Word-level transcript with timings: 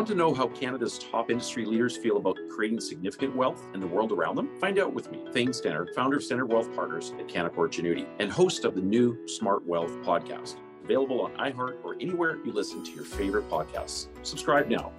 Want 0.00 0.08
to 0.08 0.14
know 0.14 0.32
how 0.32 0.48
Canada's 0.48 0.98
top 0.98 1.30
industry 1.30 1.66
leaders 1.66 1.94
feel 1.94 2.16
about 2.16 2.38
creating 2.48 2.80
significant 2.80 3.36
wealth 3.36 3.68
in 3.74 3.80
the 3.80 3.86
world 3.86 4.12
around 4.12 4.34
them? 4.34 4.48
Find 4.58 4.78
out 4.78 4.94
with 4.94 5.12
me, 5.12 5.22
Thane 5.30 5.50
Stenner, 5.50 5.94
founder 5.94 6.16
of 6.16 6.22
Stenner 6.22 6.48
Wealth 6.48 6.74
Partners 6.74 7.12
at 7.18 7.28
Canaccord 7.28 7.68
Genuity 7.68 8.06
and 8.18 8.32
host 8.32 8.64
of 8.64 8.74
the 8.74 8.80
new 8.80 9.28
Smart 9.28 9.62
Wealth 9.66 9.90
podcast, 9.98 10.56
available 10.82 11.20
on 11.20 11.32
iHeart 11.32 11.84
or 11.84 11.96
anywhere 12.00 12.38
you 12.46 12.50
listen 12.50 12.82
to 12.82 12.90
your 12.92 13.04
favorite 13.04 13.46
podcasts. 13.50 14.08
Subscribe 14.22 14.68
now. 14.68 14.90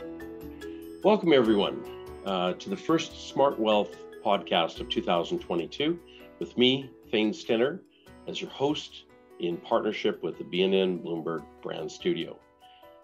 Welcome, 1.03 1.33
everyone, 1.33 1.83
uh, 2.27 2.53
to 2.53 2.69
the 2.69 2.77
first 2.77 3.27
Smart 3.27 3.59
Wealth 3.59 3.97
podcast 4.23 4.81
of 4.81 4.89
2022 4.89 5.97
with 6.37 6.55
me, 6.59 6.91
Thane 7.09 7.31
Stenner, 7.31 7.79
as 8.27 8.39
your 8.39 8.51
host 8.51 9.05
in 9.39 9.57
partnership 9.57 10.21
with 10.21 10.37
the 10.37 10.43
BNN 10.43 11.03
Bloomberg 11.03 11.43
Brand 11.63 11.91
Studio. 11.91 12.37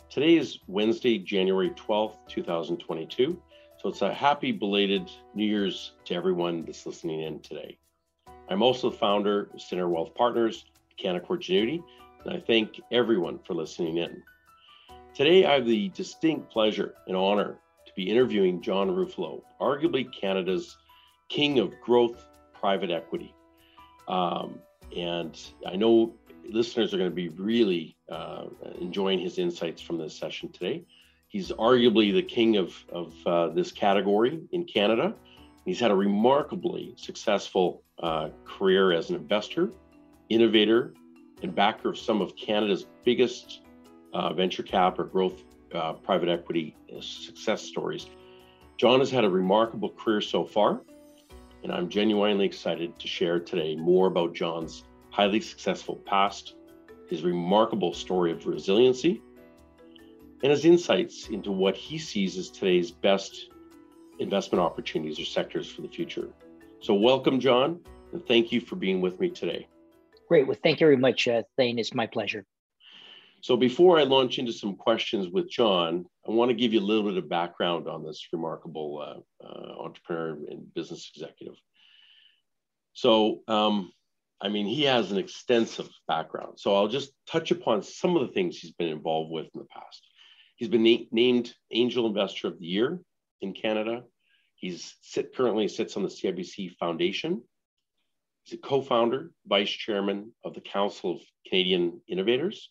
Today 0.09 0.37
is 0.37 0.59
Wednesday, 0.67 1.19
January 1.19 1.69
12th, 1.71 2.15
2022. 2.29 3.37
So 3.77 3.89
it's 3.89 4.01
a 4.01 4.13
happy 4.13 4.53
belated 4.53 5.11
New 5.35 5.45
Year's 5.45 5.91
to 6.05 6.15
everyone 6.15 6.63
that's 6.63 6.85
listening 6.85 7.23
in 7.23 7.41
today. 7.41 7.77
I'm 8.49 8.63
also 8.63 8.89
the 8.89 8.95
founder 8.95 9.49
of 9.53 9.59
Stenner 9.59 9.89
Wealth 9.89 10.15
Partners, 10.15 10.63
Canaccord 10.97 11.41
Genuity, 11.41 11.83
and 12.23 12.33
I 12.33 12.39
thank 12.39 12.79
everyone 12.89 13.39
for 13.39 13.53
listening 13.53 13.97
in. 13.97 14.23
Today, 15.13 15.45
I 15.45 15.55
have 15.55 15.65
the 15.65 15.89
distinct 15.89 16.49
pleasure 16.49 16.95
and 17.07 17.17
honor 17.17 17.57
to 17.85 17.91
be 17.93 18.09
interviewing 18.09 18.61
John 18.61 18.89
Ruffolo, 18.89 19.41
arguably 19.59 20.09
Canada's 20.09 20.77
king 21.27 21.59
of 21.59 21.73
growth 21.81 22.25
private 22.53 22.91
equity. 22.91 23.35
Um, 24.07 24.59
and 24.95 25.37
I 25.67 25.75
know 25.75 26.13
listeners 26.49 26.93
are 26.93 26.97
going 26.97 27.09
to 27.09 27.15
be 27.15 27.29
really 27.29 27.95
uh, 28.09 28.45
enjoying 28.79 29.19
his 29.19 29.37
insights 29.37 29.81
from 29.81 29.97
this 29.97 30.15
session 30.15 30.49
today. 30.51 30.83
He's 31.27 31.51
arguably 31.51 32.13
the 32.13 32.23
king 32.23 32.57
of, 32.57 32.73
of 32.89 33.13
uh, 33.25 33.47
this 33.49 33.71
category 33.71 34.39
in 34.51 34.65
Canada. 34.65 35.13
He's 35.65 35.79
had 35.79 35.91
a 35.91 35.95
remarkably 35.95 36.93
successful 36.95 37.83
uh, 38.01 38.29
career 38.45 38.93
as 38.93 39.09
an 39.09 39.17
investor, 39.17 39.71
innovator, 40.29 40.93
and 41.43 41.53
backer 41.53 41.89
of 41.89 41.97
some 41.97 42.21
of 42.21 42.35
Canada's 42.35 42.85
biggest 43.03 43.61
uh, 44.13 44.33
venture 44.33 44.63
cap 44.63 44.97
or 44.99 45.03
growth 45.03 45.43
uh, 45.73 45.93
private 45.93 46.29
equity 46.29 46.75
uh, 46.95 47.01
success 47.01 47.61
stories. 47.61 48.07
John 48.77 48.99
has 48.99 49.11
had 49.11 49.25
a 49.25 49.29
remarkable 49.29 49.89
career 49.89 50.21
so 50.21 50.45
far, 50.45 50.81
and 51.63 51.71
I'm 51.71 51.89
genuinely 51.89 52.45
excited 52.45 52.97
to 52.99 53.07
share 53.07 53.39
today 53.39 53.75
more 53.75 54.07
about 54.07 54.33
John's 54.33 54.83
highly 55.17 55.41
successful 55.41 55.95
past, 56.05 56.53
his 57.09 57.23
remarkable 57.23 57.91
story 57.91 58.31
of 58.31 58.45
resiliency, 58.45 59.19
and 60.43 60.51
his 60.51 60.63
insights 60.63 61.29
into 61.29 61.51
what 61.51 61.75
he 61.75 61.97
sees 61.97 62.37
as 62.37 62.51
today's 62.51 62.91
best 62.91 63.49
investment 64.19 64.63
opportunities 64.63 65.19
or 65.19 65.25
sectors 65.25 65.67
for 65.67 65.81
the 65.81 65.87
future. 65.87 66.29
So, 66.81 66.93
welcome, 66.93 67.39
John, 67.39 67.79
and 68.13 68.23
thank 68.27 68.51
you 68.51 68.61
for 68.61 68.75
being 68.75 69.01
with 69.01 69.19
me 69.19 69.31
today. 69.31 69.67
Great. 70.29 70.45
Well, 70.45 70.57
thank 70.61 70.79
you 70.81 70.85
very 70.85 70.97
much, 70.97 71.27
uh, 71.27 71.41
Thane. 71.57 71.79
It's 71.79 71.95
my 71.95 72.05
pleasure. 72.05 72.45
So, 73.41 73.57
before 73.57 73.97
I 73.97 74.03
launch 74.03 74.37
into 74.37 74.53
some 74.53 74.75
questions 74.75 75.29
with 75.29 75.49
John, 75.49 76.05
I 76.27 76.31
want 76.31 76.49
to 76.49 76.55
give 76.55 76.73
you 76.73 76.79
a 76.79 76.87
little 76.89 77.09
bit 77.09 77.17
of 77.17 77.27
background 77.27 77.87
on 77.87 78.05
this 78.05 78.27
remarkable 78.31 79.23
uh, 79.41 79.43
uh, 79.43 79.83
entrepreneur 79.83 80.37
and 80.51 80.71
business 80.75 81.09
executive. 81.15 81.55
So, 82.93 83.41
um, 83.47 83.91
I 84.39 84.49
mean, 84.49 84.67
he 84.67 84.83
has 84.83 85.11
an 85.11 85.17
extensive 85.17 85.89
background. 86.07 86.59
So 86.59 86.75
I'll 86.75 86.87
just 86.87 87.11
touch 87.27 87.51
upon 87.51 87.81
some 87.81 88.15
of 88.15 88.27
the 88.27 88.33
things 88.33 88.57
he's 88.57 88.73
been 88.73 88.89
involved 88.89 89.31
with 89.31 89.47
in 89.53 89.61
the 89.61 89.65
past. 89.65 90.05
He's 90.55 90.69
been 90.69 90.83
na- 90.83 91.05
named 91.11 91.53
Angel 91.71 92.05
Investor 92.05 92.47
of 92.47 92.59
the 92.59 92.65
Year 92.65 92.99
in 93.41 93.53
Canada. 93.53 94.03
He's 94.55 94.95
sit, 95.01 95.35
currently 95.35 95.67
sits 95.67 95.97
on 95.97 96.03
the 96.03 96.09
CIBC 96.09 96.75
Foundation. 96.77 97.41
He's 98.43 98.57
a 98.57 98.61
co-founder, 98.61 99.31
vice 99.45 99.69
chairman 99.69 100.33
of 100.43 100.53
the 100.53 100.61
Council 100.61 101.15
of 101.15 101.21
Canadian 101.47 102.01
Innovators. 102.07 102.69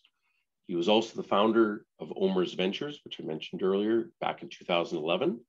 He 0.67 0.75
was 0.75 0.89
also 0.89 1.15
the 1.15 1.27
founder 1.27 1.85
of 1.99 2.11
OMERS 2.11 2.55
Ventures, 2.55 2.99
which 3.05 3.19
I 3.21 3.23
mentioned 3.23 3.63
earlier, 3.63 4.09
back 4.19 4.41
in 4.41 4.49
2011. 4.49 5.39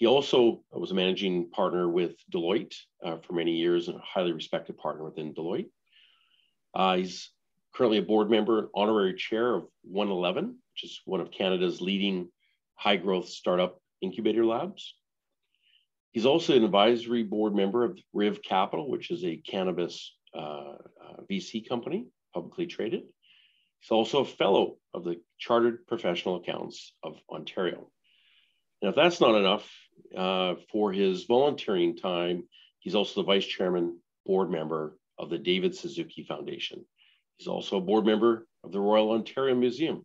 He 0.00 0.06
also 0.06 0.62
was 0.72 0.92
a 0.92 0.94
managing 0.94 1.50
partner 1.50 1.86
with 1.86 2.16
Deloitte 2.32 2.74
uh, 3.04 3.18
for 3.18 3.34
many 3.34 3.52
years 3.52 3.88
and 3.88 3.98
a 3.98 4.02
highly 4.02 4.32
respected 4.32 4.78
partner 4.78 5.04
within 5.04 5.34
Deloitte. 5.34 5.68
Uh, 6.74 6.96
he's 6.96 7.30
currently 7.74 7.98
a 7.98 8.02
board 8.02 8.30
member, 8.30 8.60
and 8.60 8.68
honorary 8.74 9.12
chair 9.12 9.54
of 9.54 9.64
111, 9.82 10.46
which 10.46 10.84
is 10.84 11.02
one 11.04 11.20
of 11.20 11.30
Canada's 11.30 11.82
leading 11.82 12.30
high 12.76 12.96
growth 12.96 13.28
startup 13.28 13.78
incubator 14.00 14.46
labs. 14.46 14.94
He's 16.12 16.24
also 16.24 16.56
an 16.56 16.64
advisory 16.64 17.22
board 17.22 17.54
member 17.54 17.84
of 17.84 17.98
Riv 18.14 18.40
Capital, 18.42 18.88
which 18.88 19.10
is 19.10 19.22
a 19.22 19.36
cannabis 19.36 20.16
uh, 20.34 20.76
uh 20.78 21.20
VC 21.30 21.68
company, 21.68 22.06
publicly 22.32 22.64
traded. 22.64 23.02
He's 23.80 23.90
also 23.90 24.20
a 24.20 24.24
fellow 24.24 24.78
of 24.94 25.04
the 25.04 25.20
Chartered 25.38 25.86
Professional 25.86 26.36
Accountants 26.36 26.94
of 27.02 27.18
Ontario. 27.28 27.90
And 28.80 28.88
if 28.88 28.96
that's 28.96 29.20
not 29.20 29.34
enough, 29.34 29.70
uh, 30.16 30.54
for 30.70 30.92
his 30.92 31.24
volunteering 31.24 31.96
time, 31.96 32.44
he's 32.78 32.94
also 32.94 33.20
the 33.20 33.26
vice 33.26 33.46
chairman, 33.46 33.98
board 34.26 34.50
member 34.50 34.96
of 35.18 35.30
the 35.30 35.38
David 35.38 35.74
Suzuki 35.74 36.22
Foundation. 36.22 36.84
He's 37.36 37.48
also 37.48 37.78
a 37.78 37.80
board 37.80 38.06
member 38.06 38.46
of 38.64 38.72
the 38.72 38.80
Royal 38.80 39.12
Ontario 39.12 39.54
Museum. 39.54 40.04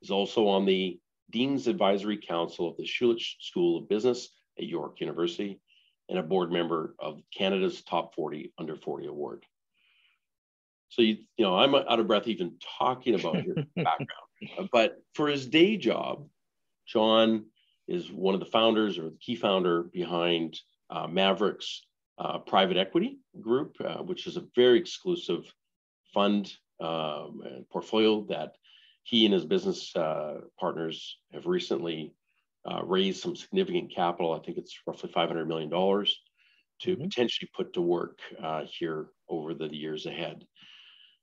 He's 0.00 0.10
also 0.10 0.48
on 0.48 0.64
the 0.64 0.98
Dean's 1.30 1.66
Advisory 1.66 2.18
Council 2.18 2.68
of 2.68 2.76
the 2.76 2.84
Schulich 2.84 3.34
School 3.40 3.78
of 3.78 3.88
Business 3.88 4.30
at 4.58 4.64
York 4.64 5.00
University 5.00 5.60
and 6.08 6.18
a 6.18 6.22
board 6.22 6.52
member 6.52 6.94
of 6.98 7.20
Canada's 7.36 7.82
Top 7.82 8.14
40 8.14 8.52
Under 8.58 8.76
40 8.76 9.06
Award. 9.06 9.44
So, 10.90 11.02
you, 11.02 11.16
you 11.36 11.44
know, 11.44 11.56
I'm 11.56 11.74
out 11.74 11.98
of 11.98 12.06
breath 12.06 12.28
even 12.28 12.56
talking 12.78 13.14
about 13.14 13.44
your 13.44 13.56
background. 13.76 14.68
But 14.70 15.02
for 15.14 15.28
his 15.28 15.46
day 15.46 15.76
job, 15.76 16.28
John 16.86 17.46
is 17.86 18.10
one 18.10 18.34
of 18.34 18.40
the 18.40 18.46
founders 18.46 18.98
or 18.98 19.10
the 19.10 19.18
key 19.20 19.36
founder 19.36 19.82
behind 19.82 20.58
uh, 20.90 21.06
Maverix 21.06 21.80
uh, 22.18 22.38
Private 22.38 22.76
Equity 22.76 23.18
Group, 23.40 23.76
uh, 23.84 24.02
which 24.02 24.26
is 24.26 24.36
a 24.36 24.44
very 24.54 24.78
exclusive 24.78 25.44
fund 26.12 26.52
um, 26.80 27.42
and 27.44 27.68
portfolio 27.70 28.24
that 28.28 28.52
he 29.02 29.24
and 29.26 29.34
his 29.34 29.44
business 29.44 29.94
uh, 29.96 30.40
partners 30.58 31.18
have 31.32 31.46
recently 31.46 32.14
uh, 32.70 32.82
raised 32.84 33.22
some 33.22 33.36
significant 33.36 33.94
capital. 33.94 34.32
I 34.32 34.38
think 34.38 34.56
it's 34.56 34.78
roughly 34.86 35.10
$500 35.10 35.46
million 35.46 35.70
to 35.70 35.76
mm-hmm. 35.76 37.02
potentially 37.02 37.50
put 37.54 37.74
to 37.74 37.82
work 37.82 38.18
uh, 38.42 38.62
here 38.70 39.08
over 39.28 39.52
the 39.52 39.72
years 39.74 40.06
ahead. 40.06 40.44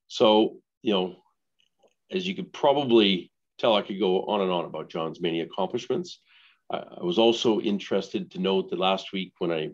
So, 0.08 0.58
you 0.84 0.94
know, 0.94 1.16
as 2.12 2.28
you 2.28 2.36
could 2.36 2.54
probably 2.54 3.32
tell, 3.58 3.76
I 3.76 3.82
could 3.82 4.00
go 4.00 4.24
on 4.24 4.42
and 4.42 4.52
on 4.52 4.66
about 4.66 4.90
John's 4.90 5.22
many 5.22 5.42
accomplishments. 5.42 6.20
I 6.72 7.04
was 7.04 7.18
also 7.18 7.60
interested 7.60 8.32
to 8.32 8.40
note 8.40 8.70
that 8.70 8.80
last 8.80 9.12
week 9.12 9.34
when 9.40 9.52
I 9.52 9.72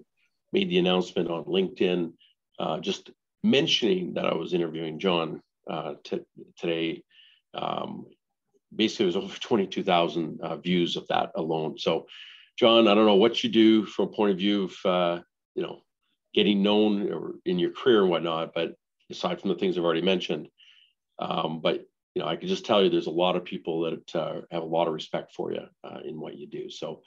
made 0.52 0.69
the 0.69 0.80
announcement 0.80 1.30
on 1.30 1.46
LinkedIn, 1.46 2.13
uh, 2.59 2.80
just 2.80 3.12
mentioning 3.44 4.13
that 4.16 4.25
I 4.25 4.34
was 4.34 4.53
interviewing 4.53 5.00
John 5.00 5.41
uh, 5.69 5.94
t- 6.03 6.25
today, 6.58 7.03
um, 7.53 8.08
basically 8.75 9.06
it 9.06 9.08
was 9.08 9.18
over 9.18 9.38
22,000 9.40 10.41
uh, 10.41 10.58
views 10.58 10.96
of 10.96 11.08
that 11.08 11.31
alone. 11.35 11.78
So, 11.78 12.08
John, 12.58 12.88
I 12.88 12.96
don't 12.96 13.06
know 13.06 13.16
what 13.16 13.44
you 13.44 13.50
do 13.50 13.85
from 13.85 14.06
a 14.06 14.12
point 14.12 14.31
of 14.31 14.38
view 14.38 14.64
of, 14.64 14.85
uh, 14.85 15.22
you 15.53 15.62
know, 15.62 15.81
getting 16.34 16.64
known 16.64 17.40
in 17.46 17.59
your 17.59 17.72
career 17.72 18.02
and 18.02 18.09
whatnot, 18.09 18.53
but 18.53 18.75
aside 19.09 19.40
from 19.40 19.50
the 19.50 19.56
things 19.56 19.78
I've 19.78 19.84
already 19.84 20.02
mentioned, 20.02 20.50
um, 21.19 21.62
but 21.62 21.85
you 22.17 22.23
know, 22.23 22.29
I 22.29 22.35
can 22.35 22.47
just 22.47 22.66
tell 22.66 22.83
you 22.83 22.89
there's 22.89 23.05
a 23.05 23.11
lot 23.11 23.35
of 23.35 23.45
people 23.45 23.81
that 23.81 24.16
uh, 24.16 24.41
have 24.50 24.63
a 24.63 24.66
lot 24.66 24.88
of 24.88 24.95
respect 24.95 25.35
for 25.35 25.53
you 25.53 25.61
uh, 25.83 26.00
in 26.03 26.19
what 26.19 26.35
you 26.35 26.47
do. 26.47 26.67
So, 26.67 27.03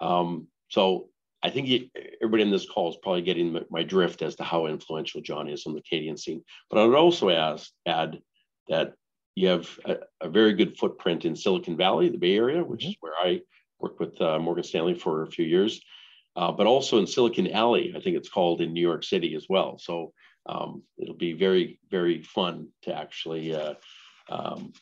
um, 0.00 0.46
so 0.68 1.08
I 1.42 1.50
think 1.50 1.66
you, 1.66 1.88
everybody 2.22 2.44
in 2.44 2.52
this 2.52 2.70
call 2.70 2.88
is 2.88 2.96
probably 3.02 3.22
getting 3.22 3.54
my, 3.54 3.62
my, 3.70 3.82
drift 3.82 4.22
as 4.22 4.36
to 4.36 4.44
how 4.44 4.66
influential 4.66 5.20
John 5.20 5.48
is 5.48 5.66
on 5.66 5.74
the 5.74 5.82
Canadian 5.82 6.16
scene. 6.16 6.44
But 6.70 6.78
I 6.78 6.86
would 6.86 6.96
also 6.96 7.28
ask, 7.28 7.72
add 7.86 8.20
that 8.68 8.92
you 9.34 9.48
have 9.48 9.68
a, 9.84 9.96
a, 10.20 10.28
very 10.28 10.52
good 10.52 10.78
footprint 10.78 11.24
in 11.24 11.34
Silicon 11.34 11.76
Valley, 11.76 12.08
the 12.08 12.16
Bay 12.16 12.36
Area, 12.36 12.62
which 12.62 12.82
mm-hmm. 12.82 12.90
is 12.90 12.96
where 13.00 13.14
I 13.20 13.40
worked 13.80 13.98
with 13.98 14.20
uh, 14.22 14.38
Morgan 14.38 14.62
Stanley 14.62 14.94
for 14.94 15.24
a 15.24 15.30
few 15.30 15.44
years, 15.44 15.80
uh, 16.36 16.52
but 16.52 16.68
also 16.68 17.00
in 17.00 17.08
Silicon 17.08 17.50
Alley, 17.50 17.94
I 17.96 18.00
think 18.00 18.16
it's 18.16 18.28
called 18.28 18.60
in 18.60 18.72
New 18.72 18.80
York 18.80 19.02
City 19.02 19.34
as 19.34 19.46
well. 19.48 19.76
So 19.80 20.12
um, 20.46 20.84
it'll 20.98 21.16
be 21.16 21.32
very, 21.32 21.80
very 21.90 22.22
fun 22.22 22.68
to 22.82 22.94
actually 22.94 23.56
uh, 23.56 23.74
um, 24.28 24.72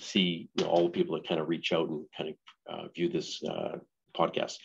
see 0.00 0.48
you 0.54 0.64
know, 0.64 0.70
all 0.70 0.84
the 0.84 0.90
people 0.90 1.14
that 1.14 1.28
kind 1.28 1.40
of 1.40 1.48
reach 1.48 1.72
out 1.72 1.88
and 1.88 2.04
kind 2.16 2.30
of 2.30 2.36
uh, 2.72 2.88
view 2.88 3.08
this 3.08 3.42
uh, 3.44 3.78
podcast. 4.16 4.56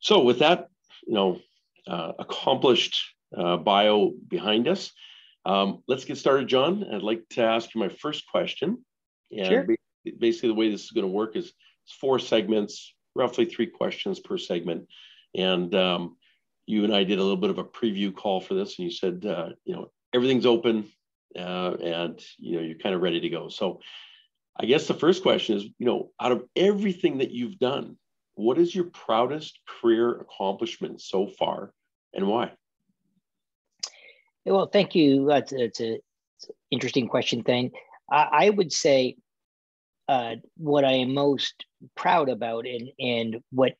So 0.00 0.22
with 0.22 0.38
that, 0.40 0.68
you 1.06 1.14
know, 1.14 1.40
uh, 1.86 2.12
accomplished 2.18 3.00
uh, 3.36 3.56
bio 3.56 4.12
behind 4.28 4.68
us, 4.68 4.92
um, 5.44 5.82
let's 5.88 6.04
get 6.04 6.18
started, 6.18 6.48
John. 6.48 6.84
I'd 6.92 7.02
like 7.02 7.22
to 7.30 7.42
ask 7.42 7.74
you 7.74 7.80
my 7.80 7.88
first 7.88 8.26
question. 8.26 8.84
And 9.36 9.46
sure. 9.46 9.66
basically, 10.18 10.48
the 10.48 10.54
way 10.54 10.70
this 10.70 10.84
is 10.84 10.90
going 10.90 11.06
to 11.06 11.12
work 11.12 11.36
is 11.36 11.52
it's 11.84 11.94
four 11.94 12.18
segments, 12.18 12.94
roughly 13.14 13.46
three 13.46 13.66
questions 13.66 14.20
per 14.20 14.36
segment. 14.36 14.86
And 15.34 15.74
um, 15.74 16.16
you 16.66 16.84
and 16.84 16.94
I 16.94 17.04
did 17.04 17.18
a 17.18 17.22
little 17.22 17.36
bit 17.36 17.50
of 17.50 17.58
a 17.58 17.64
preview 17.64 18.14
call 18.14 18.40
for 18.40 18.54
this, 18.54 18.78
and 18.78 18.84
you 18.84 18.90
said, 18.90 19.24
uh, 19.24 19.50
you 19.64 19.74
know, 19.74 19.90
everything's 20.12 20.46
open, 20.46 20.88
uh, 21.36 21.74
and 21.82 22.20
you 22.38 22.56
know, 22.56 22.62
you're 22.62 22.78
kind 22.78 22.94
of 22.94 23.02
ready 23.02 23.20
to 23.20 23.28
go. 23.28 23.48
So, 23.48 23.80
I 24.58 24.66
guess 24.66 24.86
the 24.86 24.94
first 24.94 25.22
question 25.22 25.56
is, 25.56 25.64
you 25.78 25.86
know, 25.86 26.10
out 26.20 26.32
of 26.32 26.44
everything 26.56 27.18
that 27.18 27.30
you've 27.30 27.58
done, 27.58 27.96
what 28.34 28.58
is 28.58 28.74
your 28.74 28.84
proudest 28.84 29.58
career 29.66 30.20
accomplishment 30.20 31.00
so 31.00 31.26
far, 31.26 31.72
and 32.14 32.26
why? 32.26 32.52
Well, 34.44 34.66
thank 34.66 34.94
you. 34.94 35.26
That's 35.26 35.52
it's 35.52 35.80
a, 35.80 35.94
it's 35.94 36.48
an 36.48 36.54
interesting 36.70 37.08
question, 37.08 37.42
Thane. 37.42 37.70
I, 38.10 38.28
I 38.32 38.50
would 38.50 38.72
say 38.72 39.16
uh, 40.08 40.36
what 40.56 40.84
I 40.84 40.92
am 40.92 41.14
most 41.14 41.64
proud 41.94 42.28
about 42.28 42.66
and 42.66 42.90
and 42.98 43.42
what 43.52 43.74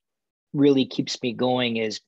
really 0.52 0.84
keeps 0.84 1.20
me 1.22 1.32
going 1.32 1.76
is 1.76 2.00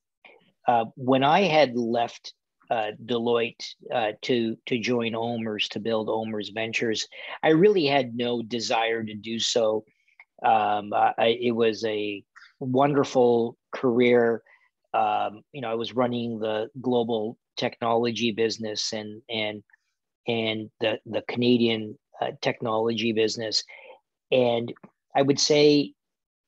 uh, 0.67 0.85
when 0.95 1.23
I 1.23 1.41
had 1.41 1.75
left 1.75 2.33
uh, 2.69 2.91
Deloitte 3.05 3.75
uh, 3.93 4.11
to 4.23 4.57
to 4.65 4.79
join 4.79 5.13
OMERS 5.13 5.69
to 5.69 5.79
build 5.79 6.09
OMERS 6.09 6.51
Ventures, 6.53 7.07
I 7.43 7.49
really 7.49 7.85
had 7.85 8.15
no 8.15 8.41
desire 8.41 9.03
to 9.03 9.13
do 9.13 9.39
so. 9.39 9.83
Um, 10.43 10.93
I, 10.93 11.37
it 11.41 11.51
was 11.51 11.83
a 11.85 12.23
wonderful 12.59 13.57
career. 13.71 14.43
Um, 14.93 15.41
you 15.51 15.61
know, 15.61 15.71
I 15.71 15.75
was 15.75 15.93
running 15.93 16.39
the 16.39 16.69
global 16.81 17.37
technology 17.57 18.31
business 18.31 18.93
and 18.93 19.21
and 19.29 19.63
and 20.27 20.69
the 20.79 20.99
the 21.05 21.23
Canadian 21.27 21.97
uh, 22.21 22.31
technology 22.41 23.11
business, 23.11 23.63
and 24.31 24.71
I 25.15 25.21
would 25.21 25.39
say 25.39 25.93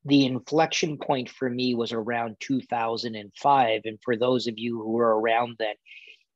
the 0.06 0.26
inflection 0.26 0.98
point 0.98 1.30
for 1.30 1.50
me 1.50 1.74
was 1.74 1.92
around 1.92 2.38
2005. 2.40 3.82
And 3.86 4.00
for 4.04 4.16
those 4.16 4.48
of 4.48 4.54
you 4.58 4.78
who 4.78 4.92
were 4.92 5.20
around 5.20 5.56
then, 5.58 5.76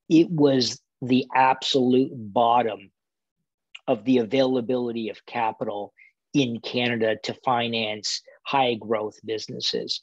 it 0.10 0.30
was 0.30 0.82
the 1.02 1.26
absolute 1.34 2.12
bottom 2.14 2.92
of 3.88 4.04
the 4.04 4.18
availability 4.18 5.10
of 5.10 5.26
capital 5.26 5.94
in 6.34 6.60
Canada 6.60 7.16
to 7.24 7.34
finance 7.46 8.22
high 8.46 8.76
growth 8.76 9.18
businesses. 9.26 10.02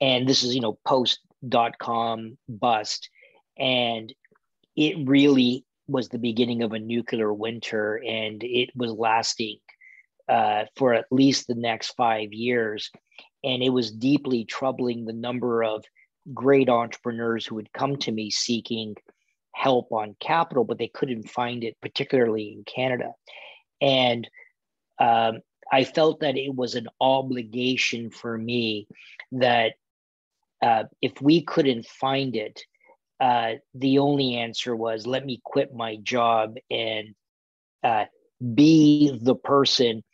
And 0.00 0.28
this 0.28 0.42
is, 0.42 0.54
you 0.54 0.60
know, 0.60 0.78
post 0.86 1.20
dot 1.46 1.78
com 1.78 2.38
bust. 2.48 3.10
And 3.58 4.12
it 4.76 5.08
really 5.08 5.64
was 5.88 6.08
the 6.08 6.18
beginning 6.18 6.62
of 6.62 6.72
a 6.72 6.78
nuclear 6.78 7.32
winter 7.32 8.02
and 8.04 8.42
it 8.42 8.70
was 8.74 8.92
lasting 8.92 9.58
uh, 10.28 10.64
for 10.74 10.94
at 10.94 11.06
least 11.10 11.46
the 11.46 11.54
next 11.54 11.90
five 11.90 12.32
years. 12.32 12.90
And 13.44 13.62
it 13.62 13.70
was 13.70 13.90
deeply 13.92 14.44
troubling 14.44 15.04
the 15.04 15.12
number 15.12 15.62
of 15.62 15.84
great 16.34 16.68
entrepreneurs 16.68 17.46
who 17.46 17.54
would 17.54 17.72
come 17.72 17.96
to 17.98 18.12
me 18.12 18.30
seeking 18.30 18.96
help 19.56 19.90
on 19.90 20.14
capital, 20.20 20.64
but 20.64 20.76
they 20.78 20.88
couldn't 20.88 21.30
find 21.30 21.64
it, 21.64 21.76
particularly 21.80 22.52
in 22.52 22.62
Canada. 22.64 23.12
And 23.80 24.28
um, 25.00 25.40
I 25.72 25.84
felt 25.84 26.20
that 26.20 26.36
it 26.36 26.54
was 26.54 26.74
an 26.74 26.88
obligation 27.00 28.10
for 28.10 28.36
me 28.36 28.86
that 29.32 29.72
uh, 30.62 30.84
if 31.00 31.20
we 31.22 31.42
couldn't 31.42 31.86
find 31.86 32.36
it, 32.36 32.60
uh, 33.18 33.52
the 33.74 33.98
only 33.98 34.36
answer 34.36 34.76
was 34.76 35.06
let 35.06 35.24
me 35.24 35.40
quit 35.42 35.74
my 35.74 35.96
job 35.96 36.56
and 36.70 37.14
uh, 37.82 38.04
be 38.54 39.18
the 39.22 39.34
person 39.34 40.04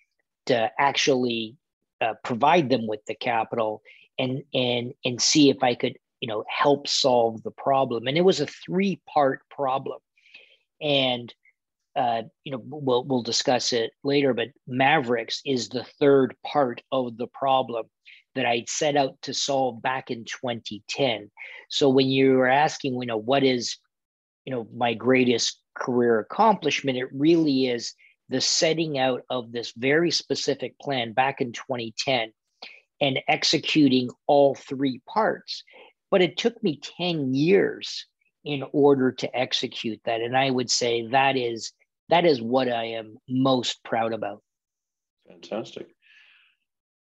to 0.46 0.70
actually 0.78 1.56
uh, 2.00 2.14
provide 2.22 2.70
them 2.70 2.86
with 2.86 3.00
the 3.06 3.14
capital 3.14 3.82
and 4.18 4.42
and 4.54 4.92
and 5.04 5.20
see 5.20 5.50
if 5.50 5.62
I 5.64 5.74
could 5.74 5.96
you 6.22 6.28
know 6.28 6.44
help 6.48 6.88
solve 6.88 7.42
the 7.42 7.50
problem. 7.50 8.06
And 8.06 8.16
it 8.16 8.22
was 8.22 8.40
a 8.40 8.46
three 8.46 9.02
part 9.12 9.40
problem, 9.50 9.98
and 10.80 11.34
uh, 11.96 12.22
you 12.44 12.52
know 12.52 12.62
we'll 12.64 13.04
we'll 13.04 13.22
discuss 13.22 13.74
it 13.74 13.90
later. 14.04 14.32
But 14.32 14.48
Maverix 14.70 15.40
is 15.44 15.68
the 15.68 15.84
third 16.00 16.34
part 16.46 16.80
of 16.92 17.18
the 17.18 17.26
problem 17.26 17.86
that 18.34 18.46
I 18.46 18.64
set 18.68 18.96
out 18.96 19.20
to 19.22 19.34
solve 19.34 19.82
back 19.82 20.10
in 20.10 20.24
2010. 20.24 21.30
So 21.68 21.90
when 21.90 22.06
you 22.06 22.34
were 22.34 22.48
asking, 22.48 22.94
you 22.94 23.06
know, 23.06 23.18
what 23.18 23.42
is 23.42 23.76
you 24.44 24.54
know 24.54 24.68
my 24.74 24.94
greatest 24.94 25.60
career 25.74 26.20
accomplishment, 26.20 26.98
it 26.98 27.08
really 27.12 27.66
is 27.66 27.94
the 28.28 28.40
setting 28.40 28.96
out 28.96 29.22
of 29.28 29.50
this 29.50 29.72
very 29.76 30.12
specific 30.12 30.78
plan 30.78 31.12
back 31.12 31.40
in 31.40 31.52
2010 31.52 32.32
and 33.00 33.18
executing 33.26 34.08
all 34.28 34.54
three 34.54 35.02
parts. 35.12 35.64
But 36.12 36.22
it 36.22 36.36
took 36.36 36.62
me 36.62 36.78
10 36.98 37.34
years 37.34 38.06
in 38.44 38.62
order 38.72 39.10
to 39.10 39.36
execute 39.36 40.00
that. 40.04 40.20
And 40.20 40.36
I 40.36 40.50
would 40.50 40.70
say 40.70 41.08
that 41.08 41.36
is 41.36 41.72
that 42.08 42.24
is 42.24 42.42
what 42.42 42.68
I 42.68 42.84
am 42.84 43.16
most 43.28 43.82
proud 43.84 44.12
about. 44.12 44.42
Fantastic. 45.26 45.88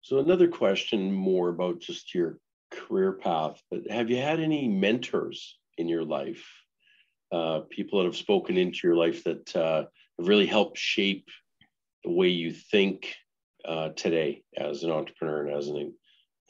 So 0.03 0.19
another 0.19 0.49
question 0.49 1.13
more 1.13 1.49
about 1.49 1.81
just 1.81 2.15
your 2.15 2.39
career 2.71 3.13
path, 3.13 3.61
but 3.71 3.91
have 3.91 4.11
you 4.11 4.19
had 4.19 4.41
any 4.41 4.69
mentors 4.69 5.59
in 5.79 5.89
your 5.89 6.05
life? 6.05 6.47
Uh, 7.33 7.61
people 7.71 7.99
that 7.99 8.05
have 8.05 8.17
spoken 8.17 8.57
into 8.57 8.87
your 8.87 8.97
life 8.97 9.25
that 9.25 9.57
uh, 9.57 9.85
have 10.19 10.29
really 10.29 10.47
helped 10.47 10.79
shape 10.79 11.27
the 12.05 12.11
way 12.11 12.29
you 12.29 12.53
think 12.53 13.15
uh, 13.65 13.89
today 13.91 14.43
as 14.57 14.85
an 14.85 14.91
entrepreneur 14.91 15.47
and 15.47 15.57
as 15.57 15.69
an 15.69 15.95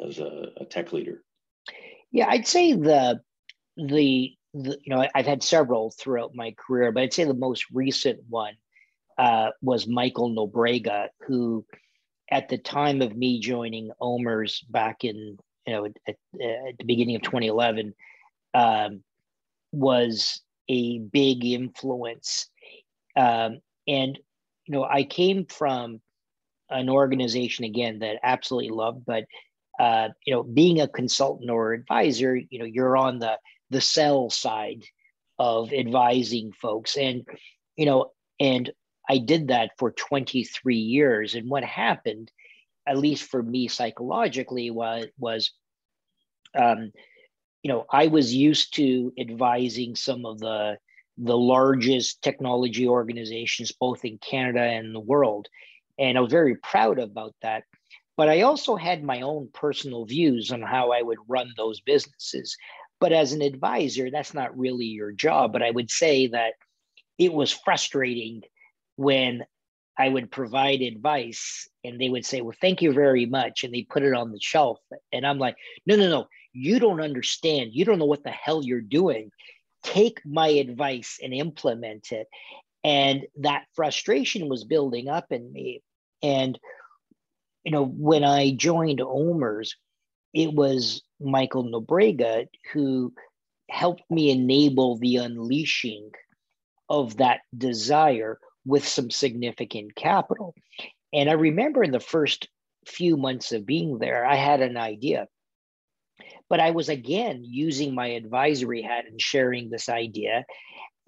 as 0.05 0.19
a, 0.19 0.49
a, 0.56 0.64
tech 0.64 0.93
leader? 0.93 1.23
Yeah, 2.14 2.28
I'd 2.28 2.46
say 2.46 2.72
the 2.72 3.20
the 3.76 4.32
the 4.55 4.78
you 4.84 4.94
know 4.94 5.06
I've 5.14 5.26
had 5.26 5.43
several 5.43 5.90
throughout 5.90 6.34
my 6.34 6.55
career, 6.56 6.93
but 6.93 7.02
I'd 7.02 7.12
say 7.12 7.25
the 7.25 7.34
most 7.34 7.66
recent 7.72 8.20
one 8.31 8.55
uh, 9.19 9.50
was 9.61 9.87
Michael 9.87 10.31
Nobrega, 10.31 11.08
who 11.26 11.66
at 12.31 12.49
the 12.49 12.56
time 12.58 13.02
of 13.02 13.16
me 13.16 13.40
joining 13.40 13.90
OMERS 14.00 14.64
back 14.70 15.05
in 15.05 15.38
you 15.66 15.72
know 15.72 15.84
at, 15.87 15.93
at 16.08 16.16
the 16.78 16.84
beginning 16.87 17.16
of 17.16 17.22
2011 17.22 17.93
um, 18.55 19.02
was 19.72 20.40
a 20.69 21.00
big 21.00 21.44
influence 21.44 22.49
um, 23.17 23.58
and 23.87 24.19
you 24.67 24.72
know, 24.72 24.84
I 24.84 25.05
came 25.05 25.46
from 25.46 26.00
an 26.70 26.88
organization 26.88 27.64
again 27.64 27.99
that 28.00 28.17
absolutely 28.22 28.70
loved, 28.70 29.05
but 29.05 29.25
uh, 29.78 30.08
you 30.24 30.32
know, 30.32 30.42
being 30.42 30.80
a 30.80 30.88
consultant 30.88 31.50
or 31.50 31.72
advisor, 31.72 32.36
you 32.36 32.58
know, 32.58 32.64
you're 32.64 32.96
on 32.96 33.19
the 33.19 33.38
the 33.70 33.81
sell 33.81 34.31
side 34.31 34.84
of 35.38 35.72
advising 35.72 36.52
folks, 36.52 36.96
and 36.96 37.26
you 37.76 37.86
know, 37.86 38.12
and 38.38 38.70
I 39.08 39.19
did 39.19 39.48
that 39.48 39.72
for 39.78 39.90
23 39.93 40.76
years. 40.76 41.34
And 41.34 41.50
what 41.50 41.64
happened, 41.64 42.31
at 42.86 42.98
least 42.98 43.31
for 43.31 43.43
me 43.43 43.69
psychologically, 43.69 44.70
was 44.70 45.06
was 45.19 45.52
um, 46.54 46.93
you 47.62 47.72
know, 47.72 47.86
I 47.90 48.06
was 48.08 48.34
used 48.34 48.74
to 48.76 49.12
advising 49.19 49.96
some 49.96 50.24
of 50.26 50.38
the 50.38 50.78
the 51.16 51.36
largest 51.36 52.22
technology 52.22 52.88
organizations, 52.88 53.72
both 53.72 54.04
in 54.04 54.19
Canada 54.19 54.62
and 54.62 54.94
the 54.94 55.00
world. 55.00 55.48
And 55.98 56.19
I 56.19 56.20
was 56.20 56.32
very 56.32 56.56
proud 56.56 56.98
about 56.98 57.34
that. 57.43 57.64
But 58.16 58.28
I 58.28 58.42
also 58.42 58.76
had 58.76 59.02
my 59.02 59.22
own 59.22 59.48
personal 59.52 60.04
views 60.04 60.52
on 60.52 60.62
how 60.62 60.92
I 60.92 61.02
would 61.02 61.18
run 61.28 61.48
those 61.56 61.80
businesses. 61.80 62.56
But 63.00 63.12
as 63.12 63.32
an 63.32 63.42
advisor, 63.42 64.10
that's 64.10 64.34
not 64.34 64.56
really 64.56 64.86
your 64.86 65.12
job. 65.12 65.52
But 65.52 65.62
I 65.62 65.70
would 65.70 65.90
say 65.90 66.28
that 66.28 66.54
it 67.18 67.32
was 67.32 67.52
frustrating 67.52 68.42
when 68.96 69.44
I 69.98 70.08
would 70.08 70.30
provide 70.30 70.80
advice 70.80 71.68
and 71.84 72.00
they 72.00 72.08
would 72.08 72.24
say, 72.24 72.40
Well, 72.40 72.56
thank 72.60 72.82
you 72.82 72.92
very 72.92 73.26
much. 73.26 73.64
And 73.64 73.74
they 73.74 73.82
put 73.82 74.02
it 74.02 74.14
on 74.14 74.32
the 74.32 74.40
shelf. 74.40 74.78
And 75.12 75.26
I'm 75.26 75.38
like, 75.38 75.56
No, 75.86 75.96
no, 75.96 76.08
no, 76.08 76.26
you 76.52 76.78
don't 76.78 77.00
understand. 77.00 77.70
You 77.72 77.84
don't 77.84 77.98
know 77.98 78.04
what 78.04 78.24
the 78.24 78.30
hell 78.30 78.62
you're 78.64 78.80
doing 78.80 79.30
take 79.84 80.20
my 80.24 80.48
advice 80.48 81.18
and 81.22 81.32
implement 81.32 82.10
it. 82.10 82.26
And 82.82 83.26
that 83.40 83.66
frustration 83.74 84.48
was 84.48 84.64
building 84.64 85.08
up 85.08 85.30
in 85.30 85.52
me. 85.52 85.82
And, 86.22 86.58
you 87.64 87.72
know, 87.72 87.84
when 87.84 88.24
I 88.24 88.52
joined 88.52 89.00
OMERS, 89.00 89.74
it 90.32 90.52
was 90.52 91.02
Michael 91.20 91.64
Nobrega 91.64 92.46
who 92.72 93.12
helped 93.70 94.02
me 94.10 94.30
enable 94.30 94.98
the 94.98 95.16
unleashing 95.16 96.10
of 96.88 97.16
that 97.16 97.40
desire 97.56 98.38
with 98.66 98.86
some 98.86 99.10
significant 99.10 99.94
capital. 99.94 100.54
And 101.12 101.30
I 101.30 101.34
remember 101.34 101.82
in 101.82 101.92
the 101.92 102.00
first 102.00 102.48
few 102.86 103.16
months 103.16 103.52
of 103.52 103.64
being 103.64 103.98
there, 103.98 104.26
I 104.26 104.34
had 104.34 104.60
an 104.60 104.76
idea. 104.76 105.26
But 106.50 106.60
I 106.60 106.72
was 106.72 106.88
again 106.90 107.42
using 107.44 107.94
my 107.94 108.08
advisory 108.08 108.82
hat 108.82 109.06
and 109.08 109.20
sharing 109.20 109.70
this 109.70 109.88
idea. 109.88 110.44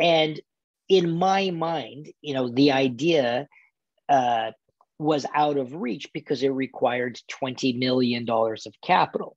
And 0.00 0.40
in 0.88 1.10
my 1.10 1.50
mind, 1.50 2.08
you 2.22 2.32
know, 2.32 2.48
the 2.48 2.72
idea 2.72 3.46
uh, 4.08 4.52
was 4.98 5.26
out 5.34 5.56
of 5.58 5.74
reach 5.74 6.08
because 6.12 6.42
it 6.42 6.48
required 6.48 7.20
$20 7.30 7.78
million 7.78 8.28
of 8.28 8.74
capital. 8.82 9.36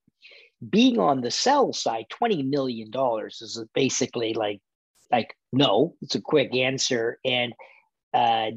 Being 0.67 0.99
on 0.99 1.21
the 1.21 1.31
sell 1.31 1.73
side, 1.73 2.05
$20 2.11 2.49
million 2.49 2.89
is 3.41 3.63
basically 3.73 4.33
like, 4.33 4.59
like 5.11 5.35
no, 5.51 5.95
it's 6.01 6.15
a 6.15 6.21
quick 6.21 6.55
answer. 6.55 7.17
And, 7.25 7.53
uh, 8.13 8.51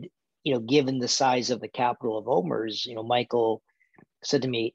you 0.44 0.54
know, 0.54 0.60
given 0.60 0.98
the 0.98 1.08
size 1.08 1.50
of 1.50 1.60
the 1.60 1.68
capital 1.68 2.18
of 2.18 2.26
OMERS, 2.26 2.84
you 2.86 2.94
know, 2.94 3.04
Michael 3.04 3.62
said 4.24 4.42
to 4.42 4.48
me, 4.48 4.74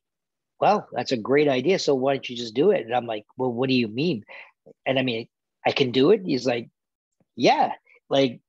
well, 0.60 0.88
that's 0.92 1.12
a 1.12 1.18
great 1.18 1.48
idea. 1.48 1.80
So 1.80 1.96
why 1.96 2.14
don't 2.14 2.30
you 2.30 2.36
just 2.36 2.56
do 2.56 2.72
it? 2.72 2.86
And 2.86 2.96
I'm 2.96 3.06
like, 3.06 3.26
well, 3.38 3.52
what 3.52 3.70
do 3.70 3.76
you 3.76 3.88
mean? 3.88 4.24
And 4.86 4.98
I 4.98 5.04
mean, 5.04 5.28
I 5.66 5.72
can 5.72 5.92
do 5.92 6.12
it. 6.12 6.22
He's 6.26 6.48
like, 6.48 6.70
yeah, 7.36 7.74
like 8.10 8.40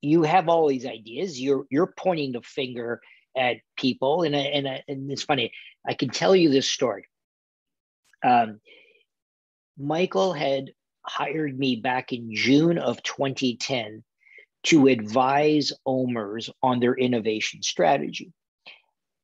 you 0.00 0.22
have 0.22 0.48
all 0.48 0.68
these 0.68 0.86
ideas. 0.86 1.40
You're 1.40 1.66
you're 1.70 1.92
pointing 1.98 2.32
the 2.32 2.42
finger 2.42 3.00
at 3.36 3.56
people, 3.76 4.22
and 4.22 4.34
and 4.34 4.66
and 4.66 5.10
it's 5.10 5.22
funny. 5.22 5.52
I 5.86 5.94
can 5.94 6.10
tell 6.10 6.34
you 6.36 6.50
this 6.50 6.68
story. 6.70 7.06
Um, 8.24 8.60
Michael 9.78 10.32
had 10.32 10.72
hired 11.06 11.58
me 11.58 11.76
back 11.76 12.12
in 12.12 12.34
June 12.34 12.78
of 12.78 13.02
2010 13.02 14.04
to 14.64 14.88
advise 14.88 15.72
OMERS 15.86 16.50
on 16.62 16.80
their 16.80 16.94
innovation 16.94 17.62
strategy. 17.62 18.32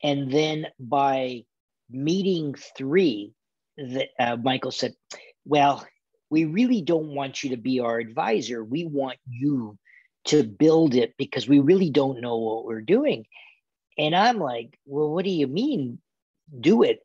And 0.02 0.32
then 0.32 0.66
by 0.78 1.44
meeting 1.90 2.54
three, 2.76 3.32
the, 3.76 4.06
uh, 4.18 4.36
Michael 4.36 4.70
said, 4.70 4.94
Well, 5.44 5.86
we 6.30 6.44
really 6.44 6.82
don't 6.82 7.14
want 7.14 7.44
you 7.44 7.50
to 7.50 7.56
be 7.56 7.80
our 7.80 7.98
advisor. 7.98 8.64
We 8.64 8.84
want 8.86 9.18
you 9.28 9.78
to 10.26 10.42
build 10.42 10.94
it 10.94 11.14
because 11.18 11.48
we 11.48 11.60
really 11.60 11.90
don't 11.90 12.20
know 12.20 12.38
what 12.38 12.64
we're 12.64 12.80
doing. 12.80 13.26
And 13.98 14.14
I'm 14.14 14.38
like, 14.38 14.78
well, 14.84 15.10
what 15.10 15.24
do 15.24 15.30
you 15.30 15.46
mean 15.46 15.98
do 16.60 16.82
it? 16.82 17.00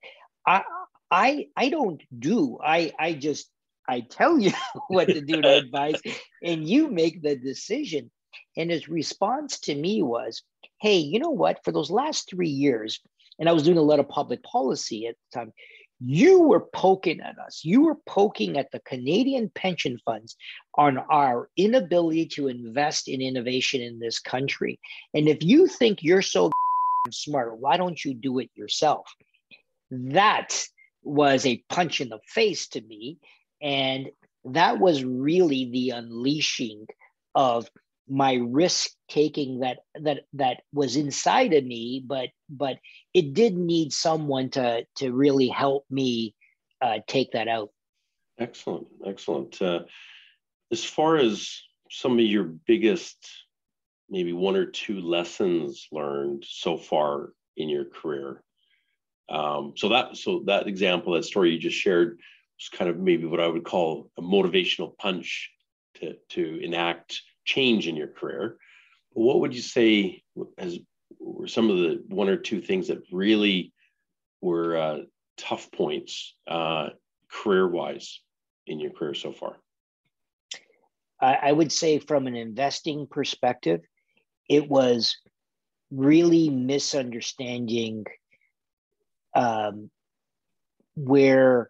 I 0.45 0.63
I 1.09 1.47
I 1.55 1.69
don't 1.69 2.01
do. 2.17 2.59
I 2.63 2.91
I 2.99 3.13
just 3.13 3.49
I 3.87 4.01
tell 4.01 4.39
you 4.39 4.51
what 4.87 5.07
to 5.07 5.21
do 5.21 5.41
to 5.41 5.57
advise 5.57 5.99
and 6.43 6.67
you 6.67 6.89
make 6.89 7.21
the 7.21 7.35
decision. 7.35 8.11
And 8.55 8.71
his 8.71 8.87
response 8.87 9.59
to 9.61 9.75
me 9.75 10.01
was, 10.01 10.41
hey, 10.79 10.97
you 10.97 11.19
know 11.19 11.29
what? 11.29 11.63
For 11.63 11.71
those 11.71 11.91
last 11.91 12.29
three 12.29 12.49
years, 12.49 12.99
and 13.39 13.49
I 13.49 13.51
was 13.53 13.63
doing 13.63 13.77
a 13.77 13.81
lot 13.81 13.99
of 13.99 14.07
public 14.07 14.43
policy 14.43 15.07
at 15.07 15.15
the 15.15 15.39
time, 15.39 15.53
you 16.03 16.41
were 16.41 16.65
poking 16.73 17.21
at 17.21 17.37
us. 17.37 17.61
You 17.63 17.81
were 17.81 17.97
poking 18.07 18.57
at 18.57 18.71
the 18.71 18.79
Canadian 18.79 19.51
pension 19.53 19.99
funds 20.03 20.35
on 20.75 20.97
our 20.97 21.49
inability 21.57 22.25
to 22.27 22.47
invest 22.47 23.07
in 23.07 23.21
innovation 23.21 23.81
in 23.81 23.99
this 23.99 24.19
country. 24.19 24.79
And 25.13 25.27
if 25.27 25.43
you 25.43 25.67
think 25.67 26.01
you're 26.01 26.23
so 26.23 26.51
smart, 27.09 27.59
why 27.59 27.77
don't 27.77 28.03
you 28.03 28.13
do 28.13 28.39
it 28.39 28.49
yourself? 28.55 29.07
That 29.89 30.63
was 31.03 31.45
a 31.45 31.63
punch 31.69 32.01
in 32.01 32.09
the 32.09 32.19
face 32.27 32.67
to 32.69 32.81
me. 32.81 33.17
And 33.61 34.09
that 34.45 34.79
was 34.79 35.03
really 35.03 35.69
the 35.71 35.91
unleashing 35.91 36.85
of 37.35 37.69
my 38.09 38.33
risk 38.33 38.91
taking 39.07 39.59
that 39.59 39.79
that 39.95 40.25
that 40.33 40.61
was 40.73 40.97
inside 40.97 41.53
of 41.53 41.63
me 41.63 42.03
but 42.05 42.29
but 42.49 42.77
it 43.13 43.33
did 43.33 43.55
need 43.55 43.93
someone 43.93 44.49
to 44.49 44.83
to 44.95 45.13
really 45.13 45.47
help 45.47 45.85
me 45.89 46.35
uh, 46.81 46.97
take 47.07 47.31
that 47.31 47.47
out 47.47 47.69
excellent 48.37 48.87
excellent 49.05 49.61
uh, 49.61 49.79
as 50.71 50.83
far 50.83 51.15
as 51.15 51.61
some 51.89 52.13
of 52.13 52.25
your 52.25 52.43
biggest 52.43 53.17
maybe 54.11 54.33
one 54.33 54.55
or 54.55 54.65
two 54.65 55.01
lessons 55.01 55.87
learned 55.91 56.45
so 56.47 56.77
far 56.77 57.33
in 57.57 57.69
your 57.69 57.85
career 57.85 58.43
um, 59.29 59.73
so 59.75 59.89
that 59.89 60.17
so 60.17 60.43
that 60.45 60.67
example 60.67 61.13
that 61.13 61.25
story 61.25 61.51
you 61.51 61.59
just 61.59 61.77
shared 61.77 62.19
was 62.59 62.69
kind 62.77 62.89
of 62.89 62.99
maybe 62.99 63.25
what 63.25 63.39
i 63.39 63.47
would 63.47 63.63
call 63.63 64.11
a 64.17 64.21
motivational 64.21 64.95
punch 64.97 65.49
to 65.95 66.15
to 66.29 66.63
enact 66.63 67.21
change 67.45 67.87
in 67.87 67.95
your 67.95 68.07
career. 68.07 68.57
But 69.13 69.21
What 69.21 69.39
would 69.41 69.55
you 69.55 69.61
say 69.61 70.23
as 70.57 70.79
were 71.19 71.47
some 71.47 71.69
of 71.69 71.77
the 71.77 72.03
one 72.07 72.29
or 72.29 72.37
two 72.37 72.61
things 72.61 72.87
that 72.87 73.03
really 73.11 73.73
were 74.41 74.77
uh, 74.77 74.97
tough 75.37 75.71
points 75.71 76.35
uh, 76.47 76.89
career 77.29 77.67
wise 77.67 78.21
in 78.67 78.79
your 78.79 78.91
career 78.91 79.13
so 79.13 79.31
far? 79.31 79.57
I 81.23 81.51
would 81.51 81.71
say, 81.71 81.99
from 81.99 82.25
an 82.25 82.35
investing 82.35 83.05
perspective, 83.05 83.81
it 84.49 84.69
was 84.69 85.17
really 85.91 86.49
misunderstanding 86.49 88.05
um, 89.35 89.89
where 90.95 91.69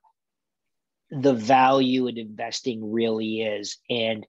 the 1.09 1.33
value 1.33 2.07
in 2.07 2.17
investing 2.17 2.91
really 2.91 3.41
is. 3.41 3.77
And 3.89 4.25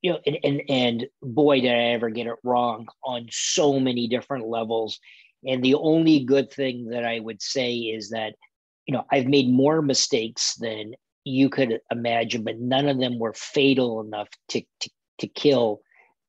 you 0.00 0.12
know, 0.12 0.18
and, 0.26 0.38
and 0.42 0.62
and 0.68 1.06
boy, 1.22 1.60
did 1.60 1.70
I 1.70 1.92
ever 1.92 2.10
get 2.10 2.26
it 2.26 2.36
wrong 2.42 2.88
on 3.04 3.28
so 3.30 3.78
many 3.78 4.08
different 4.08 4.48
levels. 4.48 4.98
And 5.46 5.62
the 5.62 5.74
only 5.74 6.24
good 6.24 6.52
thing 6.52 6.88
that 6.90 7.04
I 7.04 7.18
would 7.20 7.40
say 7.40 7.74
is 7.74 8.10
that, 8.10 8.34
you 8.86 8.94
know, 8.94 9.04
I've 9.10 9.26
made 9.26 9.48
more 9.48 9.80
mistakes 9.80 10.54
than 10.56 10.94
you 11.24 11.48
could 11.48 11.80
imagine, 11.90 12.42
but 12.42 12.58
none 12.58 12.88
of 12.88 12.98
them 12.98 13.18
were 13.18 13.34
fatal 13.34 14.00
enough 14.00 14.28
to 14.48 14.62
to, 14.80 14.90
to 15.18 15.26
kill 15.28 15.80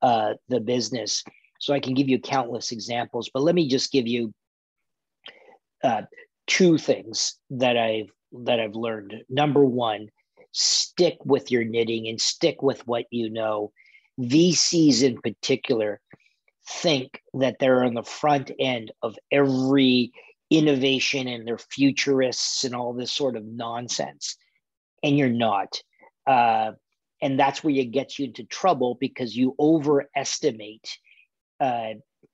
uh, 0.03 0.33
the 0.49 0.59
business. 0.59 1.23
So 1.59 1.73
I 1.73 1.79
can 1.79 1.93
give 1.93 2.09
you 2.09 2.19
countless 2.19 2.71
examples, 2.71 3.31
but 3.33 3.41
let 3.41 3.55
me 3.55 3.67
just 3.67 3.91
give 3.91 4.05
you 4.05 4.33
uh, 5.83 6.03
two 6.45 6.77
things 6.77 7.39
that 7.49 7.77
I've 7.77 8.11
that 8.45 8.59
I've 8.59 8.75
learned. 8.75 9.15
Number 9.29 9.63
one, 9.63 10.09
stick 10.51 11.17
with 11.23 11.51
your 11.51 11.63
knitting 11.63 12.07
and 12.07 12.19
stick 12.19 12.61
with 12.61 12.85
what 12.85 13.05
you 13.09 13.29
know. 13.29 13.71
VCs 14.19 15.01
in 15.01 15.19
particular 15.21 15.99
think 16.67 17.21
that 17.33 17.57
they're 17.59 17.83
on 17.83 17.93
the 17.93 18.03
front 18.03 18.51
end 18.59 18.91
of 19.01 19.17
every 19.31 20.11
innovation 20.49 21.27
and 21.27 21.47
they're 21.47 21.57
futurists 21.57 22.63
and 22.63 22.75
all 22.75 22.93
this 22.93 23.11
sort 23.11 23.35
of 23.35 23.43
nonsense. 23.43 24.37
And 25.01 25.17
you're 25.17 25.29
not. 25.29 25.81
Uh, 26.27 26.73
and 27.23 27.39
that's 27.39 27.63
where 27.63 27.73
it 27.73 27.91
gets 27.91 28.19
you 28.19 28.25
into 28.25 28.43
trouble 28.43 28.97
because 28.99 29.35
you 29.35 29.55
overestimate 29.59 30.97
uh, 31.59 31.93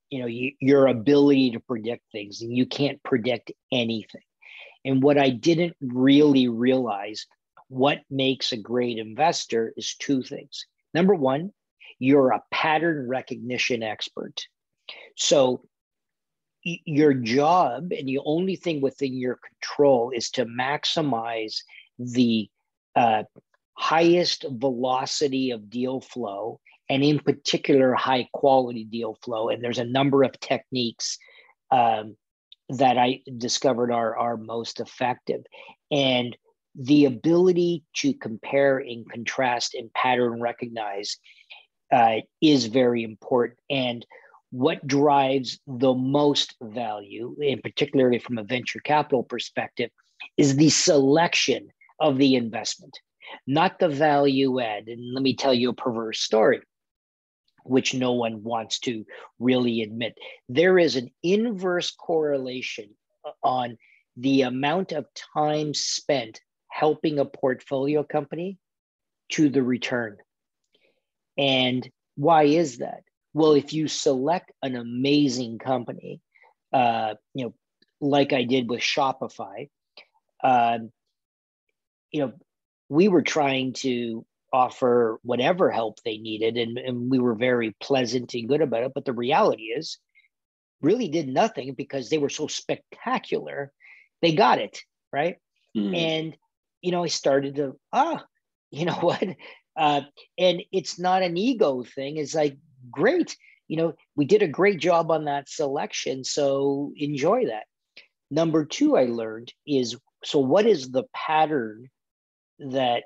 you 0.09 0.19
know 0.19 0.27
you, 0.27 0.51
your 0.59 0.87
ability 0.87 1.51
to 1.51 1.61
predict 1.61 2.03
things 2.11 2.41
and 2.41 2.55
you 2.55 2.65
can't 2.65 3.01
predict 3.03 3.51
anything 3.71 4.21
and 4.83 5.01
what 5.01 5.17
i 5.17 5.29
didn't 5.29 5.75
really 5.81 6.49
realize 6.49 7.25
what 7.69 8.01
makes 8.09 8.51
a 8.51 8.57
great 8.57 8.97
investor 8.97 9.73
is 9.77 9.95
two 9.95 10.21
things. 10.21 10.65
Number 10.93 11.15
one, 11.15 11.51
you're 11.99 12.31
a 12.31 12.43
pattern 12.51 13.07
recognition 13.07 13.83
expert. 13.83 14.41
So 15.15 15.63
your 16.63 17.13
job 17.13 17.91
and 17.91 18.07
the 18.07 18.19
only 18.25 18.55
thing 18.55 18.81
within 18.81 19.13
your 19.13 19.37
control 19.37 20.11
is 20.13 20.31
to 20.31 20.45
maximize 20.45 21.61
the 21.99 22.49
uh, 22.95 23.23
highest 23.79 24.45
velocity 24.49 25.51
of 25.51 25.69
deal 25.69 26.01
flow 26.01 26.59
and 26.89 27.01
in 27.01 27.17
particular 27.17 27.93
high 27.93 28.27
quality 28.33 28.83
deal 28.83 29.17
flow. 29.23 29.47
And 29.47 29.63
there's 29.63 29.79
a 29.79 29.85
number 29.85 30.23
of 30.23 30.37
techniques 30.41 31.17
um, 31.71 32.17
that 32.67 32.97
i 32.97 33.21
discovered 33.37 33.91
are, 33.91 34.17
are 34.17 34.35
most 34.35 34.81
effective. 34.81 35.41
And 35.91 36.35
the 36.75 37.05
ability 37.05 37.83
to 37.97 38.13
compare 38.13 38.79
and 38.79 39.09
contrast 39.09 39.73
and 39.73 39.91
pattern 39.93 40.41
recognize 40.41 41.17
uh, 41.91 42.17
is 42.41 42.65
very 42.65 43.03
important. 43.03 43.59
And 43.69 44.05
what 44.51 44.85
drives 44.85 45.57
the 45.67 45.93
most 45.93 46.55
value, 46.61 47.35
in 47.39 47.61
particularly 47.61 48.19
from 48.19 48.37
a 48.37 48.43
venture 48.43 48.81
capital 48.83 49.23
perspective, 49.23 49.89
is 50.37 50.57
the 50.57 50.69
selection 50.69 51.69
of 51.99 52.17
the 52.17 52.35
investment, 52.35 52.99
not 53.47 53.79
the 53.79 53.89
value 53.89 54.59
add. 54.59 54.87
And 54.87 55.13
let 55.13 55.23
me 55.23 55.35
tell 55.35 55.53
you 55.53 55.69
a 55.69 55.73
perverse 55.73 56.19
story, 56.19 56.61
which 57.63 57.93
no 57.93 58.13
one 58.13 58.43
wants 58.43 58.79
to 58.79 59.05
really 59.39 59.81
admit. 59.81 60.17
There 60.47 60.77
is 60.77 60.95
an 60.95 61.09
inverse 61.23 61.91
correlation 61.91 62.89
on 63.43 63.77
the 64.17 64.43
amount 64.43 64.91
of 64.91 65.05
time 65.35 65.73
spent 65.73 66.41
helping 66.67 67.19
a 67.19 67.25
portfolio 67.25 68.03
company 68.03 68.57
to 69.29 69.49
the 69.49 69.63
return. 69.63 70.17
And 71.37 71.89
why 72.15 72.43
is 72.43 72.79
that? 72.79 73.03
Well, 73.33 73.53
if 73.53 73.73
you 73.73 73.87
select 73.87 74.51
an 74.61 74.75
amazing 74.75 75.59
company, 75.59 76.21
uh, 76.73 77.15
you 77.33 77.45
know, 77.45 77.53
like 78.01 78.33
I 78.33 78.43
did 78.43 78.69
with 78.69 78.81
Shopify, 78.81 79.69
uh, 80.43 80.79
you 82.11 82.21
know, 82.21 82.33
we 82.89 83.07
were 83.07 83.21
trying 83.21 83.73
to 83.73 84.25
offer 84.51 85.19
whatever 85.21 85.69
help 85.69 85.99
they 86.03 86.17
needed, 86.17 86.57
and, 86.57 86.77
and 86.77 87.09
we 87.09 87.19
were 87.19 87.35
very 87.35 87.75
pleasant 87.79 88.33
and 88.33 88.49
good 88.49 88.61
about 88.61 88.83
it. 88.83 88.91
But 88.93 89.05
the 89.05 89.13
reality 89.13 89.63
is, 89.63 89.99
really 90.81 91.07
did 91.07 91.27
nothing 91.27 91.73
because 91.73 92.09
they 92.09 92.17
were 92.17 92.29
so 92.29 92.47
spectacular. 92.47 93.71
They 94.21 94.33
got 94.33 94.59
it 94.59 94.81
right, 95.13 95.37
mm. 95.77 95.95
and 95.95 96.37
you 96.81 96.91
know 96.91 97.03
I 97.03 97.07
started 97.07 97.55
to 97.55 97.79
ah, 97.93 98.25
you 98.71 98.85
know 98.85 98.93
what, 99.01 99.23
uh, 99.77 100.01
and 100.37 100.63
it's 100.71 100.99
not 100.99 101.23
an 101.23 101.37
ego 101.37 101.83
thing. 101.83 102.17
It's 102.17 102.35
like 102.35 102.57
great, 102.91 103.37
you 103.67 103.77
know, 103.77 103.93
we 104.15 104.25
did 104.25 104.41
a 104.41 104.47
great 104.47 104.79
job 104.79 105.11
on 105.11 105.25
that 105.25 105.47
selection, 105.47 106.23
so 106.23 106.91
enjoy 106.95 107.45
that. 107.47 107.65
Number 108.31 108.65
two, 108.65 108.95
I 108.97 109.05
learned 109.05 109.53
is 109.67 109.95
so 110.23 110.39
what 110.39 110.65
is 110.65 110.91
the 110.91 111.03
pattern 111.13 111.89
that 112.59 113.03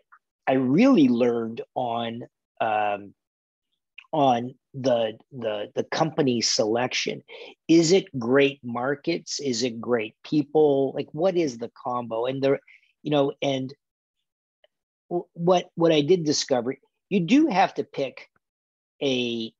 I 0.48 0.54
really 0.54 1.08
learned 1.08 1.62
on 1.76 2.24
um, 2.60 3.14
on 4.12 4.56
the 4.74 5.18
the 5.32 5.72
the 5.76 5.84
company 5.86 6.42
selection. 6.42 7.24
Is 7.68 7.92
it 7.92 8.18
great 8.18 8.60
markets? 8.64 9.40
Is 9.40 9.64
it 9.64 9.82
great 9.82 10.16
people? 10.24 10.94
Like 10.96 11.08
what 11.12 11.38
is 11.38 11.58
the 11.58 11.72
combo? 11.82 12.26
And 12.26 12.42
the 12.42 12.60
you 13.02 13.12
know 13.12 13.34
and 13.42 13.74
what 15.34 15.70
what 15.76 15.92
i 15.92 16.02
did 16.02 16.24
discover 16.24 16.76
you 17.10 17.20
do 17.20 17.46
have 17.46 17.72
to 17.76 17.84
pick 17.84 18.30
a 19.04 19.54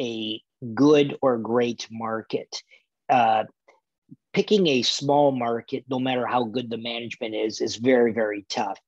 a 0.00 0.42
good 0.74 1.16
or 1.22 1.38
great 1.38 1.88
market. 1.90 2.62
Uh, 3.08 3.44
picking 4.34 4.66
a 4.66 4.82
small 4.82 5.32
market 5.32 5.84
no 5.88 5.98
matter 5.98 6.26
how 6.26 6.44
good 6.44 6.68
the 6.68 6.76
management 6.76 7.34
is 7.34 7.60
is 7.60 7.76
very 7.76 8.12
very 8.12 8.44
tough 8.50 8.78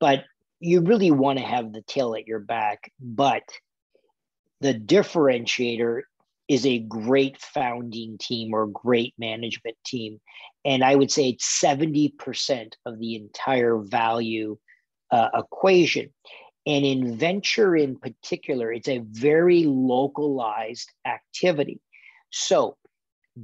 but 0.00 0.24
you 0.60 0.80
really 0.80 1.10
want 1.10 1.38
to 1.38 1.44
have 1.44 1.72
the 1.72 1.82
tail 1.82 2.14
at 2.14 2.26
your 2.26 2.40
back 2.40 2.92
but 3.00 3.42
the 4.60 4.74
differentiator 4.74 6.02
is 6.48 6.64
a 6.64 6.78
great 6.78 7.38
founding 7.38 8.16
team 8.18 8.54
or 8.54 8.66
great 8.66 9.12
management 9.18 9.76
team. 9.84 10.18
And 10.64 10.82
I 10.82 10.94
would 10.94 11.10
say 11.10 11.28
it's 11.28 11.62
70% 11.62 12.72
of 12.86 12.98
the 12.98 13.16
entire 13.16 13.76
value 13.76 14.56
uh, 15.10 15.28
equation. 15.34 16.12
And 16.66 16.84
in 16.84 17.16
venture 17.16 17.76
in 17.76 17.96
particular, 17.96 18.72
it's 18.72 18.88
a 18.88 19.04
very 19.04 19.64
localized 19.64 20.90
activity. 21.06 21.80
So 22.30 22.76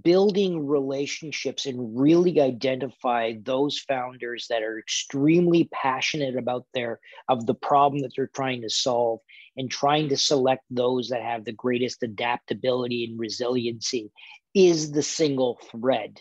building 0.02 0.66
relationships 0.66 1.66
and 1.66 1.98
really 1.98 2.40
identify 2.40 3.34
those 3.42 3.78
founders 3.78 4.46
that 4.48 4.62
are 4.62 4.78
extremely 4.78 5.68
passionate 5.72 6.36
about 6.36 6.66
their 6.74 7.00
of 7.28 7.46
the 7.46 7.54
problem 7.54 8.02
that 8.02 8.12
they're 8.16 8.30
trying 8.34 8.62
to 8.62 8.70
solve 8.70 9.20
and 9.56 9.70
trying 9.70 10.08
to 10.08 10.16
select 10.16 10.64
those 10.70 11.08
that 11.08 11.22
have 11.22 11.44
the 11.44 11.52
greatest 11.52 12.02
adaptability 12.02 13.04
and 13.04 13.18
resiliency 13.18 14.10
is 14.54 14.92
the 14.92 15.02
single 15.02 15.58
thread 15.70 16.20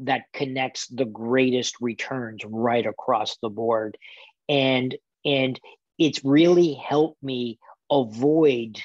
that 0.00 0.22
connects 0.32 0.86
the 0.88 1.04
greatest 1.04 1.76
returns 1.80 2.42
right 2.44 2.86
across 2.86 3.36
the 3.38 3.48
board. 3.48 3.96
And 4.48 4.96
and 5.24 5.58
it's 5.98 6.24
really 6.24 6.74
helped 6.74 7.22
me 7.22 7.58
avoid 7.90 8.80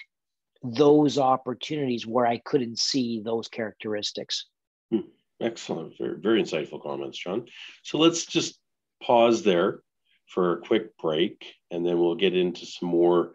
those 0.63 1.17
opportunities 1.17 2.07
where 2.07 2.25
I 2.25 2.37
couldn't 2.37 2.79
see 2.79 3.21
those 3.23 3.47
characteristics. 3.47 4.45
Hmm. 4.91 5.01
Excellent. 5.41 5.97
Very, 5.97 6.19
very 6.19 6.41
insightful 6.41 6.81
comments, 6.81 7.17
John. 7.17 7.45
So 7.83 7.97
let's 7.97 8.25
just 8.25 8.57
pause 9.01 9.43
there 9.43 9.81
for 10.27 10.53
a 10.53 10.61
quick 10.61 10.97
break, 10.97 11.53
and 11.69 11.85
then 11.85 11.99
we'll 11.99 12.15
get 12.15 12.35
into 12.35 12.65
some 12.65 12.87
more 12.87 13.33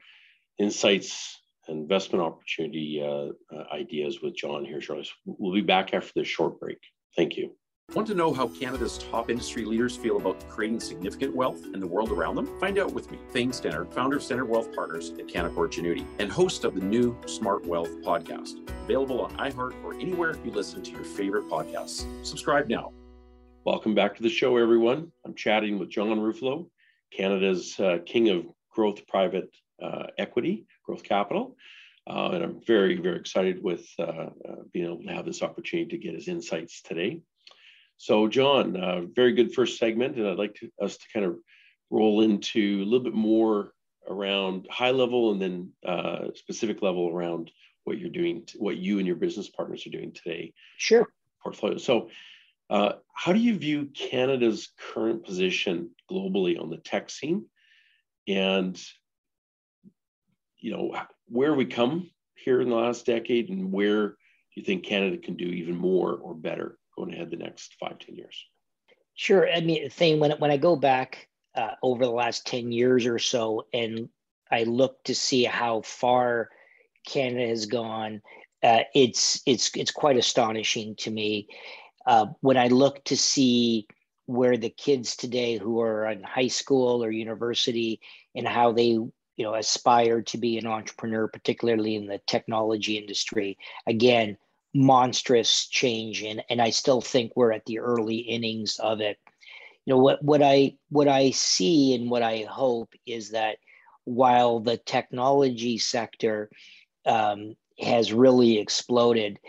insights 0.58 1.38
and 1.68 1.82
investment 1.82 2.24
opportunity 2.24 3.02
uh, 3.04 3.28
uh, 3.54 3.64
ideas 3.72 4.22
with 4.22 4.34
John 4.34 4.64
here 4.64 4.80
shortly. 4.80 5.08
We'll 5.26 5.52
be 5.52 5.60
back 5.60 5.92
after 5.92 6.12
this 6.16 6.28
short 6.28 6.58
break. 6.58 6.78
Thank 7.14 7.36
you. 7.36 7.57
Want 7.94 8.06
to 8.08 8.14
know 8.14 8.34
how 8.34 8.48
Canada's 8.48 8.98
top 8.98 9.30
industry 9.30 9.64
leaders 9.64 9.96
feel 9.96 10.18
about 10.18 10.46
creating 10.50 10.78
significant 10.78 11.34
wealth 11.34 11.64
in 11.72 11.80
the 11.80 11.86
world 11.86 12.12
around 12.12 12.34
them? 12.34 12.46
Find 12.60 12.78
out 12.78 12.92
with 12.92 13.10
me, 13.10 13.18
Thane 13.30 13.50
Stenner, 13.50 13.90
founder 13.94 14.18
of 14.18 14.22
Stenner 14.22 14.46
Wealth 14.46 14.74
Partners 14.74 15.08
at 15.18 15.26
Canaccord 15.26 15.72
Genuity, 15.72 16.04
and 16.18 16.30
host 16.30 16.64
of 16.64 16.74
the 16.74 16.82
new 16.82 17.16
Smart 17.24 17.64
Wealth 17.64 17.88
podcast, 18.02 18.68
available 18.84 19.22
on 19.22 19.34
iHeart 19.38 19.72
or 19.82 19.94
anywhere 19.94 20.36
you 20.44 20.50
listen 20.50 20.82
to 20.82 20.90
your 20.90 21.02
favorite 21.02 21.48
podcasts. 21.48 22.04
Subscribe 22.26 22.68
now. 22.68 22.92
Welcome 23.64 23.94
back 23.94 24.14
to 24.16 24.22
the 24.22 24.28
show, 24.28 24.58
everyone. 24.58 25.10
I'm 25.24 25.34
chatting 25.34 25.78
with 25.78 25.88
John 25.88 26.08
Ruffolo, 26.08 26.68
Canada's 27.10 27.80
uh, 27.80 28.00
king 28.04 28.28
of 28.28 28.44
growth 28.70 29.06
private 29.06 29.48
uh, 29.82 30.08
equity, 30.18 30.66
growth 30.84 31.04
capital. 31.04 31.56
Uh, 32.06 32.32
and 32.32 32.44
I'm 32.44 32.60
very, 32.66 33.00
very 33.00 33.16
excited 33.16 33.62
with 33.62 33.86
uh, 33.98 34.02
uh, 34.02 34.28
being 34.74 34.84
able 34.84 35.02
to 35.04 35.08
have 35.08 35.24
this 35.24 35.42
opportunity 35.42 35.88
to 35.88 35.98
get 35.98 36.14
his 36.14 36.28
insights 36.28 36.82
today. 36.82 37.22
So, 37.98 38.28
John, 38.28 38.76
uh, 38.76 39.02
very 39.12 39.32
good 39.32 39.52
first 39.52 39.76
segment, 39.76 40.16
and 40.16 40.28
I'd 40.28 40.38
like 40.38 40.54
to, 40.56 40.70
us 40.80 40.96
to 40.96 41.04
kind 41.12 41.26
of 41.26 41.36
roll 41.90 42.20
into 42.20 42.80
a 42.80 42.84
little 42.84 43.02
bit 43.02 43.12
more 43.12 43.72
around 44.08 44.68
high 44.70 44.92
level 44.92 45.32
and 45.32 45.42
then 45.42 45.72
uh, 45.84 46.28
specific 46.36 46.80
level 46.80 47.10
around 47.10 47.50
what 47.82 47.98
you're 47.98 48.08
doing, 48.08 48.44
what 48.56 48.76
you 48.76 48.98
and 48.98 49.06
your 49.06 49.16
business 49.16 49.48
partners 49.48 49.84
are 49.84 49.90
doing 49.90 50.12
today. 50.12 50.54
Sure. 50.76 51.08
Portfolio. 51.42 51.78
So, 51.78 52.10
uh, 52.70 52.92
how 53.14 53.32
do 53.32 53.40
you 53.40 53.58
view 53.58 53.86
Canada's 53.86 54.68
current 54.94 55.24
position 55.24 55.90
globally 56.08 56.60
on 56.60 56.70
the 56.70 56.76
tech 56.76 57.10
scene, 57.10 57.46
and 58.28 58.80
you 60.58 60.70
know 60.70 60.94
where 61.26 61.54
we 61.54 61.64
come 61.64 62.10
here 62.36 62.60
in 62.60 62.68
the 62.68 62.76
last 62.76 63.06
decade, 63.06 63.48
and 63.48 63.72
where 63.72 64.08
do 64.08 64.14
you 64.54 64.62
think 64.62 64.84
Canada 64.84 65.16
can 65.18 65.34
do 65.34 65.46
even 65.46 65.74
more 65.74 66.14
or 66.14 66.34
better 66.34 66.77
going 66.98 67.14
ahead 67.14 67.30
the 67.30 67.36
next 67.36 67.74
five, 67.78 67.98
ten 67.98 68.16
years? 68.16 68.46
Sure. 69.14 69.50
I 69.50 69.60
mean, 69.60 69.84
the 69.84 69.90
thing 69.90 70.20
when 70.20 70.32
when 70.32 70.50
I 70.50 70.56
go 70.56 70.76
back 70.76 71.28
uh, 71.54 71.72
over 71.82 72.04
the 72.04 72.10
last 72.10 72.46
ten 72.46 72.72
years 72.72 73.06
or 73.06 73.18
so, 73.18 73.66
and 73.72 74.08
I 74.50 74.64
look 74.64 75.02
to 75.04 75.14
see 75.14 75.44
how 75.44 75.82
far 75.82 76.50
Canada 77.06 77.48
has 77.48 77.66
gone, 77.66 78.22
uh, 78.62 78.80
it's 78.94 79.40
it's 79.46 79.70
it's 79.74 79.90
quite 79.90 80.16
astonishing 80.16 80.94
to 80.96 81.10
me. 81.10 81.48
Uh, 82.06 82.26
when 82.40 82.56
I 82.56 82.68
look 82.68 83.04
to 83.04 83.16
see 83.16 83.86
where 84.26 84.56
the 84.56 84.70
kids 84.70 85.16
today 85.16 85.56
who 85.56 85.80
are 85.80 86.06
in 86.06 86.22
high 86.22 86.48
school 86.48 87.02
or 87.02 87.10
university 87.10 88.00
and 88.34 88.46
how 88.46 88.72
they 88.72 88.90
you 88.90 89.12
know 89.38 89.54
aspire 89.54 90.20
to 90.22 90.36
be 90.36 90.58
an 90.58 90.66
entrepreneur 90.66 91.28
particularly 91.28 91.94
in 91.94 92.06
the 92.06 92.20
technology 92.26 92.98
industry 92.98 93.56
again 93.86 94.36
monstrous 94.78 95.66
change 95.66 96.22
and 96.22 96.40
and 96.48 96.62
I 96.62 96.70
still 96.70 97.00
think 97.00 97.32
we're 97.34 97.50
at 97.50 97.66
the 97.66 97.80
early 97.80 98.18
innings 98.18 98.78
of 98.78 99.00
it. 99.00 99.18
You 99.84 99.94
know 99.94 100.00
what 100.00 100.22
what 100.22 100.40
I 100.40 100.76
what 100.90 101.08
I 101.08 101.32
see 101.32 101.94
and 101.94 102.08
what 102.08 102.22
I 102.22 102.46
hope 102.48 102.94
is 103.04 103.30
that 103.30 103.58
while 104.04 104.60
the 104.60 104.76
technology 104.76 105.78
sector 105.78 106.48
um, 107.04 107.56
has 107.80 108.12
really 108.12 108.58
exploded, 108.58 109.40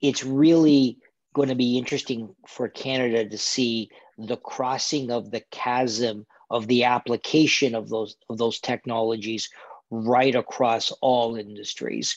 it's 0.00 0.24
really 0.24 0.96
going 1.34 1.50
to 1.50 1.54
be 1.54 1.76
interesting 1.76 2.34
for 2.48 2.66
Canada 2.68 3.28
to 3.28 3.36
see 3.36 3.90
the 4.16 4.38
crossing 4.38 5.10
of 5.10 5.30
the 5.30 5.42
chasm 5.50 6.26
of 6.48 6.66
the 6.68 6.84
application 6.84 7.74
of 7.74 7.90
those 7.90 8.16
of 8.30 8.38
those 8.38 8.60
technologies 8.60 9.50
right 9.90 10.34
across 10.34 10.90
all 11.02 11.36
industries. 11.36 12.16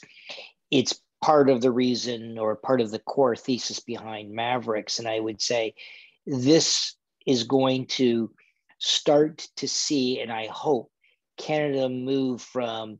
It's 0.71 1.02
part 1.23 1.49
of 1.49 1.62
the 1.62 1.71
reason 1.71 2.38
or 2.38 2.53
part 2.57 2.81
of 2.81 2.91
the 2.91 2.99
core 2.99 3.33
thesis 3.33 3.79
behind 3.79 4.38
Maverix. 4.38 4.99
And 4.99 5.07
I 5.07 5.21
would 5.21 5.41
say 5.41 5.73
this 6.25 6.97
is 7.25 7.43
going 7.43 7.86
to 7.86 8.29
start 8.77 9.47
to 9.55 9.65
see, 9.65 10.19
and 10.19 10.29
I 10.29 10.47
hope 10.47 10.91
Canada 11.38 11.88
move 11.88 12.41
from 12.41 12.99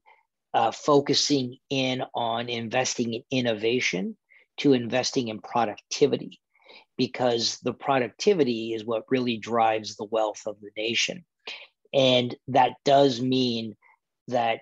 uh, 0.53 0.71
focusing 0.71 1.57
in 1.69 2.01
on 2.15 2.47
investing 2.47 3.13
in 3.13 3.23
innovation 3.29 4.15
to 4.59 4.71
investing 4.71 5.27
in 5.27 5.39
productivity 5.39 6.39
because 6.95 7.59
the 7.62 7.73
productivity 7.73 8.73
is 8.73 8.86
what 8.86 9.03
really 9.09 9.36
drives 9.36 9.97
the 9.97 10.05
wealth 10.05 10.43
of 10.45 10.55
the 10.62 10.71
nation. 10.77 11.25
And 11.93 12.33
that 12.47 12.71
does 12.86 13.21
mean 13.21 13.75
that 14.29 14.62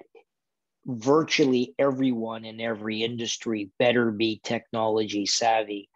virtually 0.85 1.73
everyone 1.77 2.45
in 2.45 2.59
every 2.59 3.03
industry 3.03 3.69
better 3.77 4.11
be 4.11 4.41
technology 4.43 5.25
savvy 5.25 5.89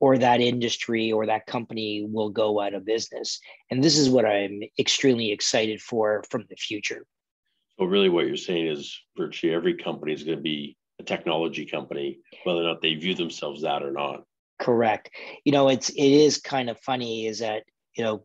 or 0.00 0.16
that 0.16 0.40
industry 0.40 1.10
or 1.10 1.26
that 1.26 1.46
company 1.46 2.06
will 2.08 2.30
go 2.30 2.60
out 2.60 2.74
of 2.74 2.84
business. 2.84 3.40
And 3.70 3.82
this 3.82 3.98
is 3.98 4.08
what 4.08 4.24
i'm 4.24 4.60
extremely 4.78 5.32
excited 5.32 5.80
for 5.80 6.24
from 6.30 6.44
the 6.48 6.56
future. 6.56 7.04
So 7.78 7.84
really 7.84 8.08
what 8.08 8.26
you're 8.26 8.36
saying 8.36 8.66
is 8.68 8.96
virtually 9.16 9.54
every 9.54 9.74
company 9.74 10.12
is 10.12 10.22
going 10.22 10.38
to 10.38 10.42
be 10.42 10.76
a 11.00 11.04
technology 11.04 11.64
company 11.64 12.18
whether 12.44 12.60
or 12.60 12.64
not 12.64 12.82
they 12.82 12.94
view 12.94 13.14
themselves 13.14 13.62
that 13.62 13.82
or 13.82 13.92
not. 13.92 14.24
Correct. 14.58 15.10
You 15.44 15.52
know 15.52 15.68
it's 15.68 15.90
it 15.90 15.96
is 15.96 16.38
kind 16.38 16.70
of 16.70 16.78
funny 16.80 17.26
is 17.26 17.40
that 17.40 17.64
you 17.96 18.04
know 18.04 18.24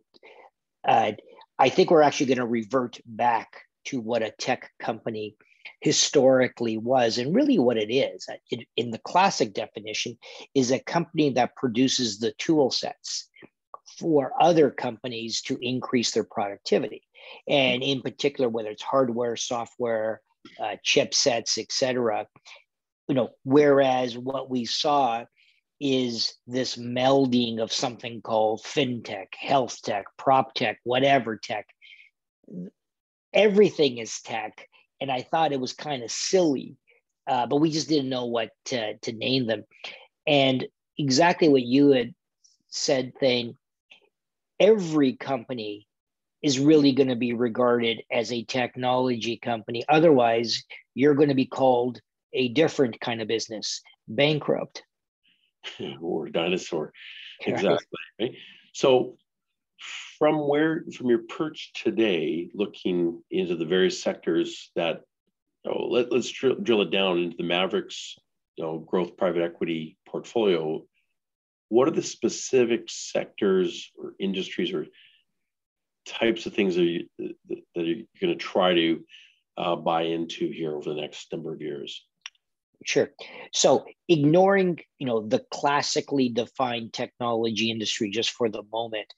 uh, 0.88 1.12
i 1.58 1.69
think 1.69 1.89
we're 1.89 2.02
actually 2.02 2.28
going 2.28 2.39
to 2.39 2.45
revert 2.45 2.99
back 3.06 3.62
to 3.86 3.99
what 3.99 4.21
a 4.21 4.32
tech 4.32 4.71
company 4.80 5.36
historically 5.84 6.78
was 6.78 7.17
and 7.17 7.36
really 7.36 7.60
what 7.60 7.76
it 7.76 7.93
is 7.93 8.26
it, 8.50 8.65
in 8.78 8.89
the 8.89 9.00
classic 9.00 9.54
definition 9.54 10.17
is 10.56 10.72
a 10.72 10.80
company 10.80 11.30
that 11.30 11.58
produces 11.58 12.19
the 12.19 12.32
tool 12.38 12.72
sets 12.72 13.28
for 14.00 14.32
other 14.39 14.72
companies 14.72 15.41
to 15.41 15.58
increase 15.62 16.12
their 16.12 16.24
productivity. 16.24 17.04
And 17.50 17.84
in 17.84 18.02
particular 18.02 18.50
whether 18.50 18.69
it's 18.69 18.82
hardware 18.82 19.36
software 19.36 20.22
uh, 20.58 20.78
chipsets 20.86 21.58
etc 21.58 22.28
you 23.10 23.15
know 23.15 23.32
whereas 23.43 24.17
what 24.17 24.50
we 24.50 24.63
saw 24.63 25.26
is 25.82 26.34
this 26.48 26.78
melding 26.78 27.60
of 27.60 27.74
something 27.74 28.22
called 28.22 28.62
fintech 28.63 29.28
health 29.38 29.82
tech 29.84 30.06
prop 30.17 30.54
tech 30.54 30.80
whatever 30.84 31.38
tech 31.38 31.65
everything 33.34 33.98
is 33.98 34.22
tech 34.22 34.67
and 35.03 35.11
I 35.11 35.21
thought 35.21 35.51
it 35.51 35.59
was 35.59 35.73
kind 35.73 36.01
of 36.01 36.09
silly, 36.09 36.77
uh, 37.27 37.45
but 37.45 37.57
we 37.57 37.69
just 37.69 37.89
didn't 37.89 38.07
know 38.07 38.23
what 38.23 38.51
to, 38.67 38.97
to 38.99 39.11
name 39.11 39.47
them. 39.47 39.65
And 40.25 40.65
exactly 40.97 41.49
what 41.49 41.63
you 41.63 41.89
had 41.89 42.15
said, 42.69 43.11
Thane, 43.19 43.57
every 44.61 45.17
company 45.17 45.89
is 46.41 46.57
really 46.57 46.93
going 46.93 47.09
to 47.09 47.17
be 47.17 47.33
regarded 47.33 48.01
as 48.09 48.31
a 48.31 48.45
technology 48.45 49.35
company. 49.35 49.83
Otherwise, 49.89 50.63
you're 50.93 51.15
going 51.15 51.27
to 51.27 51.35
be 51.35 51.47
called 51.47 51.99
a 52.31 52.47
different 52.47 52.97
kind 53.01 53.21
of 53.21 53.27
business, 53.27 53.81
bankrupt. 54.07 54.83
or 56.01 56.29
dinosaur. 56.29 56.93
Exactly. 57.45 57.99
Right. 58.21 58.35
So 58.71 59.17
from 60.17 60.48
where 60.48 60.84
from 60.96 61.10
your 61.10 61.19
perch 61.19 61.72
today 61.74 62.50
looking 62.54 63.22
into 63.32 63.56
the 63.56 63.65
various 63.65 64.02
sectors 64.02 64.72
that 64.76 65.02
oh, 65.67 65.88
let, 65.88 66.12
us 66.12 66.30
drill, 66.30 66.56
drill 66.56 66.82
it 66.82 66.91
down 66.91 67.19
into 67.19 67.38
the 67.38 67.43
Maverix 67.43 68.13
you 68.56 68.63
know 68.63 68.80
growth 68.80 69.17
private 69.17 69.43
equity 69.43 69.98
portfolio 70.08 70.84
what 71.69 71.88
are 71.88 71.91
the 71.91 72.04
specific 72.04 72.84
sectors 72.88 73.91
or 73.98 74.13
industries 74.19 74.74
or 74.74 74.86
types 76.06 76.46
of 76.46 76.54
things 76.54 76.76
that, 76.76 76.84
you, 76.84 77.08
that 77.17 77.63
you're 77.76 78.06
going 78.22 78.34
to 78.34 78.36
try 78.36 78.74
to 78.74 79.04
uh, 79.58 79.76
buy 79.76 80.04
into 80.04 80.52
here 80.52 80.76
over 80.76 80.89
the 80.89 81.02
next 81.02 81.32
number 81.32 81.54
of 81.54 81.62
years 81.62 82.06
Sure. 82.86 83.12
So 83.54 83.86
ignoring, 84.10 84.80
you 85.00 85.08
know, 85.08 85.26
the 85.26 85.46
classically 85.52 86.30
defined 86.30 86.93
technology 86.93 87.72
industry 87.72 88.10
just 88.10 88.32
for 88.32 88.50
the 88.50 88.63
moment, 88.72 89.13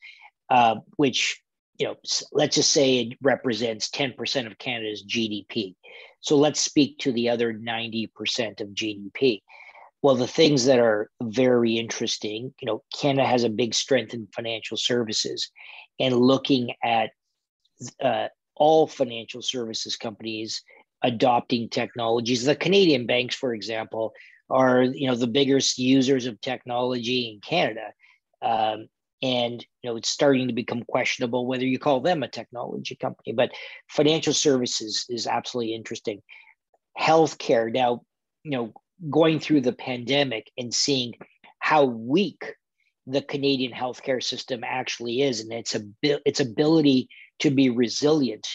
uh, 0.50 0.76
which 0.98 1.42
you 1.78 1.88
know, 1.88 1.96
let's 2.32 2.56
just 2.56 2.72
say 2.72 3.00
it 3.00 3.18
represents 3.22 3.90
10% 3.90 4.48
of 4.48 4.58
Canada's 4.58 5.04
GDP. 5.04 5.76
So 6.22 6.38
let's 6.38 6.60
speak 6.60 6.98
to 7.00 7.12
the 7.12 7.30
other 7.30 7.54
90% 7.54 8.62
of 8.62 8.70
GDP. 8.70 9.42
Well, 10.02 10.16
the 10.16 10.28
things 10.28 10.66
that 10.66 10.80
are 10.80 11.10
very 11.22 11.78
interesting, 11.78 12.54
you 12.62 12.66
know, 12.66 12.84
Canada 12.98 13.28
has 13.28 13.44
a 13.44 13.50
big 13.50 13.74
strength 13.74 14.14
in 14.14 14.28
financial 14.34 14.78
services, 14.78 15.50
and 16.00 16.16
looking 16.16 16.72
at 16.84 17.10
uh, 18.02 18.28
all 18.56 18.88
financial 18.88 19.42
services 19.42 19.96
companies 19.96 20.62
adopting 21.04 21.70
technologies. 21.70 22.46
The 22.46 22.56
Canadian 22.56 23.06
banks, 23.06 23.36
for 23.36 23.54
example, 23.54 24.14
are 24.50 24.84
you 24.84 25.08
know 25.08 25.16
the 25.16 25.28
biggest 25.28 25.78
users 25.78 26.26
of 26.26 26.40
technology 26.40 27.32
in 27.32 27.42
Canada. 27.42 27.94
Um, 28.42 28.88
and 29.22 29.66
you 29.82 29.90
know 29.90 29.96
it's 29.96 30.10
starting 30.10 30.48
to 30.48 30.54
become 30.54 30.84
questionable 30.84 31.46
whether 31.46 31.66
you 31.66 31.80
call 31.80 32.02
them 32.02 32.24
a 32.24 32.28
technology 32.28 32.96
company 32.96 33.34
but 33.34 33.52
financial 33.90 34.34
services 34.34 35.06
is 35.10 35.28
absolutely 35.28 35.74
interesting. 35.74 36.22
Healthcare 37.00 37.72
now 37.72 38.02
you 38.44 38.52
know 38.52 38.74
going 39.10 39.40
through 39.40 39.62
the 39.62 39.74
pandemic 39.74 40.52
and 40.58 40.74
seeing 40.74 41.14
how 41.60 41.86
weak 41.86 42.54
the 43.08 43.22
canadian 43.22 43.72
healthcare 43.72 44.24
system 44.24 44.62
actually 44.64 45.22
is 45.22 45.42
and 45.42 45.52
its, 45.52 45.76
ab- 45.76 45.94
its 46.02 46.40
ability 46.40 47.10
to 47.40 47.52
be 47.52 47.70
resilient 47.70 48.48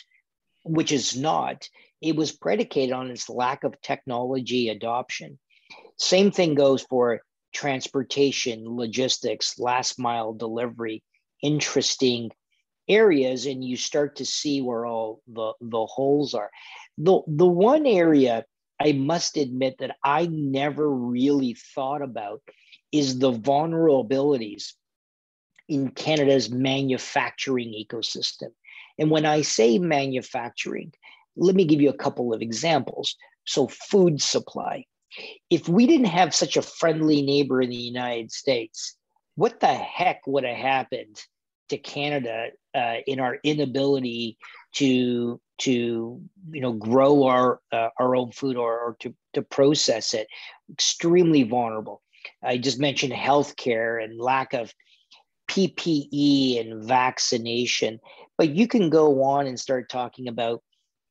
which 0.65 0.93
is 0.93 1.17
not 1.17 1.69
it 2.01 2.17
was 2.17 2.33
predicated 2.33 2.93
on 2.93 3.11
its 3.11 3.29
lack 3.29 3.65
of 3.65 3.81
technology 3.81 4.69
adoption. 4.69 5.39
Same 5.99 6.31
thing 6.31 6.55
goes 6.55 6.83
for 6.83 7.21
transportation, 7.53 8.65
logistics, 8.65 9.59
last 9.59 9.99
mile 9.99 10.33
delivery, 10.33 11.03
interesting 11.43 12.31
areas, 12.89 13.47
and 13.47 13.65
you 13.65 13.77
start 13.77 14.17
to 14.17 14.25
see 14.25 14.61
where 14.61 14.87
all 14.87 15.23
the, 15.27 15.53
the 15.61 15.87
holes 15.87 16.35
are. 16.35 16.51
The, 16.99 17.21
the 17.27 17.47
one 17.47 17.87
area 17.87 18.45
I 18.81 18.93
must 18.93 19.37
admit 19.37 19.77
that 19.79 19.97
I 20.03 20.27
never 20.27 20.89
really 20.91 21.55
thought 21.75 22.03
about 22.03 22.43
is 22.93 23.19
the 23.19 23.33
vulnerabilities 23.33 24.73
in 25.69 25.91
Canada's 25.91 26.51
manufacturing 26.51 27.73
ecosystem. 27.73 28.49
And 28.99 29.11
when 29.11 29.25
I 29.25 29.43
say 29.43 29.79
manufacturing, 29.79 30.93
let 31.37 31.55
me 31.55 31.65
give 31.65 31.81
you 31.81 31.91
a 31.91 31.97
couple 31.97 32.35
of 32.35 32.43
examples. 32.43 33.15
So, 33.47 33.69
food 33.69 34.21
supply, 34.21 34.85
if 35.51 35.69
we 35.69 35.87
didn't 35.87 36.07
have 36.07 36.35
such 36.35 36.57
a 36.57 36.63
friendly 36.63 37.23
neighbor 37.23 37.61
in 37.61 37.71
the 37.71 37.77
United 37.77 38.31
States, 38.31 38.97
what 39.35 39.61
the 39.61 39.67
heck 39.67 40.27
would 40.27 40.45
have 40.45 40.57
happened 40.57 41.21
to 41.69 41.79
Canada 41.79 42.49
uh, 42.75 42.97
in 43.07 43.21
our 43.21 43.39
inability 43.43 44.37
to 44.75 45.41
to 45.59 46.21
you 46.51 46.61
know 46.61 46.73
grow 46.73 47.25
our 47.25 47.61
uh, 47.73 47.89
our 47.99 48.17
own 48.17 48.33
food 48.33 48.57
or, 48.57 48.79
or 48.79 48.97
to 49.01 49.15
to 49.35 49.43
process 49.43 50.15
it? 50.15 50.29
Extremely 50.71 51.43
vulnerable. 51.43 52.03
I 52.43 52.59
just 52.59 52.79
mentioned 52.79 53.13
healthcare 53.13 54.03
and 54.03 54.21
lack 54.21 54.53
of 54.53 54.73
PPE 55.51 56.61
and 56.61 56.85
vaccination, 56.85 57.99
but 58.39 58.51
you 58.51 58.69
can 58.69 58.91
go 58.91 59.23
on 59.25 59.47
and 59.47 59.59
start 59.59 59.89
talking 59.89 60.29
about 60.29 60.63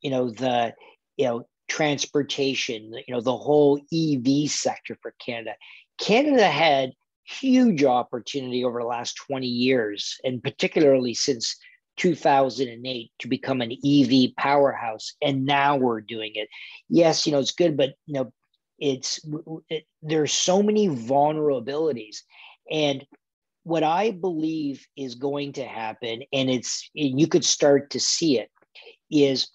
you 0.02 0.12
know 0.12 0.30
the 0.30 0.74
you 1.18 1.26
know 1.26 1.49
transportation, 1.70 2.94
you 3.08 3.14
know, 3.14 3.22
the 3.22 3.36
whole 3.36 3.80
EV 3.94 4.50
sector 4.50 4.98
for 5.02 5.14
Canada. 5.24 5.56
Canada 6.00 6.48
had 6.48 6.94
huge 7.24 7.84
opportunity 7.84 8.64
over 8.64 8.82
the 8.82 8.88
last 8.88 9.16
20 9.28 9.48
years, 9.48 10.18
and 10.24 10.42
particularly 10.42 11.14
since 11.14 11.56
2008 11.98 13.12
to 13.20 13.28
become 13.28 13.62
an 13.62 13.72
EV 13.86 14.36
powerhouse. 14.38 15.14
And 15.22 15.46
now 15.46 15.78
we're 15.78 16.02
doing 16.02 16.32
it. 16.36 16.50
Yes, 16.90 17.26
you 17.26 17.32
know, 17.32 17.40
it's 17.40 17.52
good, 17.52 17.78
but, 17.78 17.94
you 18.06 18.16
know, 18.16 18.34
it's 18.80 19.20
it, 19.70 19.86
there's 20.02 20.34
so 20.34 20.64
many 20.64 20.88
vulnerabilities. 20.88 22.18
And 22.72 23.06
what 23.64 23.84
I 23.84 24.12
believe 24.12 24.88
is 24.98 25.16
going 25.16 25.54
to 25.54 25.66
happen, 25.66 26.24
and 26.32 26.50
it's 26.50 26.90
you 26.94 27.28
could 27.28 27.44
start 27.44 27.92
to 27.92 28.00
see 28.00 28.40
it, 28.40 28.50
is 29.12 29.50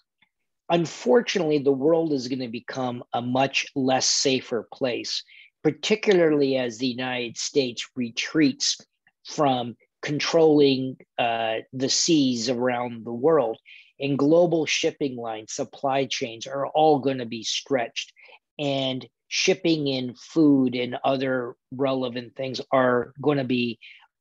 unfortunately, 0.69 1.59
the 1.59 1.71
world 1.71 2.13
is 2.13 2.27
going 2.27 2.39
to 2.39 2.47
become 2.47 3.03
a 3.13 3.21
much 3.21 3.65
less 3.75 4.09
safer 4.09 4.67
place, 4.73 5.23
particularly 5.63 6.57
as 6.57 6.77
the 6.77 6.87
United 6.87 7.37
States 7.37 7.87
retreats 7.95 8.77
from 9.25 9.75
controlling 10.01 10.97
uh, 11.17 11.55
the 11.73 11.89
seas 11.89 12.49
around 12.49 13.05
the 13.05 13.13
world. 13.13 13.57
And 13.99 14.19
global 14.19 14.65
shipping 14.65 15.15
lines, 15.15 15.53
supply 15.53 16.05
chains 16.05 16.47
are 16.47 16.67
all 16.67 16.99
going 16.99 17.19
to 17.19 17.25
be 17.25 17.43
stretched. 17.43 18.11
And 18.59 19.07
shipping 19.27 19.87
in 19.87 20.13
food 20.15 20.75
and 20.75 20.97
other 21.03 21.55
relevant 21.71 22.35
things 22.35 22.61
are 22.71 23.13
going 23.21 23.37
to 23.37 23.43
be 23.43 23.79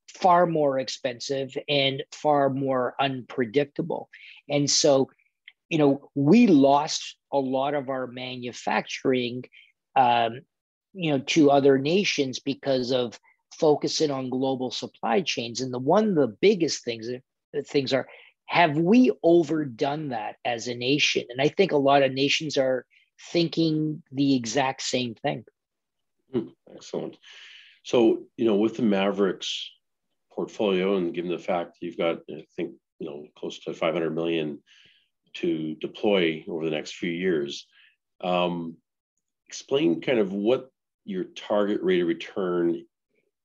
far 0.09 0.46
more 0.46 0.78
expensive 0.78 1.57
and 1.68 2.02
far 2.12 2.50
more 2.50 2.94
unpredictable. 3.00 4.09
And 4.48 4.70
so 4.70 5.11
you 5.68 5.79
know, 5.79 6.11
we 6.14 6.46
lost 6.46 7.16
a 7.33 7.38
lot 7.38 7.74
of 7.74 7.88
our 7.88 8.07
manufacturing, 8.07 9.44
um, 9.96 10.40
you 10.92 11.11
know, 11.11 11.18
to 11.18 11.50
other 11.50 11.79
nations 11.79 12.38
because 12.38 12.92
of 12.92 13.18
focusing 13.59 14.11
on 14.11 14.31
global 14.31 14.70
supply 14.70 15.20
chains. 15.20 15.61
And 15.61 15.72
the 15.72 15.79
one 15.79 16.09
of 16.11 16.14
the 16.14 16.37
biggest 16.40 16.85
things 16.85 17.09
things 17.66 17.92
are, 17.92 18.09
have 18.46 18.77
we 18.77 19.12
overdone 19.22 20.09
that 20.09 20.37
as 20.44 20.68
a 20.68 20.74
nation? 20.74 21.24
And 21.31 21.40
I 21.40 21.48
think 21.48 21.72
a 21.72 21.77
lot 21.77 22.03
of 22.03 22.12
nations 22.12 22.57
are 22.57 22.85
thinking 23.33 24.03
the 24.12 24.35
exact 24.35 24.83
same 24.83 25.14
thing. 25.14 25.44
Hmm, 26.33 26.48
excellent. 26.74 27.16
So, 27.85 28.24
you 28.37 28.44
know, 28.44 28.57
with 28.57 28.77
the 28.77 28.83
Maverix 28.83 29.46
portfolio, 30.33 30.96
and 30.96 31.14
given 31.14 31.31
the 31.31 31.38
fact 31.38 31.79
you've 31.81 31.98
got, 31.98 32.18
I 32.31 32.44
think, 32.57 32.72
you 32.98 33.09
know, 33.09 33.27
close 33.37 33.59
to 33.61 33.74
500 33.74 34.14
million 34.14 34.62
to 35.35 35.75
deploy 35.77 36.44
over 36.49 36.64
the 36.64 36.70
next 36.70 36.94
few 36.94 37.11
years. 37.11 37.66
Um, 38.23 38.77
explain 39.49 40.01
kind 40.01 40.18
of 40.18 40.33
what 40.33 40.70
your 41.05 41.25
target 41.25 41.83
rate 41.83 42.01
of 42.01 42.09
return 42.09 42.85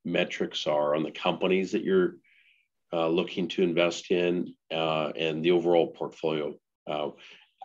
metrics 0.06 0.66
are 0.68 0.96
on 0.96 1.04
the 1.04 1.12
companies 1.12 1.72
that 1.72 1.84
you're 1.84 2.16
uh, 2.94 3.08
looking 3.08 3.48
to 3.50 3.64
invest 3.64 4.12
in 4.12 4.54
uh, 4.72 5.10
and 5.16 5.44
the 5.44 5.52
overall 5.52 5.88
portfolio. 5.88 6.56
Uh, 6.90 7.10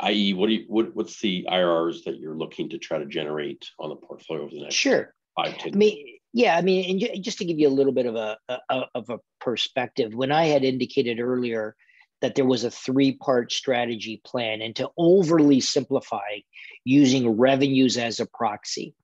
i.e., 0.03 0.35
what 0.35 0.49
do 0.49 0.55
you 0.55 0.65
what 0.69 0.95
what's 0.95 1.21
the 1.21 1.47
IRRs 1.49 2.05
that 2.05 2.19
you're 2.19 2.37
looking 2.37 2.69
to 2.71 2.79
try 2.79 2.99
to 2.99 3.07
generate 3.07 3.65
on 3.79 3.89
the 3.89 3.97
portfolio 3.97 4.43
over 4.43 4.55
the 4.55 4.63
next 4.63 4.75
sure 4.75 5.15
five 5.37 5.57
ten? 5.59 5.73
I 5.75 5.77
mean, 5.77 6.19
yeah, 6.33 6.57
I 6.57 6.63
mean, 6.63 7.01
and 7.03 7.25
just 7.25 7.39
to 7.39 7.45
give 7.45 7.59
you 7.59 7.69
a 7.69 7.71
little 7.71 7.93
bit 7.93 8.07
of 8.07 8.17
a, 8.17 8.37
a 8.49 8.83
of 8.95 9.09
a 9.09 9.19
perspective, 9.41 10.15
when 10.15 10.33
I 10.33 10.47
had 10.47 10.65
indicated 10.65 11.21
earlier 11.21 11.77
that 12.25 12.35
there 12.37 12.47
was 12.47 12.65
a 12.65 12.71
three-part 12.71 13.53
strategy 13.53 14.19
plan, 14.25 14.63
and 14.63 14.75
to 14.77 14.89
overly 14.97 15.61
simplify, 15.61 16.39
using 16.83 17.37
revenues 17.37 17.99
as 17.99 18.19
a 18.19 18.25
proxy. 18.25 18.95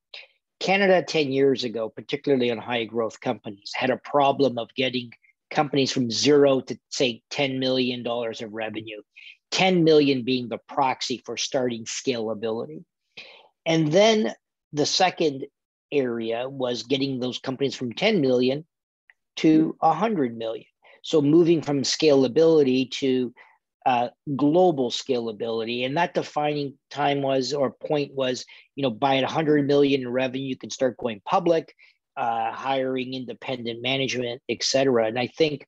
Canada 0.58 1.02
10 1.02 1.30
years 1.30 1.62
ago, 1.62 1.90
particularly 1.90 2.50
on 2.50 2.56
high 2.56 2.84
growth 2.84 3.20
companies, 3.20 3.72
had 3.74 3.90
a 3.90 3.98
problem 3.98 4.56
of 4.56 4.74
getting 4.74 5.12
companies 5.50 5.92
from 5.92 6.10
zero 6.10 6.62
to 6.62 6.78
say 6.88 7.22
$10 7.30 7.58
million 7.58 8.06
of 8.06 8.52
revenue, 8.54 9.02
10 9.50 9.84
million 9.84 10.22
being 10.22 10.48
the 10.48 10.58
proxy 10.66 11.20
for 11.26 11.36
starting 11.36 11.84
scalability. 11.84 12.84
And 13.66 13.92
then 13.92 14.32
the 14.72 14.86
second 14.86 15.44
area 15.92 16.48
was 16.48 16.84
getting 16.84 17.20
those 17.20 17.38
companies 17.38 17.74
from 17.74 17.92
10 17.92 18.22
million 18.22 18.64
to 19.36 19.76
100 19.80 20.38
million. 20.38 20.64
So 21.02 21.20
moving 21.22 21.62
from 21.62 21.82
scalability 21.82 22.90
to 22.92 23.32
uh, 23.86 24.08
global 24.36 24.90
scalability. 24.90 25.86
And 25.86 25.96
that 25.96 26.14
defining 26.14 26.74
time 26.90 27.22
was, 27.22 27.52
or 27.52 27.70
point 27.70 28.14
was, 28.14 28.44
you 28.76 28.82
know, 28.82 28.90
by 28.90 29.16
100 29.16 29.66
million 29.66 30.02
in 30.02 30.08
revenue, 30.08 30.46
you 30.46 30.56
can 30.56 30.70
start 30.70 30.98
going 30.98 31.22
public, 31.24 31.74
uh, 32.16 32.52
hiring 32.52 33.14
independent 33.14 33.80
management, 33.82 34.42
et 34.48 34.62
cetera. 34.62 35.06
And 35.06 35.18
I 35.18 35.28
think 35.28 35.66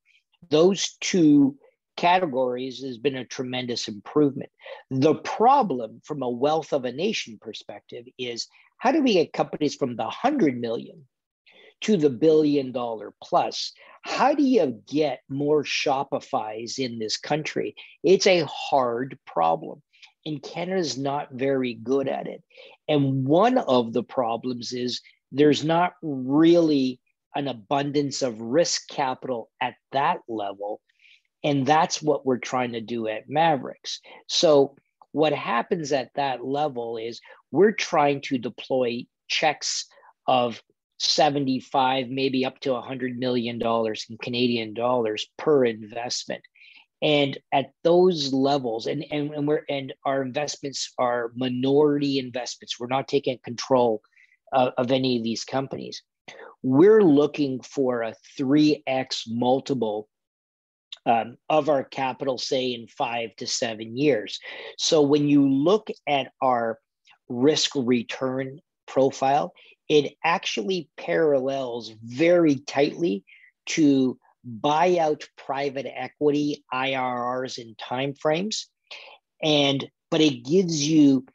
those 0.51 0.97
two 1.01 1.57
categories 1.97 2.83
has 2.83 2.99
been 2.99 3.17
a 3.17 3.25
tremendous 3.25 3.89
improvement. 3.89 4.51
The 4.91 5.15
problem 5.15 6.01
from 6.05 6.23
a 6.23 6.29
wealth 6.29 6.73
of 6.73 6.85
a 6.85 6.93
nation 6.93 7.39
perspective 7.41 8.05
is 8.19 8.49
how 8.79 8.93
do 8.93 9.03
we 9.03 9.15
get 9.15 9.33
companies 9.33 9.75
from 9.75 9.97
the 9.97 10.05
100 10.05 10.61
million 10.61 11.07
to 11.83 11.97
the 11.97 12.11
billion 12.11 12.73
dollar 12.73 13.13
plus? 13.23 13.73
How 14.03 14.35
do 14.35 14.43
you 14.43 14.83
get 14.89 15.21
more 15.29 15.63
Shopify's 15.63 16.79
in 16.79 16.99
this 16.99 17.17
country? 17.17 17.75
It's 18.03 18.27
a 18.27 18.47
hard 18.47 19.19
problem. 19.27 19.83
And 20.25 20.43
Canada's 20.43 20.99
not 20.99 21.33
very 21.33 21.75
good 21.75 22.09
at 22.09 22.27
it. 22.27 22.43
And 22.89 23.27
one 23.27 23.59
of 23.59 23.93
the 23.93 24.03
problems 24.03 24.73
is 24.73 25.01
there's 25.31 25.65
not 25.65 25.95
really 26.03 27.01
an 27.35 27.49
abundance 27.49 28.23
of 28.23 28.41
risk 28.41 28.89
capital 28.89 29.51
at 29.61 29.75
that 29.93 30.19
level 30.29 30.81
and 31.45 31.67
that's 31.67 32.01
what 32.01 32.25
we're 32.25 32.39
trying 32.39 32.73
to 32.73 32.81
do 32.81 33.09
at 33.09 33.29
Maverix. 33.29 33.99
So, 34.29 34.77
what 35.13 35.33
happens 35.33 35.93
at 35.93 36.11
that 36.15 36.45
level 36.45 36.97
is 36.97 37.21
we're 37.51 37.73
trying 37.73 38.23
to 38.23 38.39
deploy 38.39 39.05
checks 39.29 39.87
of 40.27 40.63
75, 41.03 42.09
maybe 42.09 42.45
up 42.45 42.61
to 42.61 42.71
$100 42.71 43.17
million 43.17 43.61
in 43.61 44.19
Canadian 44.19 44.75
dollars 44.75 45.27
per 45.39 45.65
investment. 45.65 46.43
And 47.03 47.37
at 47.53 47.73
those 47.83 48.33
levels, 48.33 48.87
and, 48.87 49.05
and, 49.11 49.33
and 49.35 49.49
we're 49.49 49.65
and 49.69 49.93
our 50.05 50.23
investments 50.23 50.93
are 50.99 51.33
minority 51.35 52.21
investments. 52.21 52.79
We're 52.79 52.87
not 52.87 53.09
taking 53.09 53.39
control 53.45 54.03
uh, 54.53 54.71
of 54.79 54.93
any 54.93 55.17
of 55.17 55.25
these 55.25 55.45
companies. 55.45 56.03
We're 56.63 57.03
looking 57.03 57.61
for 57.63 58.03
a 58.03 58.15
3x 58.39 59.25
multiple 59.27 60.09
um, 61.05 61.37
of 61.49 61.69
our 61.69 61.83
capital, 61.83 62.39
say 62.39 62.73
in 62.75 62.87
five 62.87 63.35
to 63.37 63.49
seven 63.49 63.97
years. 63.97 64.39
So 64.79 65.03
when 65.03 65.27
you 65.27 65.49
look 65.49 65.89
at 66.07 66.31
our 66.41 66.79
risk 67.29 67.73
return 67.75 68.61
profile, 68.87 69.53
it 69.93 70.15
actually 70.25 70.89
parallels 70.97 71.93
very 72.03 72.57
tightly 72.57 73.25
to 73.67 74.19
buyout 74.59 75.25
private 75.37 75.87
equity 75.87 76.65
IRRs 76.73 77.59
and 77.59 77.77
timeframes. 77.77 78.65
And 79.43 79.87
but 80.11 80.23
it 80.23 80.47
gives 80.47 80.89
you 80.89 81.27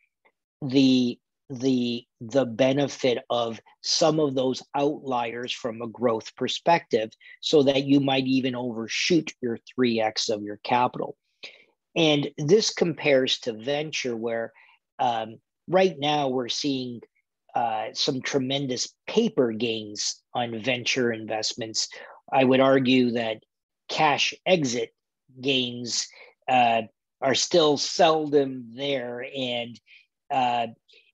the 0.63 1.19
the 1.51 2.03
the 2.19 2.45
benefit 2.45 3.19
of 3.29 3.59
some 3.83 4.19
of 4.19 4.33
those 4.33 4.63
outliers 4.73 5.53
from 5.53 5.83
a 5.83 5.87
growth 5.87 6.35
perspective 6.35 7.11
so 7.41 7.61
that 7.61 7.83
you 7.83 7.99
might 7.99 8.25
even 8.25 8.55
overshoot 8.55 9.31
your 9.39 9.59
3x 9.79 10.31
of 10.31 10.41
your 10.41 10.59
capital 10.63 11.15
and 11.95 12.29
this 12.37 12.73
compares 12.73 13.39
to 13.39 13.53
venture 13.53 14.17
where 14.17 14.51
um, 14.99 15.37
right 15.69 15.95
now 15.97 16.27
we're 16.27 16.49
seeing 16.49 16.99
uh, 17.57 17.87
some 17.93 18.21
tremendous 18.21 18.93
paper 19.07 19.51
gains 19.51 20.21
on 20.35 20.61
venture 20.61 21.11
investments. 21.11 21.89
I 22.31 22.43
would 22.43 22.59
argue 22.59 23.13
that 23.13 23.37
cash 23.89 24.35
exit 24.45 24.93
gains 25.41 26.07
uh, 26.47 26.83
are 27.19 27.33
still 27.33 27.77
seldom 27.77 28.75
there. 28.75 29.25
And 29.35 29.79
uh, 30.29 30.67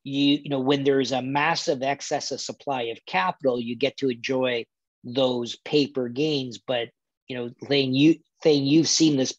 you 0.04 0.40
you 0.44 0.50
know 0.50 0.60
when 0.60 0.84
there's 0.84 1.14
a 1.14 1.22
massive 1.22 1.82
excess 1.82 2.32
of 2.32 2.42
supply 2.42 2.84
of 2.94 3.00
capital 3.06 3.62
you 3.62 3.78
get 3.78 3.96
to 3.98 4.10
enjoy 4.10 4.66
those 5.06 5.56
paper 5.56 6.10
gains. 6.10 6.58
But 6.58 6.90
you 7.30 7.38
know 7.38 7.52
thing 7.70 7.94
you 7.94 8.16
thing 8.42 8.66
you've 8.66 8.90
seen 8.90 9.16
this 9.16 9.34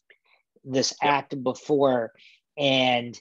this 0.63 0.91
act 1.03 1.43
before. 1.43 2.13
And 2.57 3.15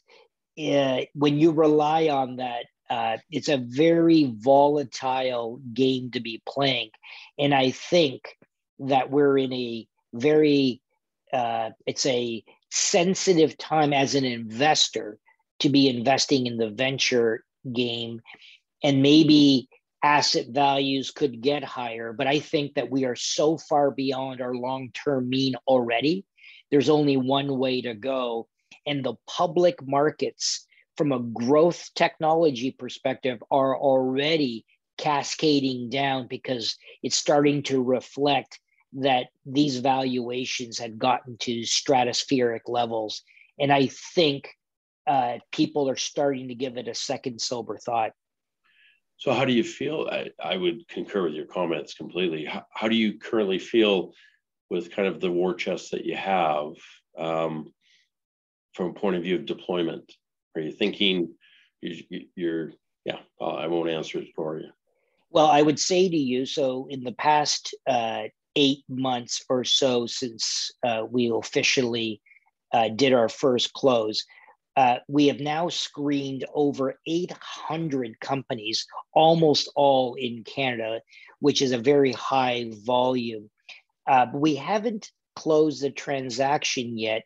uh, 0.58 1.00
when 1.12 1.38
you 1.38 1.50
rely 1.50 2.08
on 2.08 2.36
that 2.36 2.64
uh, 2.90 3.16
it's 3.30 3.48
a 3.48 3.56
very 3.56 4.32
volatile 4.36 5.60
game 5.72 6.10
to 6.12 6.20
be 6.20 6.42
playing. 6.46 6.90
And 7.38 7.54
i 7.54 7.70
think 7.70 8.36
that 8.78 9.10
we're 9.10 9.38
in 9.38 9.52
a 9.52 9.86
very 10.12 10.80
uh, 11.32 11.70
it's 11.86 12.06
a 12.06 12.44
sensitive 12.70 13.56
time 13.58 13.92
as 13.92 14.14
an 14.14 14.24
investor 14.24 15.18
to 15.60 15.68
be 15.68 15.88
investing 15.88 16.46
in 16.46 16.56
the 16.56 16.70
venture 16.70 17.44
game. 17.72 18.20
And 18.82 19.02
maybe 19.02 19.68
asset 20.02 20.48
values 20.50 21.10
could 21.10 21.40
get 21.40 21.64
higher 21.64 22.12
but 22.12 22.26
i 22.26 22.38
think 22.38 22.74
that 22.74 22.90
we 22.90 23.06
are 23.06 23.16
so 23.16 23.56
far 23.56 23.90
beyond 23.90 24.42
our 24.42 24.54
long-term 24.54 25.30
mean 25.30 25.54
already. 25.66 26.26
There's 26.70 26.90
only 26.90 27.16
one 27.16 27.58
way 27.58 27.80
to 27.82 27.94
go. 27.94 28.48
And 28.86 29.04
the 29.04 29.14
public 29.26 29.86
markets 29.86 30.66
from 30.96 31.12
a 31.12 31.20
growth 31.20 31.90
technology 31.94 32.70
perspective 32.70 33.42
are 33.50 33.76
already 33.76 34.64
cascading 34.98 35.90
down 35.90 36.26
because 36.28 36.76
it's 37.02 37.16
starting 37.16 37.62
to 37.64 37.82
reflect 37.82 38.60
that 38.92 39.26
these 39.44 39.78
valuations 39.78 40.78
had 40.78 40.98
gotten 40.98 41.36
to 41.38 41.62
stratospheric 41.62 42.60
levels 42.68 43.22
and 43.58 43.72
i 43.72 43.88
think 44.14 44.48
uh, 45.06 45.38
people 45.52 45.88
are 45.88 45.96
starting 45.96 46.48
to 46.48 46.54
give 46.54 46.76
it 46.76 46.88
a 46.88 46.94
second 46.94 47.40
sober 47.40 47.76
thought. 47.76 48.12
So, 49.16 49.32
how 49.32 49.44
do 49.44 49.52
you 49.52 49.64
feel? 49.64 50.08
I, 50.10 50.30
I 50.42 50.56
would 50.56 50.86
concur 50.88 51.24
with 51.24 51.34
your 51.34 51.46
comments 51.46 51.94
completely. 51.94 52.44
How, 52.44 52.64
how, 52.72 52.88
do 52.88 52.96
you 52.96 53.18
currently 53.18 53.58
feel 53.58 54.12
with 54.70 54.90
kind 54.90 55.06
of 55.06 55.20
the 55.20 55.30
war 55.30 55.54
chest 55.54 55.92
that 55.92 56.04
you 56.04 56.16
have 56.16 56.72
um, 57.16 57.72
from 58.72 58.90
a 58.90 58.94
point 58.94 59.16
of 59.16 59.22
view 59.22 59.36
of 59.36 59.46
deployment? 59.46 60.12
Are 60.56 60.60
you 60.60 60.72
thinking 60.72 61.34
you, 61.84 62.26
you're, 62.34 62.72
yeah, 63.04 63.18
I 63.40 63.66
won't 63.66 63.90
answer 63.90 64.18
it 64.18 64.28
for 64.34 64.58
you. 64.58 64.68
Well, 65.30 65.46
I 65.46 65.62
would 65.62 65.78
say 65.78 66.08
to 66.08 66.16
you 66.16 66.46
so 66.46 66.86
in 66.88 67.02
the 67.04 67.12
past 67.12 67.74
uh, 67.86 68.24
eight 68.56 68.84
months 68.88 69.44
or 69.48 69.64
so 69.64 70.06
since 70.06 70.70
uh, 70.86 71.04
we 71.10 71.30
officially 71.30 72.20
uh, 72.72 72.88
did 72.88 73.12
our 73.12 73.28
first 73.28 73.72
close, 73.72 74.24
uh, 74.76 74.96
we 75.08 75.26
have 75.26 75.40
now 75.40 75.68
screened 75.68 76.44
over 76.54 76.98
800 77.06 78.18
companies, 78.20 78.86
almost 79.12 79.70
all 79.76 80.14
in 80.14 80.42
Canada, 80.44 81.00
which 81.40 81.62
is 81.62 81.72
a 81.72 81.78
very 81.78 82.12
high 82.12 82.70
volume. 82.84 83.50
Uh, 84.06 84.26
we 84.32 84.54
haven't 84.56 85.10
closed 85.36 85.82
the 85.82 85.90
transaction 85.90 86.98
yet 86.98 87.22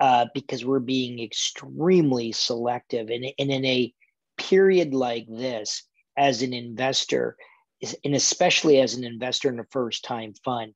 uh, 0.00 0.26
because 0.34 0.64
we're 0.64 0.78
being 0.78 1.20
extremely 1.20 2.32
selective. 2.32 3.08
And, 3.08 3.26
and 3.38 3.50
in 3.50 3.64
a 3.64 3.92
period 4.38 4.94
like 4.94 5.26
this, 5.28 5.82
as 6.16 6.42
an 6.42 6.52
investor, 6.52 7.36
and 8.04 8.14
especially 8.14 8.80
as 8.80 8.94
an 8.94 9.04
investor 9.04 9.48
in 9.48 9.60
a 9.60 9.64
first 9.70 10.04
time 10.04 10.32
fund, 10.44 10.74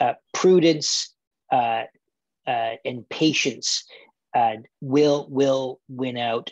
uh, 0.00 0.14
prudence 0.34 1.14
uh, 1.52 1.84
uh, 2.46 2.72
and 2.84 3.08
patience 3.08 3.84
uh, 4.34 4.56
will 4.80 5.28
will 5.30 5.80
win 5.88 6.16
out 6.16 6.50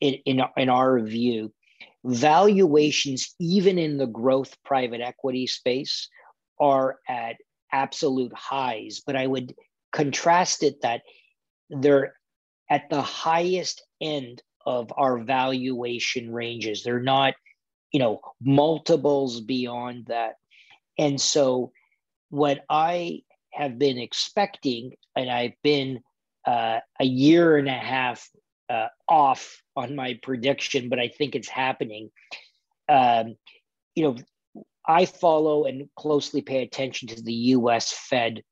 in, 0.00 0.14
in, 0.26 0.42
in 0.56 0.68
our 0.68 1.00
view. 1.00 1.52
Valuations, 2.04 3.34
even 3.38 3.78
in 3.78 3.96
the 3.96 4.06
growth 4.06 4.56
private 4.64 5.00
equity 5.00 5.46
space, 5.46 6.08
are 6.60 6.98
at 7.08 7.36
absolute 7.72 8.32
highs. 8.34 9.02
But 9.04 9.16
I 9.16 9.26
would 9.26 9.54
contrast 9.92 10.62
it 10.62 10.82
that 10.82 11.02
they're 11.80 12.14
at 12.70 12.88
the 12.90 13.02
highest 13.02 13.82
end 14.00 14.42
of 14.64 14.92
our 14.96 15.18
valuation 15.18 16.32
ranges. 16.32 16.82
They're 16.82 17.00
not, 17.00 17.34
you 17.92 18.00
know, 18.00 18.20
multiples 18.40 19.40
beyond 19.40 20.06
that. 20.06 20.36
And 20.98 21.20
so, 21.20 21.72
what 22.30 22.64
I 22.68 23.22
have 23.52 23.78
been 23.78 23.98
expecting, 23.98 24.92
and 25.16 25.30
I've 25.30 25.60
been 25.62 26.00
uh, 26.46 26.80
a 26.98 27.04
year 27.04 27.56
and 27.56 27.68
a 27.68 27.72
half 27.72 28.28
uh, 28.70 28.88
off 29.08 29.62
on 29.76 29.94
my 29.94 30.18
prediction, 30.22 30.88
but 30.88 30.98
I 30.98 31.08
think 31.08 31.34
it's 31.34 31.48
happening. 31.48 32.10
Um, 32.88 33.36
you 33.94 34.04
know, 34.04 34.16
I 34.86 35.04
follow 35.04 35.64
and 35.64 35.88
closely 35.96 36.42
pay 36.42 36.62
attention 36.62 37.08
to 37.08 37.22
the 37.22 37.32
US 37.32 37.92
Fed 37.92 38.42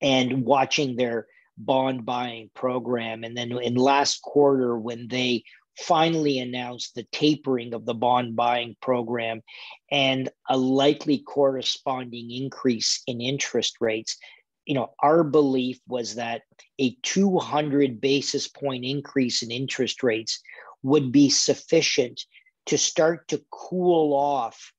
and 0.00 0.44
watching 0.44 0.96
their 0.96 1.26
bond 1.58 2.04
buying 2.04 2.50
program. 2.54 3.24
And 3.24 3.36
then 3.36 3.52
in 3.52 3.74
last 3.74 4.22
quarter, 4.22 4.78
when 4.78 5.08
they 5.08 5.44
finally 5.78 6.38
announced 6.38 6.94
the 6.94 7.06
tapering 7.12 7.74
of 7.74 7.84
the 7.84 7.94
bond 7.94 8.34
buying 8.34 8.76
program 8.80 9.42
and 9.90 10.28
a 10.48 10.56
likely 10.56 11.18
corresponding 11.18 12.30
increase 12.30 13.02
in 13.06 13.20
interest 13.20 13.76
rates, 13.80 14.16
you 14.64 14.74
know, 14.74 14.92
our 15.00 15.22
belief 15.22 15.78
was 15.86 16.16
that 16.16 16.42
a 16.78 16.96
200 17.02 18.00
basis 18.00 18.48
point 18.48 18.84
increase 18.84 19.42
in 19.42 19.50
interest 19.50 20.02
rates 20.02 20.40
would 20.82 21.12
be 21.12 21.30
sufficient 21.30 22.24
to 22.66 22.76
start 22.76 23.28
to 23.28 23.42
cool 23.50 24.12
off 24.12 24.72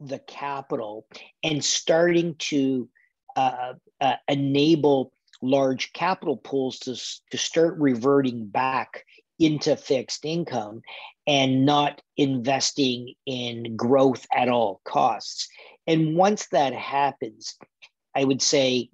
the 0.00 0.18
capital 0.20 1.06
and 1.42 1.64
starting 1.64 2.34
to 2.38 2.88
uh, 3.36 3.74
uh, 4.00 4.14
enable 4.28 5.12
large 5.42 5.92
capital 5.92 6.36
pools 6.36 6.78
to, 6.80 6.94
to 7.30 7.38
start 7.38 7.76
reverting 7.78 8.46
back 8.46 9.04
into 9.38 9.76
fixed 9.76 10.24
income 10.24 10.80
and 11.26 11.66
not 11.66 12.00
investing 12.16 13.14
in 13.26 13.76
growth 13.76 14.26
at 14.34 14.48
all 14.48 14.80
costs. 14.84 15.48
And 15.86 16.16
once 16.16 16.46
that 16.48 16.72
happens, 16.72 17.56
I 18.14 18.24
would 18.24 18.40
say 18.40 18.90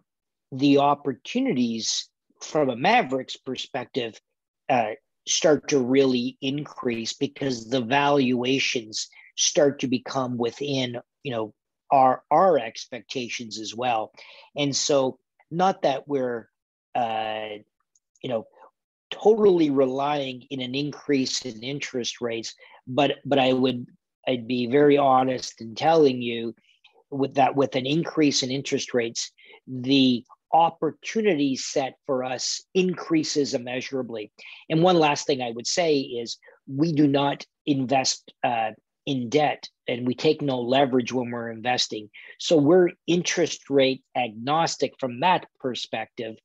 the 0.52 0.78
opportunities 0.78 2.08
from 2.42 2.70
a 2.70 2.76
Maverix 2.76 3.36
perspective 3.44 4.20
uh, 4.68 4.92
start 5.26 5.68
to 5.68 5.78
really 5.78 6.38
increase 6.40 7.12
because 7.12 7.68
the 7.68 7.82
valuations 7.82 9.08
start 9.36 9.80
to 9.80 9.86
become 9.86 10.36
within 10.36 10.98
you 11.22 11.32
know 11.32 11.54
our 11.90 12.22
our 12.30 12.58
expectations 12.58 13.58
as 13.58 13.74
well 13.74 14.12
and 14.56 14.74
so 14.74 15.18
not 15.50 15.82
that 15.82 16.06
we're 16.06 16.48
uh, 16.94 17.48
you 18.22 18.30
know 18.30 18.46
totally 19.10 19.70
relying 19.70 20.42
in 20.50 20.60
an 20.60 20.74
increase 20.74 21.42
in 21.42 21.62
interest 21.62 22.20
rates 22.20 22.54
but 22.86 23.16
but 23.24 23.38
i 23.38 23.52
would 23.52 23.84
i'd 24.28 24.46
be 24.46 24.66
very 24.66 24.96
honest 24.96 25.60
in 25.60 25.74
telling 25.74 26.22
you 26.22 26.54
with 27.10 27.34
that 27.34 27.56
with 27.56 27.74
an 27.74 27.86
increase 27.86 28.42
in 28.44 28.50
interest 28.50 28.94
rates 28.94 29.32
the 29.66 30.24
opportunity 30.52 31.54
set 31.56 31.94
for 32.06 32.24
us 32.24 32.60
increases 32.74 33.54
immeasurably. 33.54 34.32
And 34.68 34.82
one 34.82 34.98
last 34.98 35.26
thing 35.26 35.42
i 35.42 35.50
would 35.50 35.66
say 35.66 35.98
is 35.98 36.38
we 36.66 36.92
do 36.92 37.06
not 37.06 37.44
invest 37.66 38.32
uh, 38.44 38.70
in 39.10 39.28
debt 39.28 39.68
and 39.88 40.06
we 40.06 40.14
take 40.14 40.40
no 40.40 40.60
leverage 40.60 41.12
when 41.12 41.32
we're 41.32 41.50
investing. 41.50 42.08
So 42.38 42.56
we're 42.56 42.90
interest 43.08 43.68
rate 43.68 44.04
agnostic 44.16 44.92
from 45.00 45.18
that 45.20 45.46
perspective. 45.58 46.36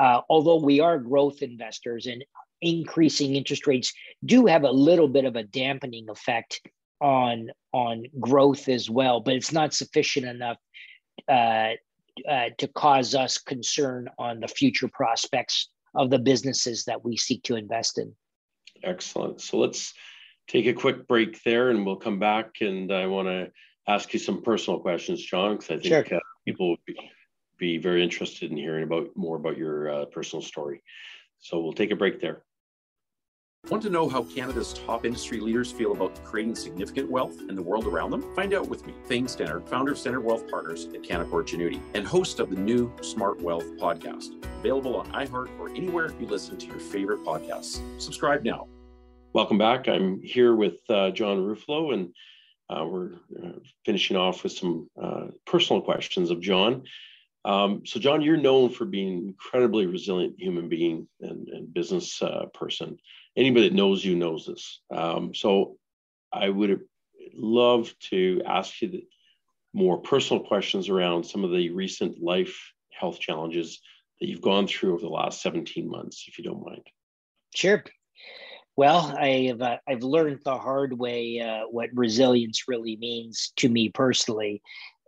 Uh, 0.00 0.22
although 0.28 0.60
we 0.60 0.80
are 0.80 0.98
growth 0.98 1.42
investors 1.42 2.06
and 2.06 2.24
increasing 2.60 3.36
interest 3.36 3.68
rates 3.68 3.92
do 4.24 4.46
have 4.46 4.64
a 4.64 4.70
little 4.70 5.06
bit 5.06 5.24
of 5.24 5.36
a 5.36 5.44
dampening 5.44 6.08
effect 6.10 6.60
on 7.00 7.50
on 7.72 8.04
growth 8.18 8.68
as 8.68 8.90
well, 8.90 9.20
but 9.20 9.34
it's 9.34 9.52
not 9.52 9.72
sufficient 9.72 10.26
enough 10.26 10.56
uh, 11.28 11.74
uh, 12.28 12.48
to 12.58 12.66
cause 12.74 13.14
us 13.14 13.38
concern 13.38 14.08
on 14.18 14.40
the 14.40 14.48
future 14.48 14.88
prospects 14.88 15.68
of 15.94 16.10
the 16.10 16.18
businesses 16.18 16.84
that 16.84 17.04
we 17.04 17.16
seek 17.16 17.44
to 17.44 17.54
invest 17.54 17.98
in. 17.98 18.12
Excellent. 18.82 19.40
So 19.40 19.58
let's 19.58 19.94
take 20.48 20.66
a 20.66 20.72
quick 20.72 21.06
break 21.06 21.42
there 21.44 21.70
and 21.70 21.86
we'll 21.86 21.96
come 21.96 22.18
back. 22.18 22.56
And 22.60 22.92
I 22.92 23.06
want 23.06 23.28
to 23.28 23.52
ask 23.86 24.12
you 24.12 24.18
some 24.18 24.42
personal 24.42 24.80
questions, 24.80 25.22
John, 25.24 25.56
because 25.56 25.70
I 25.70 25.78
think 25.78 26.08
sure. 26.08 26.16
uh, 26.16 26.20
people 26.44 26.70
would 26.70 26.84
be, 26.86 26.98
be, 27.58 27.78
very 27.78 28.02
interested 28.02 28.50
in 28.50 28.56
hearing 28.56 28.84
about 28.84 29.08
more 29.14 29.36
about 29.36 29.56
your 29.56 29.90
uh, 29.90 30.04
personal 30.06 30.42
story. 30.42 30.82
So 31.38 31.60
we'll 31.60 31.72
take 31.72 31.90
a 31.90 31.96
break 31.96 32.20
there. 32.20 32.42
Want 33.70 33.82
to 33.82 33.90
know 33.90 34.08
how 34.08 34.22
Canada's 34.22 34.72
top 34.72 35.04
industry 35.04 35.40
leaders 35.40 35.70
feel 35.70 35.92
about 35.92 36.24
creating 36.24 36.54
significant 36.54 37.10
wealth 37.10 37.40
in 37.48 37.54
the 37.54 37.62
world 37.62 37.86
around 37.86 38.10
them? 38.10 38.34
Find 38.34 38.54
out 38.54 38.68
with 38.68 38.86
me, 38.86 38.94
Thane 39.06 39.26
Stenner, 39.26 39.66
founder 39.68 39.92
of 39.92 39.98
Stenner 39.98 40.22
Wealth 40.22 40.48
Partners 40.48 40.86
at 40.86 41.02
Canaccord 41.02 41.48
Genuity, 41.48 41.80
and 41.92 42.06
host 42.06 42.40
of 42.40 42.50
the 42.50 42.56
new 42.56 42.90
Smart 43.02 43.42
Wealth 43.42 43.66
podcast, 43.76 44.42
available 44.60 44.96
on 44.96 45.10
iHeart 45.12 45.48
or 45.58 45.68
anywhere 45.70 46.14
you 46.18 46.26
listen 46.26 46.56
to 46.56 46.66
your 46.66 46.78
favorite 46.78 47.20
podcasts. 47.24 47.80
Subscribe 48.00 48.42
now. 48.42 48.68
Welcome 49.34 49.58
back. 49.58 49.88
I'm 49.88 50.22
here 50.22 50.54
with 50.54 50.78
uh, 50.88 51.10
John 51.10 51.38
Ruffolo, 51.38 51.92
and 51.92 52.14
uh, 52.70 52.86
we're 52.86 53.12
uh, 53.38 53.58
finishing 53.84 54.16
off 54.16 54.42
with 54.42 54.52
some 54.52 54.88
uh, 55.00 55.26
personal 55.44 55.82
questions 55.82 56.30
of 56.30 56.40
John. 56.40 56.84
Um, 57.44 57.82
so, 57.84 58.00
John, 58.00 58.22
you're 58.22 58.38
known 58.38 58.70
for 58.70 58.86
being 58.86 59.18
an 59.18 59.28
incredibly 59.28 59.84
resilient 59.84 60.36
human 60.38 60.70
being 60.70 61.08
and, 61.20 61.46
and 61.48 61.72
business 61.72 62.22
uh, 62.22 62.46
person. 62.54 62.96
Anybody 63.36 63.68
that 63.68 63.74
knows 63.74 64.02
you 64.02 64.16
knows 64.16 64.46
this. 64.46 64.80
Um, 64.90 65.34
so, 65.34 65.76
I 66.32 66.48
would 66.48 66.80
love 67.34 67.94
to 68.10 68.40
ask 68.46 68.80
you 68.80 69.02
more 69.74 69.98
personal 69.98 70.42
questions 70.42 70.88
around 70.88 71.24
some 71.24 71.44
of 71.44 71.50
the 71.50 71.68
recent 71.70 72.22
life 72.22 72.72
health 72.92 73.20
challenges 73.20 73.80
that 74.20 74.28
you've 74.28 74.40
gone 74.40 74.66
through 74.66 74.94
over 74.94 75.02
the 75.02 75.08
last 75.08 75.42
17 75.42 75.88
months, 75.88 76.24
if 76.28 76.38
you 76.38 76.44
don't 76.44 76.64
mind. 76.64 76.86
Sure. 77.54 77.84
Well, 78.78 79.12
I've 79.18 79.60
uh, 79.60 79.78
I've 79.88 80.04
learned 80.04 80.42
the 80.44 80.56
hard 80.56 80.96
way 80.96 81.40
uh, 81.40 81.66
what 81.68 81.90
resilience 81.92 82.68
really 82.68 82.94
means 82.94 83.52
to 83.56 83.68
me 83.68 83.88
personally. 83.88 84.62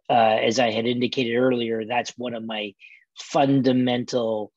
Uh, 0.09 0.39
as 0.43 0.59
I 0.59 0.73
had 0.73 0.87
indicated 0.87 1.37
earlier, 1.37 1.85
that's 1.87 2.13
one 2.19 2.35
of 2.35 2.45
my 2.45 2.75
fundamental 3.17 4.51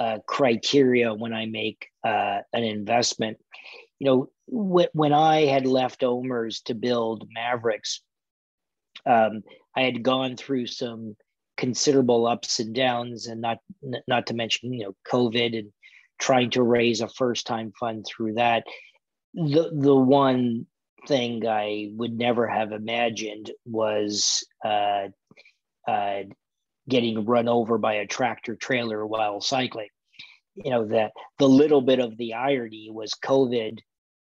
uh, 0.00 0.18
criteria 0.26 1.14
when 1.14 1.32
I 1.32 1.46
make 1.46 1.86
uh, 2.02 2.38
an 2.52 2.64
investment. 2.64 3.38
You 4.00 4.06
know, 4.50 4.80
wh- 4.80 4.92
when 4.96 5.12
I 5.12 5.42
had 5.42 5.64
left 5.64 6.02
OMERS 6.02 6.62
to 6.62 6.74
build 6.74 7.28
Maverix, 7.38 8.00
um, 9.06 9.44
I 9.76 9.82
had 9.82 10.02
gone 10.02 10.34
through 10.36 10.66
some 10.66 11.14
considerable 11.56 12.26
ups 12.26 12.58
and 12.58 12.74
downs, 12.74 13.28
and 13.28 13.40
not 13.40 13.58
not 14.08 14.26
to 14.26 14.34
mention 14.34 14.72
you 14.72 14.86
know 14.86 14.96
COVID 15.08 15.56
and 15.56 15.70
trying 16.18 16.50
to 16.50 16.62
raise 16.62 17.00
a 17.00 17.08
first 17.08 17.46
time 17.46 17.72
fund 17.78 18.06
through 18.06 18.34
that. 18.34 18.64
The 19.34 19.70
the 19.72 19.94
one 19.94 20.66
thing 21.06 21.46
I 21.46 21.90
would 21.92 22.16
never 22.16 22.46
have 22.46 22.72
imagined 22.72 23.52
was 23.64 24.44
uh, 24.64 25.08
uh, 25.86 26.22
getting 26.88 27.24
run 27.24 27.48
over 27.48 27.78
by 27.78 27.94
a 27.94 28.06
tractor 28.06 28.56
trailer 28.56 29.06
while 29.06 29.40
cycling. 29.40 29.88
You 30.54 30.70
know 30.70 30.86
that 30.86 31.12
the 31.38 31.48
little 31.48 31.82
bit 31.82 31.98
of 31.98 32.16
the 32.16 32.34
irony 32.34 32.88
was 32.90 33.12
COVID 33.22 33.78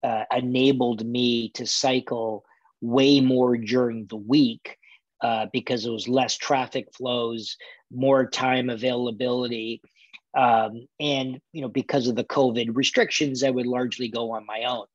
uh, 0.03 0.23
enabled 0.35 1.05
me 1.05 1.49
to 1.51 1.65
cycle 1.65 2.43
way 2.81 3.19
more 3.19 3.57
during 3.57 4.05
the 4.07 4.17
week 4.17 4.77
uh, 5.21 5.47
because 5.51 5.85
it 5.85 5.89
was 5.89 6.07
less 6.07 6.37
traffic 6.37 6.87
flows, 6.95 7.57
more 7.91 8.25
time 8.25 8.69
availability, 8.69 9.81
um, 10.37 10.87
and 10.99 11.39
you 11.53 11.61
know, 11.61 11.69
because 11.69 12.07
of 12.07 12.15
the 12.15 12.23
COVID 12.23 12.75
restrictions, 12.75 13.43
I 13.43 13.49
would 13.49 13.65
largely 13.65 14.09
go 14.09 14.31
on 14.31 14.45
my 14.45 14.63
own, 14.63 14.85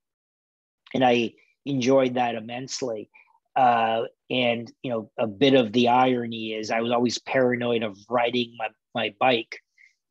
and 0.95 1.05
I 1.05 1.33
enjoyed 1.65 2.15
that 2.15 2.35
immensely. 2.35 3.11
Uh, 3.57 4.03
and 4.31 4.71
you 4.83 4.91
know, 4.91 5.11
a 5.19 5.27
bit 5.27 5.55
of 5.55 5.73
the 5.73 5.89
irony 5.89 6.53
is 6.53 6.71
I 6.71 6.81
was 6.81 6.93
always 6.93 7.19
paranoid 7.19 7.83
of 7.83 7.99
riding 8.09 8.55
my 8.59 8.69
my 8.95 9.15
bike 9.19 9.59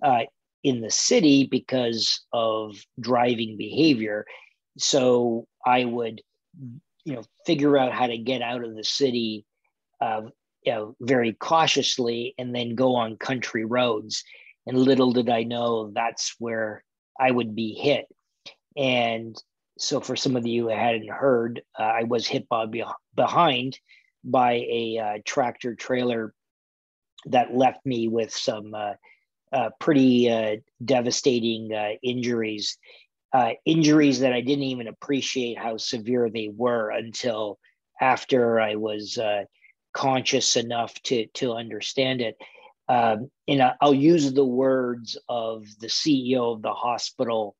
uh, 0.03 0.24
in 0.63 0.82
the 0.82 0.91
city 0.91 1.47
because 1.49 2.21
of 2.34 2.76
driving 2.99 3.57
behavior. 3.57 4.26
So 4.78 5.47
I 5.65 5.86
would, 5.86 6.21
you 7.05 7.13
know, 7.13 7.24
figure 7.45 7.78
out 7.78 7.93
how 7.93 8.07
to 8.07 8.17
get 8.17 8.41
out 8.41 8.63
of 8.63 8.76
the 8.76 8.84
city, 8.84 9.45
uh, 10.01 10.24
you 10.65 10.74
know, 10.74 10.95
very 10.99 11.34
cautiously, 11.34 12.34
and 12.38 12.53
then 12.55 12.76
go 12.76 12.95
on 12.95 13.17
country 13.17 13.63
roads 13.63 14.24
and 14.66 14.78
little 14.78 15.11
did 15.11 15.30
I 15.30 15.43
know 15.43 15.91
that's 15.93 16.36
where 16.39 16.84
I 17.20 17.32
would 17.32 17.55
be 17.55 17.74
hit. 17.74 18.05
And 18.76 19.36
so, 19.78 19.99
for 19.99 20.16
some 20.16 20.36
of 20.36 20.45
you 20.45 20.64
who 20.64 20.76
hadn't 20.76 21.09
heard, 21.09 21.61
uh, 21.80 21.84
I 21.84 22.03
was 22.03 22.28
hit 22.28 22.47
by 22.47 22.66
behind 23.16 23.80
by 24.24 24.53
a 24.53 24.97
uh, 24.97 25.18
tractor 25.26 25.76
trailer 25.76 26.34
that 27.26 27.55
left 27.55 27.86
me 27.86 28.07
with 28.07 28.34
some 28.34 28.74
uh, 28.74 28.93
uh 29.51 29.70
pretty 29.80 30.30
uh, 30.30 30.57
devastating 30.84 31.74
uh, 31.74 31.91
injuries. 32.01 32.78
injuries 33.66 34.20
that 34.20 34.34
I 34.34 34.41
didn't 34.41 34.64
even 34.66 34.88
appreciate 34.88 35.57
how 35.57 35.78
severe 35.78 36.30
they 36.30 36.49
were 36.55 36.91
until 36.91 37.59
after 37.99 38.59
I 38.59 38.76
was 38.76 39.20
conscious 39.93 40.55
enough 40.55 40.93
to 41.03 41.28
to 41.28 41.53
understand 41.53 42.22
it. 42.22 42.38
Um, 42.89 43.29
and 43.47 43.73
I'll 43.81 43.93
use 43.93 44.34
the 44.34 44.45
words 44.45 45.17
of 45.29 45.65
the 45.79 45.88
CEO 45.88 46.53
of 46.53 46.61
the 46.61 46.73
hospital 46.73 47.55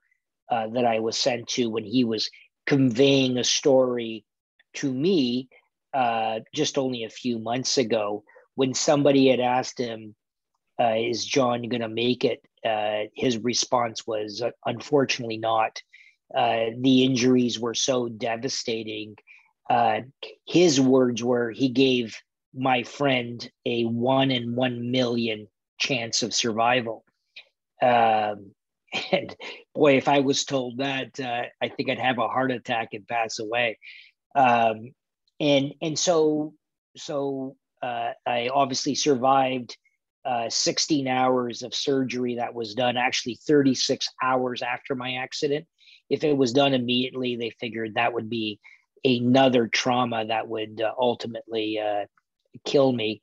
uh, 0.50 0.68
that 0.74 0.86
I 0.86 1.00
was 1.00 1.18
sent 1.18 1.48
to 1.50 1.70
when 1.70 1.86
he 1.86 2.04
was 2.04 2.30
conveying 2.66 3.38
a 3.38 3.44
story 3.44 4.26
to 4.76 4.92
me 4.94 5.50
uh, 5.94 6.40
just 6.54 6.78
only 6.78 7.04
a 7.04 7.10
few 7.10 7.40
months 7.40 7.78
ago 7.78 8.24
when 8.56 8.74
somebody 8.74 9.30
had 9.30 9.40
asked 9.40 9.80
him, 9.80 10.16
uh, 10.80 10.96
"Is 10.98 11.26
John 11.26 11.70
going 11.70 11.82
to 11.82 11.90
make 11.90 12.26
it?" 12.26 12.42
Uh, 12.66 13.10
his 13.16 13.38
response 13.38 14.06
was, 14.06 14.42
uh, 14.42 14.52
"Unfortunately, 14.66 15.38
not." 15.38 15.82
Uh, 16.36 16.72
the 16.80 17.04
injuries 17.04 17.60
were 17.60 17.76
so 17.76 18.10
devastating. 18.10 19.16
His 20.46 20.82
words 20.82 21.24
were, 21.24 21.52
"He 21.52 21.70
gave 21.70 22.18
my 22.54 22.84
friend 22.84 23.50
a 23.66 23.84
one 23.84 24.32
in 24.32 24.56
one 24.56 24.92
million 24.92 25.48
chance 25.78 26.24
of 26.24 26.34
survival." 26.34 27.04
Um, 27.82 28.52
and 29.12 29.36
boy, 29.74 29.98
if 29.98 30.08
I 30.08 30.20
was 30.20 30.46
told 30.46 30.78
that, 30.78 31.20
uh, 31.20 31.44
I 31.62 31.70
think 31.70 31.90
I'd 31.90 32.00
have 32.00 32.20
a 32.20 32.28
heart 32.28 32.52
attack 32.52 32.90
and 32.94 33.08
pass 33.08 33.40
away. 33.40 33.80
Um, 34.36 34.94
and 35.40 35.74
and 35.82 35.98
so 35.98 36.54
so 36.96 37.56
uh, 37.82 38.12
I 38.26 38.50
obviously 38.54 38.96
survived 38.96 39.78
uh, 40.26 40.50
16 40.50 41.08
hours 41.08 41.64
of 41.64 41.74
surgery 41.74 42.36
that 42.36 42.54
was 42.54 42.76
done 42.76 42.96
actually 42.96 43.38
36 43.46 44.08
hours 44.22 44.62
after 44.62 44.96
my 44.96 45.16
accident. 45.16 45.66
If 46.10 46.24
it 46.24 46.38
was 46.38 46.54
done 46.54 46.74
immediately, 46.74 47.36
they 47.36 47.50
figured 47.60 47.96
that 47.96 48.14
would 48.14 48.30
be 48.30 48.60
another 49.04 49.68
trauma 49.68 50.26
that 50.26 50.48
would 50.48 50.82
uh, 50.82 50.94
ultimately 50.98 51.80
uh, 51.80 52.06
kill 52.66 52.92
me. 52.92 53.22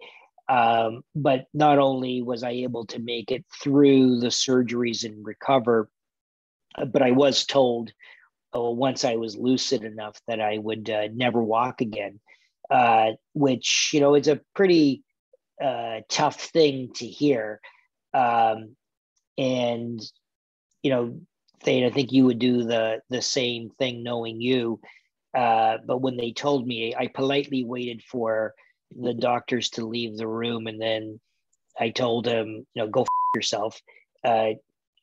Um, 0.48 1.02
but 1.14 1.46
not 1.54 1.78
only 1.78 2.22
was 2.22 2.42
I 2.42 2.50
able 2.50 2.86
to 2.86 2.98
make 2.98 3.30
it 3.30 3.44
through 3.62 4.18
the 4.18 4.28
surgeries 4.28 5.04
and 5.04 5.24
recover, 5.24 5.88
but 6.88 7.02
I 7.02 7.12
was 7.12 7.46
told 7.46 7.92
uh, 8.54 8.60
once 8.60 9.04
I 9.04 9.14
was 9.16 9.36
lucid 9.36 9.84
enough 9.84 10.20
that 10.26 10.40
I 10.40 10.58
would 10.58 10.90
uh, 10.90 11.08
never 11.14 11.40
walk 11.42 11.80
again, 11.80 12.18
uh, 12.68 13.12
which, 13.32 13.90
you 13.92 14.00
know, 14.00 14.16
is 14.16 14.26
a 14.26 14.40
pretty 14.56 15.04
uh, 15.62 16.00
tough 16.08 16.40
thing 16.40 16.90
to 16.94 17.06
hear. 17.06 17.60
Um, 18.12 18.74
and, 19.38 20.00
you 20.82 20.90
know, 20.90 21.20
Thane, 21.62 21.84
I 21.84 21.90
think 21.90 22.10
you 22.10 22.24
would 22.24 22.40
do 22.40 22.64
the, 22.64 23.02
the 23.08 23.22
same 23.22 23.70
thing 23.78 24.02
knowing 24.02 24.40
you. 24.40 24.80
Uh, 25.36 25.76
but 25.86 25.98
when 25.98 26.16
they 26.16 26.32
told 26.32 26.66
me, 26.66 26.94
I 26.96 27.06
politely 27.06 27.62
waited 27.64 28.02
for 28.02 28.54
the 28.96 29.14
doctors 29.14 29.70
to 29.70 29.86
leave 29.86 30.16
the 30.16 30.26
room. 30.26 30.66
And 30.66 30.80
then 30.80 31.20
I 31.78 31.90
told 31.90 32.26
him, 32.26 32.66
you 32.74 32.82
know, 32.82 32.88
go 32.88 33.02
f- 33.02 33.08
yourself. 33.34 33.80
Uh, 34.24 34.50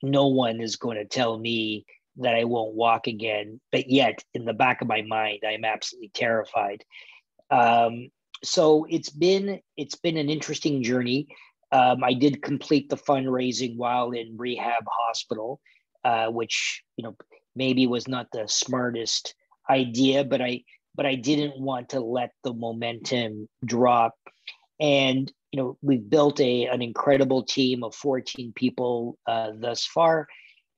no 0.03 0.27
one 0.27 0.61
is 0.61 0.75
going 0.75 0.97
to 0.97 1.05
tell 1.05 1.37
me 1.37 1.85
that 2.17 2.35
I 2.35 2.43
won't 2.43 2.75
walk 2.75 3.07
again. 3.07 3.59
But 3.71 3.89
yet, 3.89 4.23
in 4.33 4.45
the 4.45 4.53
back 4.53 4.81
of 4.81 4.87
my 4.87 5.01
mind, 5.01 5.39
I'm 5.47 5.65
absolutely 5.65 6.11
terrified. 6.13 6.83
Um, 7.49 8.09
so 8.43 8.85
it's 8.89 9.09
been 9.09 9.59
it's 9.77 9.95
been 9.95 10.17
an 10.17 10.29
interesting 10.29 10.83
journey. 10.83 11.27
Um, 11.71 12.03
I 12.03 12.13
did 12.13 12.41
complete 12.41 12.89
the 12.89 12.97
fundraising 12.97 13.77
while 13.77 14.11
in 14.11 14.37
rehab 14.37 14.83
hospital, 14.87 15.59
uh, 16.03 16.27
which 16.27 16.83
you 16.97 17.03
know 17.03 17.15
maybe 17.55 17.87
was 17.87 18.07
not 18.07 18.27
the 18.31 18.47
smartest 18.47 19.33
idea, 19.69 20.23
but 20.23 20.41
I 20.41 20.63
but 20.97 21.05
I 21.05 21.15
didn't 21.15 21.59
want 21.59 21.89
to 21.89 22.01
let 22.01 22.31
the 22.43 22.53
momentum 22.53 23.47
drop. 23.63 24.15
And 24.81 25.31
you 25.51 25.61
know 25.61 25.77
we've 25.81 26.09
built 26.09 26.41
a 26.41 26.65
an 26.65 26.81
incredible 26.81 27.43
team 27.43 27.83
of 27.83 27.95
14 27.95 28.51
people 28.55 29.17
uh, 29.25 29.51
thus 29.55 29.85
far, 29.85 30.27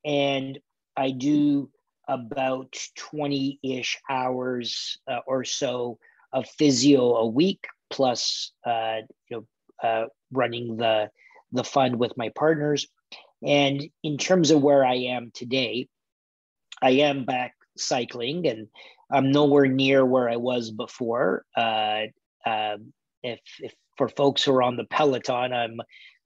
and 0.06 0.60
I 0.96 1.12
do 1.12 1.72
about 2.08 2.76
20 2.98 3.60
ish 3.64 3.98
hours 4.10 4.98
uh, 5.10 5.20
or 5.26 5.44
so 5.44 5.98
of 6.34 6.48
physio 6.48 7.16
a 7.16 7.28
week, 7.28 7.66
plus 7.90 8.52
uh, 8.66 8.98
you 9.30 9.38
know 9.38 9.88
uh, 9.88 10.06
running 10.32 10.78
the 10.78 11.10
the 11.52 11.64
fund 11.64 11.98
with 11.98 12.16
my 12.18 12.30
partners. 12.36 12.88
And 13.46 13.90
in 14.04 14.18
terms 14.18 14.52
of 14.52 14.62
where 14.62 14.86
I 14.86 14.96
am 14.96 15.32
today, 15.34 15.88
I 16.82 16.92
am 16.92 17.26
back 17.26 17.56
cycling, 17.78 18.48
and 18.48 18.68
I'm 19.12 19.32
nowhere 19.32 19.68
near 19.68 20.06
where 20.06 20.30
I 20.30 20.38
was 20.38 20.72
before. 20.72 21.46
Uh, 21.56 22.04
uh, 22.46 22.78
if, 23.24 23.40
if 23.60 23.74
for 23.98 24.08
folks 24.10 24.44
who 24.44 24.54
are 24.54 24.64
on 24.64 24.78
the 24.78 24.86
Peloton, 24.86 25.54
I'm 25.54 25.80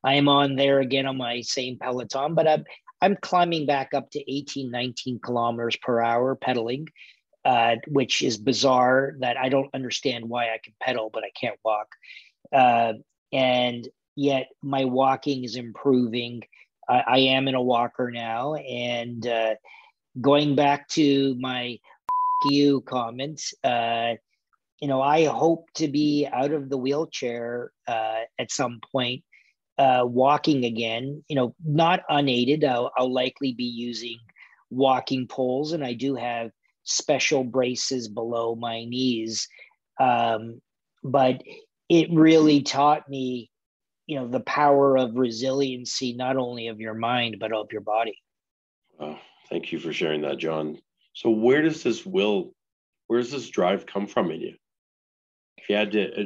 I 0.04 0.16
am 0.16 0.28
on 0.28 0.56
there 0.56 0.80
again 0.80 1.06
on 1.06 1.18
my 1.18 1.42
same 1.42 1.78
Peloton, 1.80 2.36
but 2.36 2.48
I'm 2.48 2.66
I'm 3.02 3.18
climbing 3.18 3.66
back 3.66 3.94
up 3.94 4.10
to 4.12 4.32
18, 4.32 4.72
19 4.72 5.20
kilometers 5.20 5.76
per 5.78 6.02
hour 6.02 6.36
pedaling, 6.36 6.88
uh, 7.44 7.76
which 7.88 8.22
is 8.22 8.38
bizarre 8.38 9.16
that 9.20 9.36
I 9.36 9.50
don't 9.50 9.74
understand 9.74 10.30
why 10.30 10.46
I 10.46 10.60
can 10.64 10.74
pedal, 10.82 11.10
but 11.14 11.24
I 11.24 11.32
can't 11.40 11.60
walk. 11.66 11.88
Uh, 12.54 12.94
and 13.34 13.88
yet 14.16 14.48
my 14.62 14.86
walking 14.86 15.44
is 15.44 15.58
improving. 15.58 16.44
I, 16.88 17.04
I, 17.06 17.18
am 17.18 17.50
in 17.50 17.56
a 17.56 17.62
walker 17.62 18.10
now. 18.10 18.54
And 18.54 19.28
uh, 19.28 19.56
going 20.22 20.56
back 20.56 20.88
to 20.90 21.36
my 21.40 21.80
you 22.46 22.82
comments, 22.82 23.54
uh, 23.64 24.14
you 24.80 24.88
know, 24.88 25.02
I 25.02 25.26
hope 25.26 25.68
to 25.76 25.88
be 25.88 26.28
out 26.32 26.52
of 26.52 26.70
the 26.70 26.78
wheelchair 26.78 27.72
uh, 27.88 28.22
at 28.38 28.52
some 28.52 28.80
point 28.92 29.24
uh, 29.78 30.04
walking 30.06 30.66
again, 30.66 31.24
you 31.28 31.36
know, 31.36 31.56
not 31.66 32.02
unaided. 32.10 32.64
I'll, 32.64 32.92
I'll 32.98 33.12
likely 33.12 33.54
be 33.54 33.64
using 33.64 34.18
walking 34.70 35.28
poles, 35.28 35.74
and 35.74 35.84
I 35.84 35.94
do 35.94 36.16
have 36.16 36.52
special 36.84 37.44
braces 37.44 38.08
below 38.08 38.56
my 38.56 38.86
knees. 38.86 39.48
Um, 40.00 40.62
but 41.04 41.42
it 41.90 42.10
really 42.12 42.62
taught 42.62 43.08
me, 43.10 43.52
you 44.06 44.20
know, 44.20 44.28
the 44.28 44.42
power 44.42 44.98
of 44.98 45.16
resiliency, 45.16 46.14
not 46.14 46.38
only 46.38 46.68
of 46.68 46.80
your 46.80 46.94
mind, 46.94 47.38
but 47.40 47.54
of 47.54 47.72
your 47.72 47.82
body. 47.82 48.18
Oh, 49.00 49.18
thank 49.50 49.72
you 49.72 49.80
for 49.80 49.94
sharing 49.94 50.22
that, 50.22 50.38
John. 50.38 50.80
So, 51.14 51.30
where 51.30 51.62
does 51.62 51.84
this 51.84 52.06
will, 52.06 52.54
where 53.08 53.20
does 53.20 53.32
this 53.32 53.50
drive 53.50 53.86
come 53.86 54.08
from 54.08 54.32
in 54.32 54.42
you? 54.42 54.56
If 55.58 55.70
you 55.70 55.76
had 55.76 55.92
to 55.92 56.24
uh, 56.24 56.26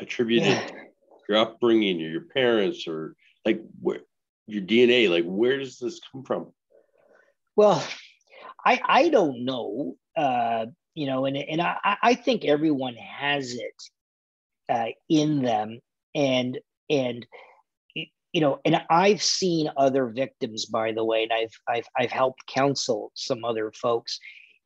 attribute 0.00 0.42
yeah. 0.44 0.60
it 0.60 0.72
your 1.28 1.38
upbringing 1.38 2.00
or 2.02 2.08
your 2.08 2.22
parents 2.22 2.86
or 2.86 3.14
like 3.44 3.62
where 3.80 4.00
your 4.46 4.62
DNA, 4.62 5.10
like 5.10 5.24
where 5.24 5.58
does 5.58 5.78
this 5.78 6.00
come 6.12 6.24
from? 6.24 6.52
Well, 7.56 7.84
I 8.64 8.80
I 8.84 9.08
don't 9.08 9.44
know. 9.44 9.96
Uh, 10.16 10.66
you 10.94 11.06
know, 11.06 11.26
and 11.26 11.36
and 11.36 11.60
I 11.60 11.96
I 12.02 12.14
think 12.14 12.44
everyone 12.44 12.94
has 12.94 13.52
it 13.54 13.82
uh, 14.68 14.88
in 15.08 15.42
them, 15.42 15.80
and 16.14 16.58
and 16.90 17.26
you 18.38 18.42
know, 18.42 18.60
and 18.64 18.80
I've 18.88 19.20
seen 19.20 19.68
other 19.76 20.06
victims, 20.06 20.64
by 20.66 20.92
the 20.92 21.04
way, 21.04 21.24
and 21.24 21.32
I've 21.32 21.60
I've 21.68 21.88
I've 21.98 22.12
helped 22.12 22.46
counsel 22.46 23.10
some 23.14 23.44
other 23.44 23.72
folks. 23.72 24.20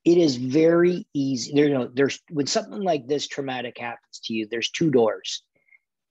It 0.05 0.19
is 0.19 0.37
very 0.37 1.07
easy. 1.15 1.55
There, 1.55 1.69
you 1.69 1.73
know, 1.73 1.89
there's 1.91 2.21
when 2.29 2.47
something 2.47 2.83
like 2.83 3.07
this 3.07 3.27
traumatic 3.27 3.79
happens 3.79 4.21
to 4.25 4.35
you, 4.35 4.47
there's 4.47 4.69
two 4.69 4.91
doors 4.91 5.43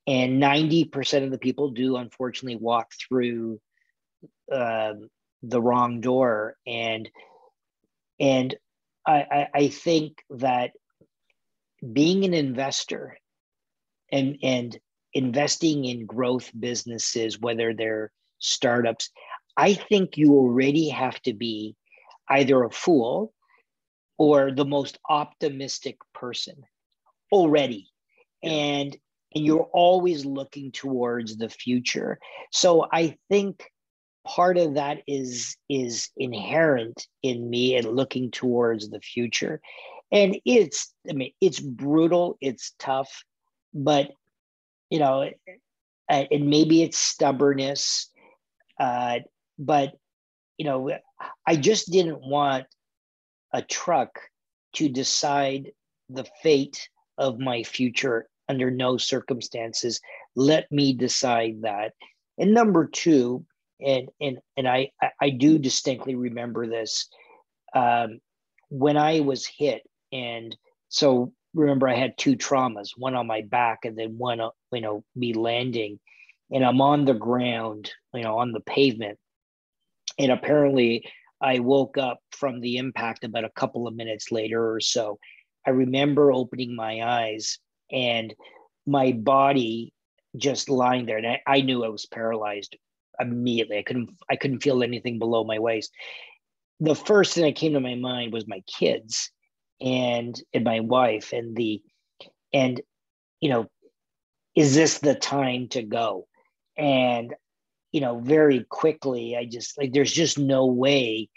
and 0.07 0.41
90% 0.41 1.23
of 1.23 1.29
the 1.29 1.37
people 1.37 1.69
do 1.69 1.97
unfortunately 1.97 2.55
walk 2.55 2.93
through 3.07 3.61
uh, 4.51 4.93
the 5.43 5.61
wrong 5.61 6.01
door 6.01 6.55
and 6.65 7.07
and 8.19 8.55
I, 9.05 9.13
I, 9.13 9.47
I 9.53 9.67
think 9.67 10.23
that 10.31 10.71
being 11.93 12.25
an 12.25 12.33
investor 12.33 13.19
and 14.11 14.39
and 14.41 14.79
investing 15.13 15.85
in 15.85 16.05
growth 16.05 16.51
businesses 16.59 17.39
whether 17.39 17.73
they're 17.73 18.11
startups 18.39 19.09
i 19.57 19.73
think 19.73 20.17
you 20.17 20.33
already 20.33 20.89
have 20.89 21.21
to 21.21 21.33
be 21.33 21.75
either 22.29 22.63
a 22.63 22.71
fool 22.71 23.33
or 24.17 24.51
the 24.51 24.65
most 24.65 24.99
optimistic 25.09 25.97
person 26.13 26.55
already. 27.31 27.89
And 28.43 28.95
and 29.33 29.45
you're 29.45 29.69
always 29.73 30.25
looking 30.25 30.71
towards 30.71 31.37
the 31.37 31.49
future. 31.49 32.19
So 32.51 32.87
i 32.91 33.17
think 33.29 33.63
part 34.25 34.57
of 34.57 34.75
that 34.75 34.99
is 35.07 35.57
is 35.69 36.09
inherent 36.17 37.07
in 37.23 37.49
me 37.49 37.75
and 37.75 37.95
looking 37.95 38.29
towards 38.29 38.89
the 38.89 38.99
future. 38.99 39.59
And 40.11 40.39
it's 40.45 40.93
i 41.09 41.13
mean 41.13 41.31
it's 41.41 41.59
brutal 41.59 42.37
it's 42.41 42.73
tough 42.77 43.23
but 43.73 44.11
you 44.91 44.99
know 44.99 45.27
and 46.07 46.47
maybe 46.47 46.83
it's 46.83 46.99
stubbornness 46.99 48.11
uh, 48.79 49.19
but 49.57 49.93
you 50.57 50.65
know 50.65 50.91
I 51.45 51.55
just 51.55 51.91
didn't 51.91 52.21
want 52.21 52.65
a 53.53 53.61
truck 53.61 54.19
to 54.73 54.89
decide 54.89 55.71
the 56.09 56.25
fate 56.41 56.87
of 57.17 57.39
my 57.39 57.63
future 57.63 58.27
under 58.47 58.71
no 58.71 58.97
circumstances. 58.97 59.99
Let 60.35 60.71
me 60.71 60.93
decide 60.93 61.61
that. 61.61 61.93
And 62.37 62.53
number 62.53 62.87
two, 62.87 63.45
and 63.79 64.09
and 64.19 64.39
and 64.57 64.67
I 64.67 64.91
I 65.19 65.29
do 65.31 65.57
distinctly 65.57 66.15
remember 66.15 66.67
this 66.67 67.07
um, 67.73 68.19
when 68.69 68.97
I 68.97 69.19
was 69.21 69.45
hit, 69.45 69.81
and 70.11 70.55
so 70.89 71.33
remember 71.53 71.87
I 71.87 71.95
had 71.95 72.17
two 72.17 72.35
traumas, 72.35 72.89
one 72.95 73.15
on 73.15 73.27
my 73.27 73.41
back 73.41 73.79
and 73.83 73.97
then 73.97 74.17
one 74.17 74.39
uh, 74.39 74.49
you 74.71 74.81
know 74.81 75.03
me 75.15 75.33
landing, 75.33 75.99
and 76.51 76.63
I'm 76.63 76.81
on 76.81 77.05
the 77.05 77.13
ground, 77.13 77.91
you 78.13 78.23
know, 78.23 78.39
on 78.39 78.51
the 78.51 78.61
pavement, 78.61 79.17
and 80.17 80.31
apparently 80.31 81.05
I 81.41 81.59
woke 81.59 81.97
up 81.97 82.19
from 82.31 82.59
the 82.59 82.77
impact 82.77 83.23
about 83.23 83.45
a 83.45 83.51
couple 83.55 83.87
of 83.87 83.95
minutes 83.95 84.31
later 84.31 84.73
or 84.73 84.79
so. 84.79 85.19
I 85.65 85.71
remember 85.71 86.31
opening 86.31 86.75
my 86.75 87.03
eyes 87.03 87.59
and 87.91 88.33
my 88.85 89.11
body 89.11 89.93
just 90.37 90.69
lying 90.69 91.05
there, 91.05 91.17
and 91.17 91.27
I, 91.27 91.41
I 91.45 91.61
knew 91.61 91.83
I 91.83 91.89
was 91.89 92.05
paralyzed 92.05 92.77
immediately. 93.19 93.77
I 93.77 93.83
couldn't 93.83 94.09
I 94.29 94.35
couldn't 94.35 94.63
feel 94.63 94.83
anything 94.83 95.19
below 95.19 95.43
my 95.43 95.59
waist. 95.59 95.91
The 96.79 96.95
first 96.95 97.33
thing 97.33 97.43
that 97.43 97.55
came 97.55 97.73
to 97.73 97.79
my 97.79 97.95
mind 97.95 98.33
was 98.33 98.47
my 98.47 98.61
kids 98.61 99.31
and 99.81 100.39
and 100.53 100.63
my 100.63 100.79
wife 100.79 101.33
and 101.33 101.55
the 101.55 101.81
and 102.53 102.81
you 103.39 103.49
know 103.49 103.67
is 104.55 104.75
this 104.75 104.99
the 104.99 105.15
time 105.15 105.69
to 105.69 105.81
go? 105.81 106.27
And 106.77 107.33
you 107.91 108.01
know 108.01 108.19
very 108.19 108.65
quickly 108.69 109.35
i 109.37 109.45
just 109.45 109.77
like 109.77 109.93
there's 109.93 110.11
just 110.11 110.37
no 110.37 110.65
way 110.65 111.29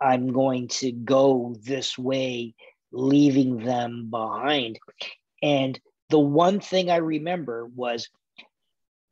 i'm 0.00 0.32
going 0.32 0.68
to 0.68 0.92
go 0.92 1.54
this 1.62 1.96
way 1.96 2.54
leaving 2.92 3.64
them 3.64 4.08
behind. 4.10 4.80
And 5.42 5.78
the 6.08 6.18
one 6.18 6.60
thing 6.60 6.90
i 6.90 6.96
remember 6.96 7.66
was 7.66 8.08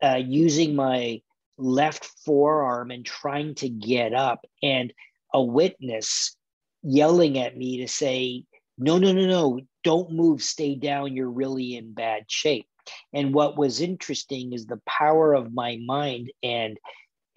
uh, 0.02 0.20
using 0.24 0.74
my 0.74 1.22
left 1.56 2.04
forearm 2.24 2.90
and 2.90 3.04
trying 3.04 3.54
to 3.56 3.68
get 3.68 4.14
up 4.14 4.44
and 4.62 4.92
a 5.32 5.42
witness 5.42 6.36
yelling 6.82 7.38
at 7.38 7.56
me 7.56 7.78
to 7.78 7.88
say 7.88 8.44
no 8.78 8.98
no 8.98 9.12
no 9.12 9.26
no. 9.26 9.60
Don't 9.84 10.12
move. 10.12 10.42
Stay 10.42 10.74
down. 10.74 11.14
You're 11.14 11.30
really 11.30 11.76
in 11.76 11.92
bad 11.92 12.24
shape. 12.28 12.66
And 13.12 13.34
what 13.34 13.56
was 13.56 13.80
interesting 13.80 14.52
is 14.52 14.66
the 14.66 14.80
power 14.86 15.34
of 15.34 15.52
my 15.52 15.78
mind 15.84 16.32
and 16.42 16.78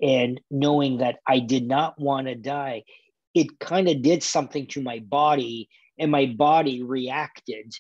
and 0.01 0.41
knowing 0.49 0.97
that 0.97 1.17
i 1.27 1.37
did 1.37 1.67
not 1.67 1.99
want 1.99 2.25
to 2.25 2.33
die 2.33 2.81
it 3.35 3.59
kind 3.59 3.87
of 3.87 4.01
did 4.01 4.23
something 4.23 4.65
to 4.65 4.81
my 4.81 4.97
body 4.97 5.69
and 5.99 6.09
my 6.09 6.25
body 6.25 6.81
reacted 6.81 7.71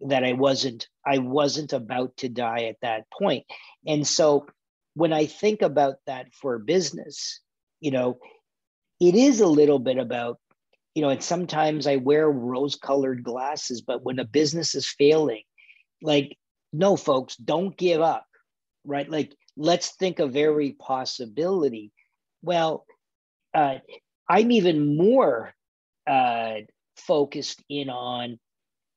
that 0.00 0.22
i 0.22 0.34
wasn't 0.34 0.88
i 1.06 1.16
wasn't 1.16 1.72
about 1.72 2.14
to 2.18 2.28
die 2.28 2.64
at 2.64 2.76
that 2.82 3.04
point. 3.18 3.46
and 3.86 4.06
so 4.06 4.46
when 4.94 5.12
I 5.12 5.26
think 5.26 5.62
about 5.62 5.96
that 6.06 6.34
for 6.34 6.58
business, 6.58 7.40
you 7.80 7.90
know, 7.90 8.18
it 9.00 9.14
is 9.14 9.40
a 9.40 9.46
little 9.46 9.78
bit 9.78 9.98
about, 9.98 10.38
you 10.94 11.02
know, 11.02 11.10
and 11.10 11.22
sometimes 11.22 11.86
I 11.86 11.96
wear 11.96 12.28
rose 12.30 12.74
colored 12.74 13.22
glasses, 13.22 13.82
but 13.82 14.02
when 14.02 14.18
a 14.18 14.24
business 14.24 14.74
is 14.74 14.88
failing, 14.88 15.42
like, 16.02 16.36
no, 16.72 16.96
folks, 16.96 17.36
don't 17.36 17.76
give 17.76 18.00
up, 18.00 18.26
right? 18.84 19.08
Like, 19.08 19.34
let's 19.56 19.94
think 19.96 20.18
of 20.18 20.36
every 20.36 20.72
possibility. 20.72 21.92
Well, 22.42 22.86
uh, 23.54 23.76
I'm 24.28 24.50
even 24.52 24.96
more 24.96 25.52
uh, 26.06 26.54
focused 26.96 27.62
in 27.68 27.90
on, 27.90 28.38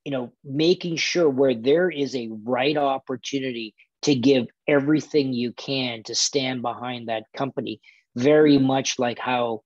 you 0.05 0.11
know, 0.11 0.31
making 0.43 0.97
sure 0.97 1.29
where 1.29 1.55
there 1.55 1.89
is 1.89 2.15
a 2.15 2.29
right 2.43 2.77
opportunity 2.77 3.75
to 4.03 4.15
give 4.15 4.47
everything 4.67 5.33
you 5.33 5.53
can 5.53 6.03
to 6.03 6.15
stand 6.15 6.61
behind 6.61 7.07
that 7.07 7.23
company, 7.35 7.79
very 8.15 8.57
much 8.57 8.99
like 8.99 9.17
how 9.17 9.61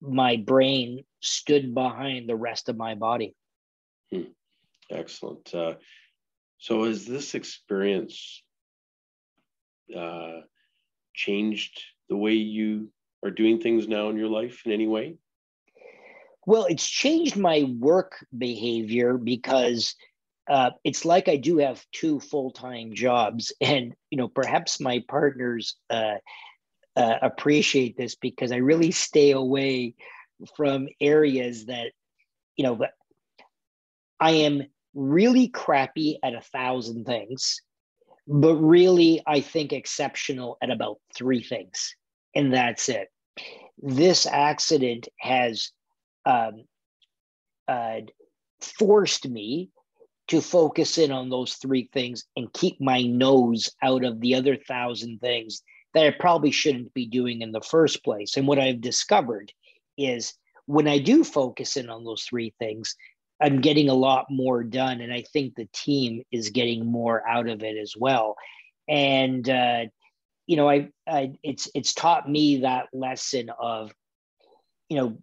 my 0.00 0.36
brain 0.36 1.04
stood 1.26 1.74
behind 1.74 2.28
the 2.28 2.36
rest 2.36 2.68
of 2.68 2.76
my 2.76 2.94
body. 2.94 3.34
Hmm. 4.12 4.22
Excellent. 4.90 5.52
Uh, 5.54 5.74
so, 6.58 6.84
has 6.84 7.04
this 7.04 7.34
experience 7.34 8.42
uh, 9.96 10.40
changed 11.14 11.82
the 12.08 12.16
way 12.16 12.34
you 12.34 12.90
are 13.24 13.30
doing 13.30 13.60
things 13.60 13.88
now 13.88 14.08
in 14.10 14.16
your 14.16 14.28
life 14.28 14.62
in 14.64 14.72
any 14.72 14.86
way? 14.86 15.16
Well, 16.46 16.66
it's 16.66 16.88
changed 16.88 17.36
my 17.36 17.64
work 17.80 18.24
behavior 18.36 19.18
because 19.18 19.96
uh, 20.48 20.70
it's 20.84 21.04
like 21.04 21.28
I 21.28 21.36
do 21.36 21.58
have 21.58 21.84
two 21.92 22.20
full 22.20 22.52
time 22.52 22.94
jobs, 22.94 23.52
and 23.60 23.94
you 24.10 24.18
know 24.18 24.28
perhaps 24.28 24.80
my 24.80 25.02
partners 25.08 25.76
uh, 25.90 26.16
uh, 26.94 27.14
appreciate 27.20 27.96
this 27.96 28.14
because 28.14 28.52
I 28.52 28.56
really 28.56 28.92
stay 28.92 29.32
away 29.32 29.94
from 30.56 30.88
areas 31.00 31.66
that 31.66 31.92
you 32.56 32.64
know. 32.64 32.78
I 34.18 34.30
am 34.30 34.62
really 34.94 35.48
crappy 35.48 36.18
at 36.24 36.34
a 36.34 36.40
thousand 36.40 37.04
things, 37.04 37.60
but 38.26 38.54
really 38.56 39.22
I 39.26 39.40
think 39.40 39.74
exceptional 39.74 40.56
at 40.62 40.70
about 40.70 40.98
three 41.14 41.42
things, 41.42 41.94
and 42.34 42.52
that's 42.52 42.88
it. 42.88 43.08
This 43.78 44.24
accident 44.26 45.08
has 45.20 45.70
um, 46.24 46.64
uh, 47.68 48.00
forced 48.60 49.28
me 49.28 49.70
to 50.28 50.40
focus 50.40 50.98
in 50.98 51.12
on 51.12 51.28
those 51.30 51.54
three 51.54 51.88
things 51.92 52.24
and 52.36 52.52
keep 52.52 52.80
my 52.80 53.02
nose 53.02 53.70
out 53.82 54.04
of 54.04 54.20
the 54.20 54.34
other 54.34 54.56
thousand 54.56 55.20
things 55.20 55.62
that 55.94 56.06
I 56.06 56.10
probably 56.10 56.50
shouldn't 56.50 56.92
be 56.94 57.06
doing 57.06 57.42
in 57.42 57.52
the 57.52 57.60
first 57.60 58.02
place. 58.04 58.36
And 58.36 58.46
what 58.46 58.58
I've 58.58 58.80
discovered 58.80 59.52
is 59.96 60.34
when 60.66 60.88
I 60.88 60.98
do 60.98 61.24
focus 61.24 61.76
in 61.76 61.88
on 61.88 62.04
those 62.04 62.22
three 62.22 62.54
things, 62.58 62.96
I'm 63.40 63.60
getting 63.60 63.88
a 63.88 63.94
lot 63.94 64.26
more 64.30 64.64
done. 64.64 65.00
And 65.00 65.12
I 65.12 65.22
think 65.32 65.54
the 65.54 65.68
team 65.72 66.22
is 66.32 66.50
getting 66.50 66.90
more 66.90 67.26
out 67.28 67.48
of 67.48 67.62
it 67.62 67.76
as 67.76 67.94
well. 67.96 68.36
And, 68.88 69.48
uh, 69.48 69.86
you 70.46 70.56
know, 70.56 70.68
I, 70.68 70.88
I 71.08 71.32
it's 71.42 71.68
it's 71.74 71.92
taught 71.92 72.28
me 72.28 72.58
that 72.58 72.86
lesson 72.92 73.50
of, 73.58 73.92
you 74.88 74.96
know, 74.96 75.18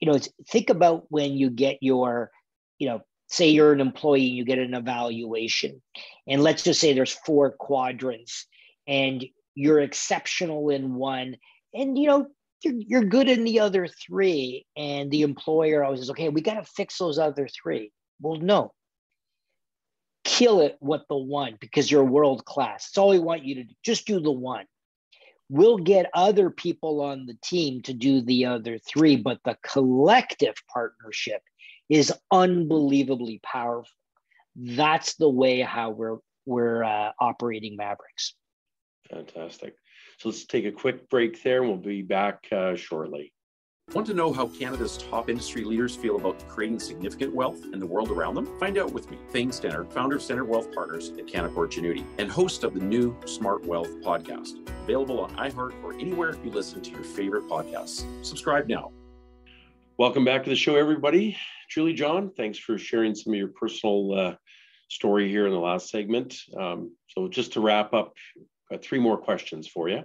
you 0.00 0.10
know, 0.10 0.18
think 0.48 0.70
about 0.70 1.04
when 1.08 1.34
you 1.34 1.50
get 1.50 1.78
your, 1.82 2.30
you 2.78 2.88
know, 2.88 3.02
say 3.32 3.48
you're 3.48 3.72
an 3.72 3.80
employee 3.80 4.28
and 4.28 4.36
you 4.36 4.44
get 4.44 4.58
an 4.58 4.74
evaluation 4.74 5.80
and 6.28 6.42
let's 6.42 6.62
just 6.62 6.80
say 6.80 6.92
there's 6.92 7.12
four 7.24 7.50
quadrants 7.50 8.46
and 8.86 9.24
you're 9.54 9.80
exceptional 9.80 10.68
in 10.68 10.94
one 10.94 11.36
and 11.72 11.96
you 11.96 12.06
know 12.06 12.26
you're, 12.64 12.74
you're 12.74 13.04
good 13.04 13.28
in 13.28 13.44
the 13.44 13.60
other 13.60 13.86
three 13.86 14.66
and 14.76 15.10
the 15.10 15.22
employer 15.22 15.84
always 15.84 16.00
says 16.00 16.10
okay 16.10 16.28
we 16.28 16.40
got 16.40 16.54
to 16.54 16.64
fix 16.64 16.98
those 16.98 17.18
other 17.18 17.48
three 17.48 17.92
well 18.20 18.40
no 18.40 18.72
kill 20.24 20.60
it 20.60 20.76
with 20.80 21.02
the 21.08 21.16
one 21.16 21.56
because 21.60 21.90
you're 21.90 22.04
world 22.04 22.44
class 22.44 22.88
it's 22.88 22.98
all 22.98 23.10
we 23.10 23.18
want 23.18 23.44
you 23.44 23.56
to 23.56 23.64
do 23.64 23.74
just 23.84 24.06
do 24.06 24.20
the 24.20 24.30
one 24.30 24.64
we'll 25.48 25.78
get 25.78 26.10
other 26.14 26.48
people 26.48 27.00
on 27.00 27.26
the 27.26 27.36
team 27.42 27.82
to 27.82 27.92
do 27.92 28.20
the 28.22 28.46
other 28.46 28.78
three 28.78 29.16
but 29.16 29.38
the 29.44 29.56
collective 29.62 30.54
partnership 30.72 31.42
is 31.92 32.10
unbelievably 32.30 33.38
powerful. 33.42 33.92
That's 34.56 35.14
the 35.16 35.28
way 35.28 35.60
how 35.60 35.90
we're 35.90 36.18
we're 36.46 36.82
uh, 36.82 37.12
operating 37.20 37.76
Maverix. 37.76 38.32
Fantastic. 39.10 39.76
So 40.22 40.28
let's 40.28 40.44
take 40.44 40.66
a 40.66 40.70
quick 40.70 41.10
break 41.10 41.42
there, 41.42 41.62
and 41.62 41.68
we'll 41.68 41.78
be 41.78 42.00
back 42.00 42.46
uh, 42.52 42.76
shortly. 42.76 43.32
Want 43.92 44.06
to 44.06 44.14
know 44.14 44.32
how 44.32 44.46
Canada's 44.46 44.96
top 44.96 45.28
industry 45.28 45.64
leaders 45.64 45.96
feel 45.96 46.14
about 46.14 46.46
creating 46.46 46.78
significant 46.78 47.34
wealth 47.34 47.64
in 47.72 47.80
the 47.80 47.86
world 47.86 48.08
around 48.08 48.36
them? 48.36 48.46
Find 48.60 48.78
out 48.78 48.92
with 48.92 49.10
me, 49.10 49.18
Thane 49.30 49.50
Stenner, 49.50 49.92
founder 49.92 50.14
of 50.14 50.22
Stenner 50.22 50.46
Wealth 50.46 50.72
Partners 50.72 51.08
at 51.18 51.26
Canaccord 51.26 51.72
Genuity, 51.72 52.04
and 52.18 52.30
host 52.30 52.62
of 52.62 52.72
the 52.72 52.78
new 52.78 53.16
Smart 53.24 53.64
Wealth 53.66 53.90
podcast, 54.00 54.64
available 54.84 55.18
on 55.18 55.34
iHeart 55.34 55.72
or 55.82 55.92
anywhere 55.94 56.36
you 56.44 56.52
listen 56.52 56.80
to 56.82 56.90
your 56.92 57.02
favorite 57.02 57.48
podcasts. 57.48 58.06
Subscribe 58.24 58.68
now. 58.68 58.92
Welcome 59.98 60.24
back 60.24 60.44
to 60.44 60.50
the 60.50 60.54
show, 60.54 60.76
everybody. 60.76 61.36
Julie 61.68 61.94
John, 61.94 62.30
thanks 62.36 62.58
for 62.58 62.78
sharing 62.78 63.16
some 63.16 63.32
of 63.32 63.38
your 63.40 63.48
personal 63.48 64.16
uh, 64.16 64.34
story 64.88 65.28
here 65.28 65.46
in 65.46 65.52
the 65.52 65.58
last 65.58 65.90
segment. 65.90 66.36
Um, 66.56 66.92
so, 67.08 67.26
just 67.26 67.54
to 67.54 67.60
wrap 67.60 67.92
up, 67.92 68.14
got 68.72 68.82
three 68.82 68.98
more 68.98 69.16
questions 69.18 69.68
for 69.68 69.88
you. 69.88 70.02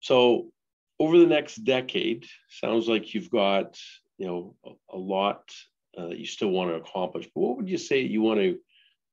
So, 0.00 0.50
over 0.98 1.18
the 1.18 1.26
next 1.26 1.56
decade, 1.56 2.26
sounds 2.48 2.88
like 2.88 3.14
you've 3.14 3.30
got 3.30 3.78
you 4.18 4.26
know 4.26 4.56
a, 4.64 4.96
a 4.96 4.98
lot 4.98 5.50
uh, 5.96 6.08
that 6.08 6.18
you 6.18 6.26
still 6.26 6.50
want 6.50 6.70
to 6.70 6.76
accomplish. 6.76 7.28
But 7.34 7.40
what 7.40 7.56
would 7.56 7.68
you 7.68 7.78
say 7.78 8.00
you 8.00 8.22
want 8.22 8.40
to 8.40 8.58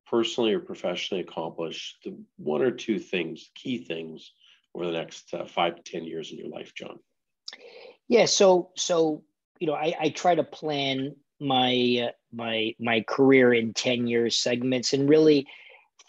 personally 0.08 0.54
or 0.54 0.60
professionally 0.60 1.22
accomplish? 1.22 1.98
The 2.04 2.18
one 2.38 2.62
or 2.62 2.72
two 2.72 3.00
things, 3.00 3.50
key 3.56 3.86
things, 3.86 4.32
over 4.74 4.86
the 4.86 4.92
next 4.92 5.34
uh, 5.34 5.46
five 5.46 5.76
to 5.76 5.84
ten 5.84 6.04
years 6.04 6.32
in 6.32 6.38
your 6.38 6.50
life, 6.50 6.74
John. 6.76 7.00
Yeah. 8.08 8.26
So, 8.26 8.72
so 8.76 9.24
you 9.60 9.68
know, 9.68 9.76
I, 9.76 9.94
I 10.00 10.10
try 10.10 10.36
to 10.36 10.44
plan 10.44 11.16
my 11.40 12.08
uh, 12.10 12.12
my 12.34 12.76
my 12.80 13.02
career 13.08 13.54
in 13.54 13.74
10 13.74 14.08
years 14.08 14.36
segments 14.36 14.94
and 14.94 15.10
really 15.10 15.48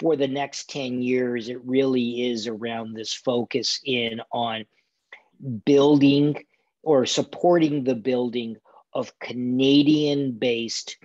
for 0.00 0.16
the 0.16 0.28
next 0.28 0.70
10 0.70 1.02
years 1.02 1.48
it 1.48 1.62
really 1.64 2.30
is 2.30 2.46
around 2.46 2.94
this 2.94 3.12
focus 3.12 3.80
in 3.84 4.20
on 4.32 4.64
building 5.66 6.34
or 6.82 7.04
supporting 7.04 7.84
the 7.84 7.94
building 7.94 8.56
of 8.94 9.16
Canadian 9.18 10.32
based 10.32 10.96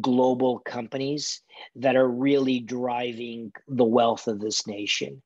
global 0.00 0.58
companies 0.60 1.42
that 1.76 1.96
are 1.96 2.08
really 2.08 2.60
driving 2.60 3.52
the 3.68 3.84
wealth 3.84 4.28
of 4.28 4.40
this 4.40 4.66
nation. 4.66 5.22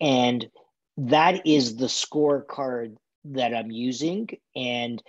And 0.00 0.48
that 0.96 1.46
is 1.46 1.76
the 1.76 1.86
scorecard 1.86 2.96
that 3.24 3.54
I'm 3.54 3.70
using. 3.70 4.28
And 4.56 5.02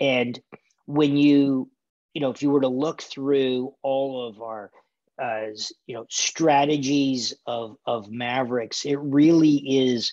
and 0.00 0.40
when 0.86 1.16
you, 1.16 1.68
you 2.14 2.20
know, 2.20 2.30
if 2.30 2.42
you 2.42 2.50
were 2.50 2.60
to 2.60 2.68
look 2.68 3.02
through 3.02 3.74
all 3.82 4.28
of 4.28 4.40
our 4.40 4.70
uh, 5.20 5.46
you 5.86 5.94
know 5.94 6.06
strategies 6.08 7.34
of 7.46 7.76
of 7.86 8.08
Maverix 8.08 8.84
it 8.84 8.96
really 8.96 9.56
is 9.56 10.12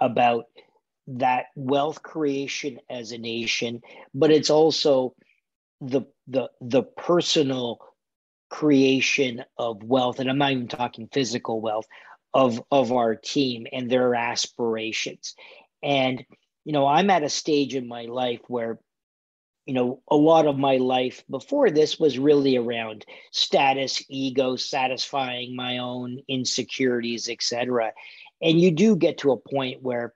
about 0.00 0.44
that 1.08 1.46
wealth 1.54 2.02
creation 2.02 2.80
as 2.90 3.12
a 3.12 3.18
nation, 3.18 3.80
but 4.14 4.30
it's 4.30 4.50
also 4.50 5.14
the 5.80 6.02
the 6.26 6.48
the 6.60 6.82
personal 6.82 7.78
creation 8.48 9.44
of 9.58 9.82
wealth, 9.82 10.18
and 10.18 10.28
I'm 10.30 10.38
not 10.38 10.52
even 10.52 10.68
talking 10.68 11.08
physical 11.12 11.60
wealth 11.60 11.86
of 12.34 12.62
of 12.70 12.92
our 12.92 13.14
team 13.14 13.66
and 13.72 13.90
their 13.90 14.14
aspirations. 14.14 15.34
And 15.82 16.24
you 16.64 16.72
know, 16.72 16.86
I'm 16.86 17.10
at 17.10 17.22
a 17.22 17.28
stage 17.28 17.74
in 17.76 17.86
my 17.86 18.02
life 18.02 18.40
where 18.48 18.78
you 19.66 19.74
know 19.74 20.00
a 20.08 20.16
lot 20.16 20.46
of 20.46 20.58
my 20.58 20.76
life 20.76 21.24
before 21.28 21.70
this 21.70 21.98
was 21.98 22.18
really 22.18 22.56
around 22.56 23.04
status 23.32 24.02
ego 24.08 24.56
satisfying 24.56 25.54
my 25.54 25.78
own 25.78 26.18
insecurities 26.28 27.28
etc 27.28 27.92
and 28.42 28.60
you 28.60 28.70
do 28.70 28.96
get 28.96 29.18
to 29.18 29.32
a 29.32 29.36
point 29.36 29.82
where 29.82 30.14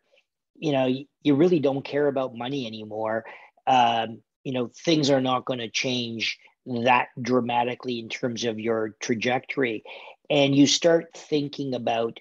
you 0.57 0.73
know 0.73 0.87
you 1.23 1.35
really 1.35 1.59
don't 1.59 1.85
care 1.85 2.07
about 2.07 2.37
money 2.37 2.67
anymore. 2.67 3.25
Um, 3.67 4.23
you 4.45 4.53
know 4.53 4.71
things 4.85 5.11
are 5.11 5.21
not 5.21 5.45
going 5.45 5.61
to 5.61 5.71
change 5.71 6.39
that 6.67 7.09
dramatically 7.21 7.99
in 7.99 8.09
terms 8.09 8.45
of 8.45 8.61
your 8.61 8.95
trajectory. 9.01 9.83
And 10.29 10.55
you 10.55 10.67
start 10.67 11.17
thinking 11.17 11.75
about 11.75 12.21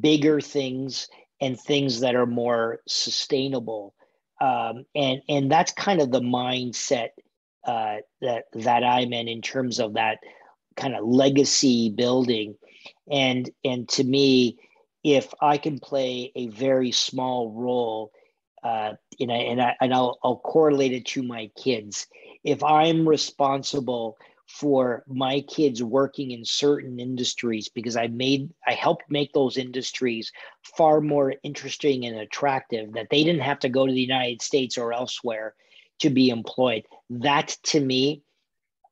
bigger 0.00 0.40
things 0.40 1.08
and 1.40 1.58
things 1.58 2.00
that 2.00 2.14
are 2.14 2.26
more 2.26 2.80
sustainable 2.86 3.94
um, 4.40 4.84
and 4.94 5.20
and 5.28 5.50
that's 5.50 5.72
kind 5.72 6.00
of 6.00 6.10
the 6.10 6.20
mindset 6.20 7.10
uh, 7.66 7.96
that 8.20 8.44
that 8.52 8.84
i'm 8.84 9.12
in 9.12 9.28
in 9.28 9.42
terms 9.42 9.78
of 9.80 9.94
that 9.94 10.18
kind 10.76 10.94
of 10.94 11.04
legacy 11.04 11.90
building 11.90 12.54
and 13.10 13.50
and 13.64 13.88
to 13.88 14.04
me 14.04 14.58
if 15.04 15.32
I 15.40 15.58
can 15.58 15.78
play 15.78 16.32
a 16.34 16.48
very 16.48 16.90
small 16.90 17.52
role, 17.52 18.10
uh, 18.64 18.94
and, 19.20 19.30
I, 19.30 19.36
and, 19.36 19.62
I, 19.62 19.76
and 19.80 19.92
I'll, 19.92 20.18
I'll 20.24 20.38
correlate 20.38 20.92
it 20.92 21.04
to 21.08 21.22
my 21.22 21.50
kids. 21.62 22.06
If 22.42 22.64
I'm 22.64 23.06
responsible 23.06 24.16
for 24.46 25.04
my 25.08 25.40
kids 25.42 25.82
working 25.82 26.30
in 26.30 26.44
certain 26.44 27.00
industries 27.00 27.68
because 27.68 27.96
I 27.96 28.08
made 28.08 28.50
I 28.66 28.72
helped 28.72 29.04
make 29.08 29.32
those 29.32 29.56
industries 29.56 30.30
far 30.76 31.00
more 31.00 31.34
interesting 31.42 32.04
and 32.04 32.16
attractive 32.16 32.92
that 32.92 33.08
they 33.10 33.24
didn't 33.24 33.42
have 33.42 33.58
to 33.60 33.68
go 33.68 33.86
to 33.86 33.92
the 33.92 34.00
United 34.00 34.42
States 34.42 34.76
or 34.76 34.92
elsewhere 34.92 35.54
to 36.00 36.10
be 36.10 36.28
employed. 36.28 36.84
That 37.10 37.56
to 37.64 37.80
me 37.80 38.22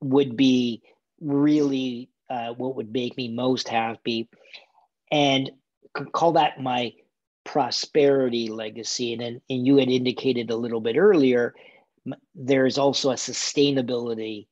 would 0.01 0.37
be 0.37 0.83
really 1.21 2.09
uh, 2.31 2.55
what 2.55 2.77
would 2.77 2.93
make 2.93 3.17
me 3.17 3.29
most 3.29 3.69
happy. 3.69 4.29
And 5.11 5.51
call 6.13 6.33
that 6.33 6.61
my 6.61 6.95
prosperity 7.45 8.49
legacy. 8.49 9.13
And, 9.13 9.23
and 9.23 9.67
you 9.67 9.77
had 9.77 9.89
indicated 9.89 10.51
a 10.51 10.57
little 10.57 10.81
bit 10.81 10.97
earlier, 10.97 11.55
there's 12.35 12.79
also 12.79 13.11
a 13.11 13.15
sustainability 13.15 14.47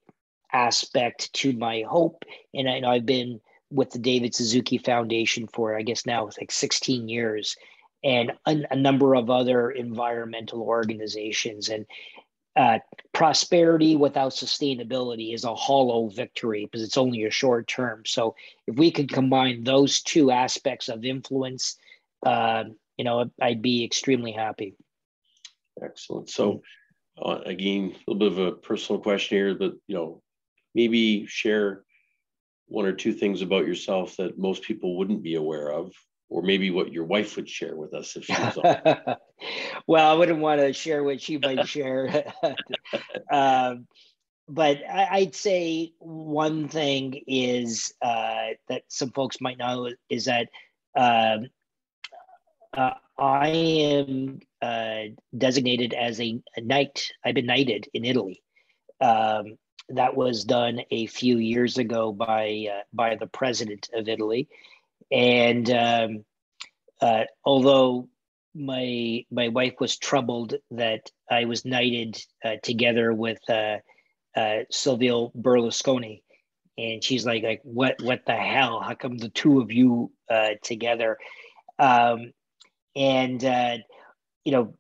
aspect 0.53 1.33
to 1.35 1.53
my 1.53 1.85
hope. 1.89 2.25
And 2.55 2.69
I 2.69 2.81
know 2.81 2.91
I've 2.91 3.07
been 3.07 3.41
with 3.71 3.91
the 3.91 3.99
David 3.99 4.35
Suzuki 4.35 4.79
Foundation 4.79 5.47
for, 5.47 5.77
I 5.77 5.83
guess 5.83 6.07
now 6.07 6.27
it's 6.27 6.39
like 6.39 6.51
16 6.51 7.09
years 7.09 7.57
and 8.03 8.33
a, 8.47 8.63
a 8.71 8.77
number 8.77 9.15
of 9.15 9.31
other 9.31 9.71
environmental 9.71 10.63
organizations. 10.63 11.69
And 11.69 11.87
uh, 12.57 12.79
prosperity 13.13 13.97
without 13.97 14.33
sustainability 14.33 15.35
is 15.35 15.45
a 15.45 15.55
hollow 15.55 16.09
victory 16.09 16.65
because 16.65 16.83
it's 16.83 16.97
only 16.97 17.25
a 17.25 17.31
short 17.31 17.69
term. 17.69 18.03
So 18.07 18.35
if 18.67 18.77
we 18.77 18.91
could 18.91 19.11
combine 19.11 19.65
those 19.65 20.01
two 20.01 20.31
aspects 20.31 20.89
of 20.89 21.05
influence, 21.05 21.77
uh, 22.27 22.65
you 22.97 23.05
know, 23.05 23.31
I'd 23.41 23.63
be 23.63 23.85
extremely 23.85 24.33
happy. 24.33 24.75
Excellent. 25.83 26.29
So 26.29 26.63
uh, 27.21 27.41
again, 27.45 27.95
a 27.95 28.11
little 28.11 28.19
bit 28.19 28.33
of 28.33 28.39
a 28.39 28.57
personal 28.57 29.01
question 29.01 29.39
here, 29.39 29.55
but 29.55 29.75
you 29.87 29.95
know, 29.95 30.23
maybe 30.75 31.27
share 31.27 31.85
one 32.67 32.87
or 32.87 32.93
two 32.93 33.13
things 33.13 33.43
about 33.43 33.67
yourself 33.67 34.17
that 34.17 34.39
most 34.39 34.63
people 34.63 34.97
wouldn't 34.97 35.23
be 35.23 35.35
aware 35.35 35.73
of 35.73 35.93
or 36.29 36.43
maybe 36.43 36.71
what 36.71 36.93
your 36.93 37.05
wife 37.05 37.37
would 37.37 37.49
share 37.49 37.75
with 37.75 37.93
us 37.93 38.17
if 38.17 38.25
she 38.25 38.33
was 38.33 38.57
on. 38.59 39.17
well, 39.87 40.11
I 40.11 40.15
wouldn't 40.15 40.39
want 40.39 40.61
to 40.61 40.73
share 40.73 41.03
what 41.03 41.21
she 41.21 41.39
might 41.39 41.67
share. 41.67 42.33
um, 43.33 43.89
but 44.49 44.79
I, 44.89 45.21
would 45.21 45.35
say 45.35 45.93
one 45.99 46.69
thing 46.69 47.21
is 47.27 47.93
uh, 48.01 48.49
that 48.69 48.83
some 48.89 49.11
folks 49.11 49.41
might 49.41 49.59
know 49.59 49.91
is 50.09 50.25
that 50.27 50.49
um, 50.97 51.47
uh, 52.77 52.95
I 53.19 53.49
am 53.49 54.41
uh, 54.63 55.15
designated 55.37 55.95
as 55.95 56.21
a, 56.21 56.41
a, 56.57 56.61
knight. 56.61 57.11
I've 57.25 57.35
been 57.35 57.47
knighted 57.47 57.89
in 57.93 58.05
Italy. 58.05 58.43
Um, 59.01 59.57
that 59.91 60.17
was 60.17 60.45
done 60.45 60.81
a 60.91 61.07
few 61.07 61.39
years 61.39 61.79
ago 61.79 62.13
by 62.13 62.67
uh, 62.73 62.83
by 62.93 63.17
the 63.17 63.27
president 63.27 63.89
of 63.95 64.09
Italy, 64.09 64.49
and 65.11 65.71
um, 65.71 66.25
uh, 67.01 67.25
although 67.45 68.09
my 68.55 69.25
my 69.31 69.49
wife 69.49 69.75
was 69.81 69.97
troubled 69.97 70.55
that 70.73 71.11
I 71.31 71.45
was 71.45 71.65
knighted 71.65 72.23
uh, 72.45 72.57
together 72.63 73.13
with 73.13 73.39
uh, 73.49 73.79
uh, 74.37 74.59
Silvio 74.71 75.33
Berlusconi, 75.37 76.23
and 76.79 77.03
she's 77.03 77.27
like, 77.27 77.43
like 77.43 77.61
what 77.63 77.97
what 78.03 78.23
the 78.27 78.37
hell? 78.37 78.81
How 78.81 78.95
come 78.95 79.19
the 79.19 79.29
two 79.29 79.61
of 79.61 79.73
you 79.73 80.13
uh, 80.29 80.51
together? 80.63 81.19
Um, 81.79 82.33
and 82.97 83.43
you 84.45 84.53
know, 84.53 84.75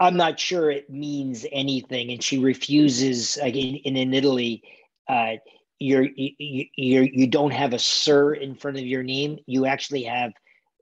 I'm 0.00 0.16
not 0.16 0.38
sure 0.40 0.70
it 0.70 0.90
means 0.90 1.46
anything, 1.52 2.10
and 2.10 2.22
she 2.22 2.38
refuses. 2.38 3.36
again. 3.36 3.76
in, 3.84 3.96
in 3.96 4.14
Italy, 4.14 4.62
uh, 5.08 5.34
you're 5.78 6.08
you, 6.16 6.66
you're 6.76 7.04
you 7.04 7.26
don't 7.26 7.52
have 7.52 7.72
a 7.72 7.78
sir 7.78 8.34
in 8.34 8.54
front 8.54 8.78
of 8.78 8.84
your 8.84 9.02
name. 9.02 9.38
You 9.46 9.66
actually 9.66 10.04
have 10.04 10.32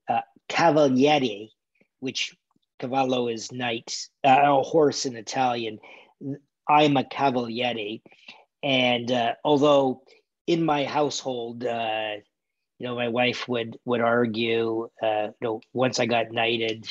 uh, 0.09 0.21
cavaliere, 0.49 1.51
which 2.01 2.35
cavallo 2.79 3.29
is 3.29 3.53
knight, 3.53 4.09
uh, 4.25 4.41
a 4.43 4.63
horse 4.63 5.07
in 5.07 5.17
Italian. 5.17 5.79
I'm 6.69 6.97
a 6.97 7.05
cavaliere, 7.05 8.01
and 8.63 9.11
uh, 9.11 9.35
although 9.45 10.03
in 10.47 10.65
my 10.65 10.85
household, 10.85 11.65
uh, 11.65 12.15
you 12.79 12.87
know, 12.87 12.97
my 12.97 13.09
wife 13.09 13.47
would 13.49 13.77
would 13.85 14.01
argue, 14.01 14.89
uh, 15.03 15.29
you 15.41 15.43
know, 15.43 15.61
once 15.73 16.01
I 16.01 16.07
got 16.07 16.33
knighted, 16.33 16.87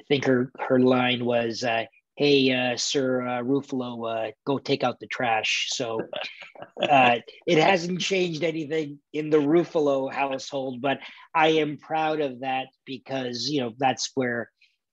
I 0.00 0.04
think 0.08 0.24
her 0.24 0.50
her 0.58 0.78
line 0.78 1.24
was, 1.24 1.64
uh, 1.64 1.84
hey, 2.16 2.52
uh, 2.52 2.76
Sir 2.76 3.22
uh, 3.22 3.42
Ruffolo, 3.42 4.28
uh, 4.28 4.32
go 4.46 4.58
take 4.58 4.84
out 4.84 5.00
the 5.00 5.06
trash. 5.06 5.68
So 5.70 6.00
uh, 6.82 7.18
it 7.46 7.58
hasn't 7.58 8.00
changed 8.00 8.44
anything 8.44 8.98
in 9.12 9.30
the 9.30 9.38
Ruffolo 9.38 10.12
household, 10.12 10.80
but 10.80 10.98
I 11.34 11.48
am 11.48 11.78
proud 11.78 12.20
of 12.20 12.40
that 12.40 12.66
because 12.84 13.48
you 13.48 13.60
know 13.60 13.72
that's 13.78 14.10
where 14.14 14.50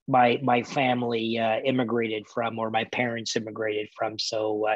my 0.07 0.39
my 0.43 0.63
family 0.63 1.37
uh, 1.39 1.59
immigrated 1.65 2.27
from, 2.27 2.59
or 2.59 2.69
my 2.69 2.85
parents 2.85 3.35
immigrated 3.35 3.89
from. 3.97 4.19
So 4.19 4.67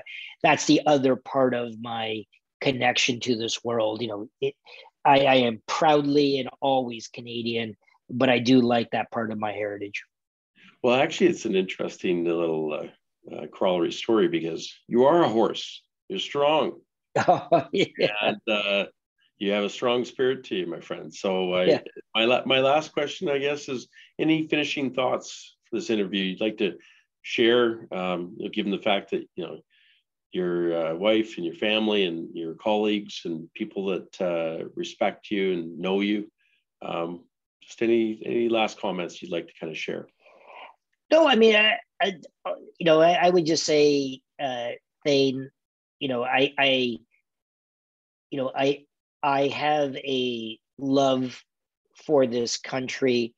that's 0.44 0.66
the 0.66 0.82
other 0.86 1.16
part 1.16 1.54
of 1.54 1.74
my 1.82 2.24
connection 2.62 3.20
to 3.22 3.36
this 3.36 3.64
world. 3.64 4.02
You 4.02 4.08
know, 4.08 4.30
it, 4.42 4.56
I, 5.06 5.20
I 5.22 5.36
am 5.36 5.62
proudly 5.68 6.40
and 6.40 6.50
always 6.62 7.08
Canadian, 7.08 7.76
but 8.10 8.30
I 8.30 8.40
do 8.40 8.62
like 8.62 8.92
that 8.92 9.12
part 9.12 9.32
of 9.32 9.40
my 9.40 9.52
heritage. 9.52 10.04
Well, 10.82 10.96
actually, 10.96 11.28
it's 11.28 11.46
an 11.46 11.56
interesting 11.56 12.24
little 12.26 12.74
uh, 12.74 13.36
uh, 13.36 13.46
crawlery 13.48 13.94
story 13.94 14.28
because 14.28 14.74
you 14.88 15.06
are 15.06 15.24
a 15.24 15.30
horse. 15.30 15.82
You're 16.08 16.20
strong. 16.20 16.80
Oh, 17.28 17.66
yeah. 17.74 18.14
And 18.22 18.40
uh, 18.48 18.86
you 19.40 19.52
have 19.52 19.64
a 19.64 19.70
strong 19.70 20.06
spirit 20.06 20.44
to 20.46 20.56
you, 20.56 20.68
my 20.68 20.80
friend. 20.80 21.14
So, 21.14 21.54
I, 21.54 21.64
yeah. 21.66 21.82
my, 22.16 22.26
la- 22.26 22.46
my 22.46 22.60
last 22.60 22.94
question, 22.94 23.28
I 23.30 23.40
guess, 23.40 23.68
is 23.68 23.88
any 24.20 24.48
finishing 24.48 24.94
thoughts 24.94 25.58
for 25.66 25.78
this 25.78 25.90
interview 25.90 26.24
you'd 26.24 26.40
like 26.40 26.58
to 26.60 26.78
share, 27.22 27.88
um, 27.92 28.38
given 28.54 28.72
the 28.72 28.78
fact 28.78 29.12
that 29.12 29.28
you 29.36 29.44
know 29.44 29.60
your 30.32 30.92
uh, 30.92 30.96
wife 30.96 31.38
and 31.38 31.46
your 31.46 31.56
family 31.56 32.06
and 32.06 32.30
your 32.36 32.54
colleagues 32.54 33.22
and 33.26 33.52
people 33.54 33.88
that 33.88 34.22
uh, 34.22 34.66
respect 34.76 35.32
you 35.32 35.54
and 35.54 35.80
know 35.80 36.02
you. 36.02 36.32
Um, 36.82 37.26
just 37.62 37.82
any 37.82 38.22
any 38.26 38.50
last 38.50 38.80
comments 38.80 39.22
you'd 39.22 39.32
like 39.32 39.48
to 39.48 39.54
kind 39.60 39.72
of 39.72 39.78
share? 39.78 40.08
No, 41.12 41.28
I 41.28 41.36
mean, 41.36 41.56
I, 41.56 41.78
I 42.02 42.18
you 42.80 42.86
know, 42.86 43.02
I, 43.02 43.14
I, 43.14 43.30
would 43.30 43.46
just 43.46 43.66
say, 43.66 44.22
uh, 44.40 44.70
Thane, 45.06 45.50
you 46.00 46.08
know, 46.08 46.24
I, 46.24 46.54
I, 46.58 46.98
you 48.30 48.38
know, 48.38 48.52
I, 48.56 48.86
I 49.24 49.48
have 49.48 49.96
a 49.96 50.60
love 50.78 51.44
for 52.06 52.28
this 52.28 52.58
country. 52.58 53.34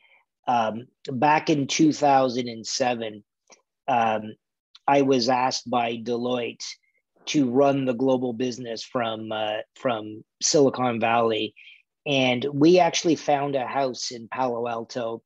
Um, 0.47 0.87
back 1.07 1.49
in 1.49 1.67
2007, 1.67 3.23
um, 3.87 4.35
I 4.87 5.01
was 5.01 5.29
asked 5.29 5.69
by 5.69 5.97
Deloitte 5.97 6.65
to 7.27 7.49
run 7.49 7.85
the 7.85 7.93
global 7.93 8.33
business 8.33 8.83
from 8.83 9.31
uh, 9.31 9.57
from 9.75 10.23
Silicon 10.41 10.99
Valley, 10.99 11.53
and 12.05 12.45
we 12.51 12.79
actually 12.79 13.15
found 13.15 13.55
a 13.55 13.65
house 13.65 14.11
in 14.11 14.27
Palo 14.27 14.67
Alto. 14.67 15.21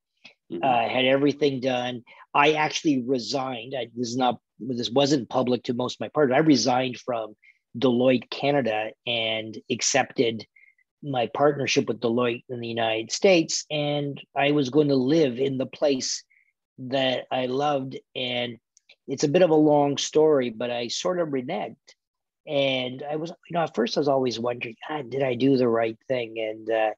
Mm-hmm. 0.51 0.63
Uh, 0.63 0.87
had 0.87 1.05
everything 1.05 1.59
done. 1.59 2.03
I 2.35 2.51
actually 2.53 3.01
resigned. 3.01 3.73
I, 3.75 3.87
this 3.95 4.09
is 4.09 4.17
not 4.17 4.39
this 4.59 4.89
wasn't 4.89 5.29
public 5.29 5.63
to 5.63 5.73
most 5.73 5.95
of 5.95 6.01
my 6.01 6.09
partners. 6.09 6.35
I 6.35 6.39
resigned 6.39 6.97
from 6.97 7.35
Deloitte 7.77 8.29
Canada 8.29 8.91
and 9.07 9.57
accepted 9.71 10.45
my 11.01 11.27
partnership 11.27 11.87
with 11.87 12.01
Deloitte 12.01 12.43
in 12.49 12.59
the 12.59 12.67
United 12.67 13.11
States, 13.11 13.65
and 13.71 14.21
I 14.35 14.51
was 14.51 14.69
going 14.69 14.89
to 14.89 14.95
live 14.95 15.39
in 15.39 15.57
the 15.57 15.65
place 15.65 16.23
that 16.77 17.25
I 17.31 17.45
loved. 17.45 17.97
And 18.15 18.57
it's 19.07 19.23
a 19.23 19.29
bit 19.29 19.41
of 19.41 19.51
a 19.51 19.55
long 19.55 19.97
story, 19.97 20.49
but 20.49 20.71
I 20.71 20.89
sort 20.89 21.19
of 21.19 21.29
reneged. 21.29 21.75
And 22.47 23.03
I 23.09 23.15
was, 23.15 23.29
you 23.29 23.53
know, 23.53 23.61
at 23.61 23.75
first 23.75 23.97
I 23.97 24.01
was 24.01 24.07
always 24.07 24.39
wondering, 24.39 24.75
God, 24.87 25.09
did 25.09 25.23
I 25.23 25.35
do 25.35 25.57
the 25.57 25.67
right 25.67 25.97
thing? 26.07 26.35
And 26.37 26.69
uh, 26.69 26.91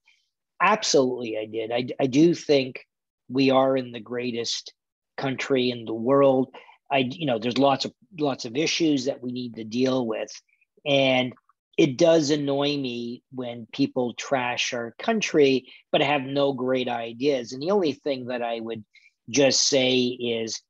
absolutely, 0.61 1.37
I 1.37 1.45
did. 1.45 1.71
I, 1.71 1.87
I 2.03 2.07
do 2.07 2.33
think 2.33 2.85
we 3.29 3.51
are 3.51 3.77
in 3.77 3.91
the 3.91 3.99
greatest 3.99 4.73
country 5.17 5.69
in 5.71 5.85
the 5.85 5.93
world. 5.93 6.53
I, 6.91 6.99
you 6.99 7.25
know, 7.25 7.39
there's 7.39 7.57
lots 7.57 7.85
of 7.85 7.93
lots 8.19 8.45
of 8.45 8.55
issues 8.55 9.05
that 9.05 9.21
we 9.21 9.31
need 9.31 9.55
to 9.55 9.63
deal 9.63 10.05
with, 10.05 10.31
and 10.85 11.33
it 11.77 11.97
does 11.97 12.31
annoy 12.31 12.77
me 12.77 13.23
when 13.31 13.67
people 13.71 14.13
trash 14.13 14.73
our 14.73 14.95
country 14.97 15.67
but 15.91 16.01
have 16.01 16.23
no 16.23 16.53
great 16.53 16.87
ideas. 16.87 17.53
And 17.53 17.61
the 17.61 17.71
only 17.71 17.93
thing 17.93 18.27
that 18.27 18.41
I 18.41 18.59
would 18.59 18.83
just 19.29 19.67
say 19.67 19.97
is 19.99 20.61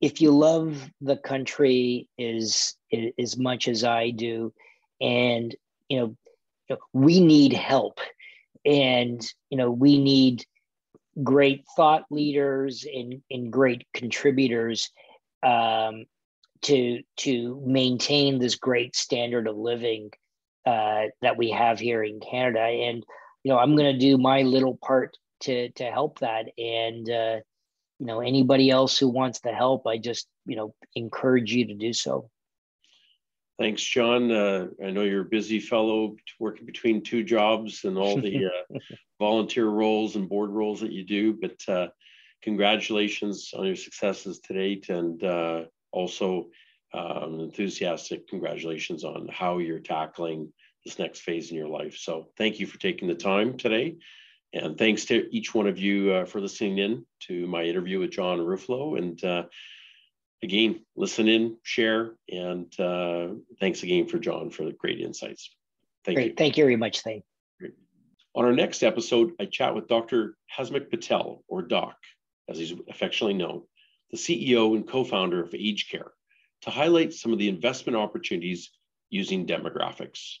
if 0.00 0.20
you 0.20 0.30
love 0.30 0.90
the 1.00 1.16
country 1.16 2.08
as 2.18 2.74
as 3.18 3.36
much 3.36 3.68
as 3.68 3.84
I 3.84 4.10
do, 4.10 4.52
and 5.00 5.54
you 5.88 6.16
know, 6.70 6.78
we 6.92 7.20
need 7.20 7.52
help, 7.52 7.98
and 8.64 9.20
you 9.50 9.58
know, 9.58 9.70
we 9.70 9.98
need 9.98 10.44
great 11.22 11.64
thought 11.76 12.04
leaders 12.10 12.86
and, 12.92 13.22
and 13.30 13.52
great 13.52 13.86
contributors 13.94 14.90
um, 15.42 16.04
to 16.62 17.02
to 17.16 17.62
maintain 17.64 18.38
this 18.38 18.56
great 18.56 18.96
standard 18.96 19.46
of 19.46 19.56
living 19.56 20.10
uh, 20.66 21.04
that 21.22 21.36
we 21.36 21.50
have 21.50 21.78
here 21.78 22.02
in 22.02 22.20
Canada. 22.20 22.60
And 22.60 23.04
you 23.44 23.52
know, 23.52 23.58
I'm 23.58 23.76
going 23.76 23.92
to 23.92 23.98
do 23.98 24.18
my 24.18 24.42
little 24.42 24.76
part 24.76 25.16
to 25.40 25.70
to 25.70 25.84
help 25.84 26.18
that. 26.20 26.46
And 26.58 27.08
uh, 27.08 27.36
you 27.98 28.06
know 28.06 28.20
anybody 28.20 28.70
else 28.70 28.98
who 28.98 29.08
wants 29.08 29.40
to 29.40 29.50
help 29.50 29.86
i 29.86 29.98
just 29.98 30.28
you 30.46 30.56
know 30.56 30.74
encourage 30.94 31.52
you 31.52 31.66
to 31.66 31.74
do 31.74 31.92
so 31.92 32.30
thanks 33.58 33.82
john. 33.82 34.30
Uh, 34.30 34.66
i 34.84 34.90
know 34.90 35.02
you're 35.02 35.22
a 35.22 35.36
busy 35.36 35.60
fellow 35.60 36.16
working 36.38 36.66
between 36.66 37.02
two 37.02 37.24
jobs 37.24 37.84
and 37.84 37.96
all 37.98 38.20
the 38.20 38.46
uh, 38.74 38.78
volunteer 39.18 39.66
roles 39.66 40.16
and 40.16 40.28
board 40.28 40.50
roles 40.50 40.80
that 40.80 40.92
you 40.92 41.04
do 41.04 41.32
but 41.32 41.60
uh, 41.68 41.88
congratulations 42.42 43.52
on 43.56 43.66
your 43.66 43.76
successes 43.76 44.40
to 44.40 44.54
date 44.54 44.88
and 44.88 45.22
uh, 45.24 45.64
also 45.92 46.48
um, 46.94 47.40
enthusiastic 47.40 48.28
congratulations 48.28 49.04
on 49.04 49.28
how 49.30 49.58
you're 49.58 49.80
tackling 49.80 50.52
this 50.84 50.98
next 50.98 51.20
phase 51.20 51.50
in 51.50 51.56
your 51.56 51.68
life. 51.68 51.96
So 51.96 52.28
thank 52.36 52.60
you 52.60 52.66
for 52.66 52.78
taking 52.78 53.08
the 53.08 53.14
time 53.14 53.56
today. 53.56 53.96
And 54.54 54.78
thanks 54.78 55.04
to 55.06 55.28
each 55.34 55.54
one 55.54 55.66
of 55.66 55.78
you 55.78 56.12
uh, 56.12 56.24
for 56.24 56.40
listening 56.40 56.78
in 56.78 57.04
to 57.26 57.46
my 57.46 57.64
interview 57.64 58.00
with 58.00 58.10
John 58.10 58.38
Ruffolo. 58.38 58.96
And 58.96 59.22
uh, 59.22 59.44
again, 60.42 60.84
listen 60.96 61.28
in, 61.28 61.56
share, 61.62 62.14
and 62.30 62.72
uh, 62.80 63.28
thanks 63.60 63.82
again 63.82 64.06
for 64.06 64.18
John 64.18 64.50
for 64.50 64.64
the 64.64 64.72
great 64.72 65.00
insights. 65.00 65.50
Thank 66.04 66.16
great. 66.16 66.30
you. 66.30 66.34
Thank 66.36 66.56
you 66.56 66.64
very 66.64 66.76
much, 66.76 67.00
Thane. 67.02 67.22
On 68.34 68.44
our 68.44 68.52
next 68.52 68.82
episode, 68.82 69.32
I 69.40 69.46
chat 69.46 69.74
with 69.74 69.88
Dr. 69.88 70.36
Hasmukh 70.56 70.90
Patel, 70.90 71.42
or 71.48 71.62
Doc, 71.62 71.96
as 72.48 72.58
he's 72.58 72.72
affectionately 72.88 73.34
known, 73.34 73.62
the 74.10 74.16
CEO 74.16 74.76
and 74.76 74.86
co-founder 74.86 75.42
of 75.42 75.50
AgeCare, 75.50 76.10
to 76.62 76.70
highlight 76.70 77.12
some 77.12 77.32
of 77.32 77.38
the 77.38 77.48
investment 77.48 77.96
opportunities 77.96 78.70
using 79.10 79.46
demographics. 79.46 80.36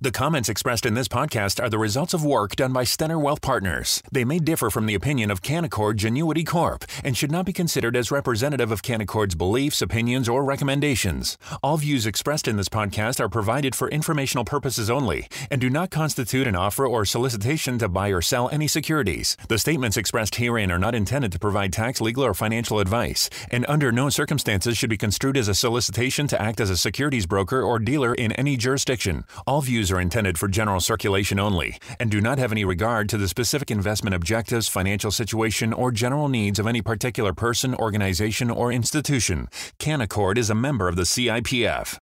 The 0.00 0.10
comments 0.10 0.48
expressed 0.48 0.86
in 0.86 0.94
this 0.94 1.06
podcast 1.06 1.62
are 1.62 1.68
the 1.68 1.78
results 1.78 2.14
of 2.14 2.24
work 2.24 2.56
done 2.56 2.72
by 2.72 2.82
Stenner 2.82 3.20
Wealth 3.20 3.40
Partners. 3.40 4.02
They 4.10 4.24
may 4.24 4.38
differ 4.38 4.70
from 4.70 4.86
the 4.86 4.94
opinion 4.94 5.30
of 5.30 5.42
Canaccord 5.42 5.94
Genuity 5.96 6.44
Corp 6.46 6.84
and 7.04 7.16
should 7.16 7.30
not 7.30 7.44
be 7.44 7.52
considered 7.52 7.94
as 7.94 8.10
representative 8.10 8.72
of 8.72 8.82
Canaccord's 8.82 9.34
beliefs, 9.34 9.82
opinions, 9.82 10.28
or 10.28 10.44
recommendations. 10.44 11.36
All 11.62 11.76
views 11.76 12.06
expressed 12.06 12.48
in 12.48 12.56
this 12.56 12.68
podcast 12.68 13.20
are 13.20 13.28
provided 13.28 13.76
for 13.76 13.88
informational 13.90 14.44
purposes 14.44 14.90
only 14.90 15.28
and 15.50 15.60
do 15.60 15.70
not 15.70 15.90
constitute 15.90 16.48
an 16.48 16.56
offer 16.56 16.86
or 16.86 17.04
solicitation 17.04 17.78
to 17.78 17.88
buy 17.88 18.08
or 18.08 18.22
sell 18.22 18.48
any 18.50 18.66
securities. 18.66 19.36
The 19.48 19.58
statements 19.58 19.96
expressed 19.96 20.36
herein 20.36 20.72
are 20.72 20.78
not 20.78 20.94
intended 20.94 21.32
to 21.32 21.38
provide 21.38 21.72
tax, 21.72 22.00
legal, 22.00 22.24
or 22.24 22.34
financial 22.34 22.80
advice, 22.80 23.30
and 23.50 23.66
under 23.68 23.92
no 23.92 24.08
circumstances 24.08 24.76
should 24.76 24.90
be 24.90 24.96
construed 24.96 25.36
as 25.36 25.48
a 25.48 25.54
solicitation 25.54 26.26
to 26.28 26.40
act 26.40 26.60
as 26.60 26.70
a 26.70 26.76
securities 26.76 27.26
broker 27.26 27.62
or 27.62 27.78
dealer 27.78 28.14
in 28.14 28.32
any 28.32 28.56
jurisdiction. 28.56 29.24
All 29.46 29.60
views 29.82 29.90
are 29.90 30.00
intended 30.00 30.38
for 30.38 30.46
general 30.46 30.80
circulation 30.80 31.40
only 31.40 31.76
and 31.98 32.08
do 32.08 32.20
not 32.20 32.38
have 32.38 32.52
any 32.52 32.64
regard 32.64 33.08
to 33.08 33.18
the 33.18 33.26
specific 33.26 33.68
investment 33.68 34.14
objectives, 34.14 34.68
financial 34.68 35.10
situation, 35.10 35.72
or 35.72 35.90
general 35.90 36.28
needs 36.28 36.60
of 36.60 36.68
any 36.68 36.80
particular 36.80 37.32
person, 37.32 37.74
organization, 37.74 38.48
or 38.48 38.70
institution. 38.70 39.48
Canaccord 39.80 40.38
is 40.38 40.50
a 40.50 40.54
member 40.54 40.86
of 40.86 40.94
the 40.94 41.02
CIPF. 41.02 41.98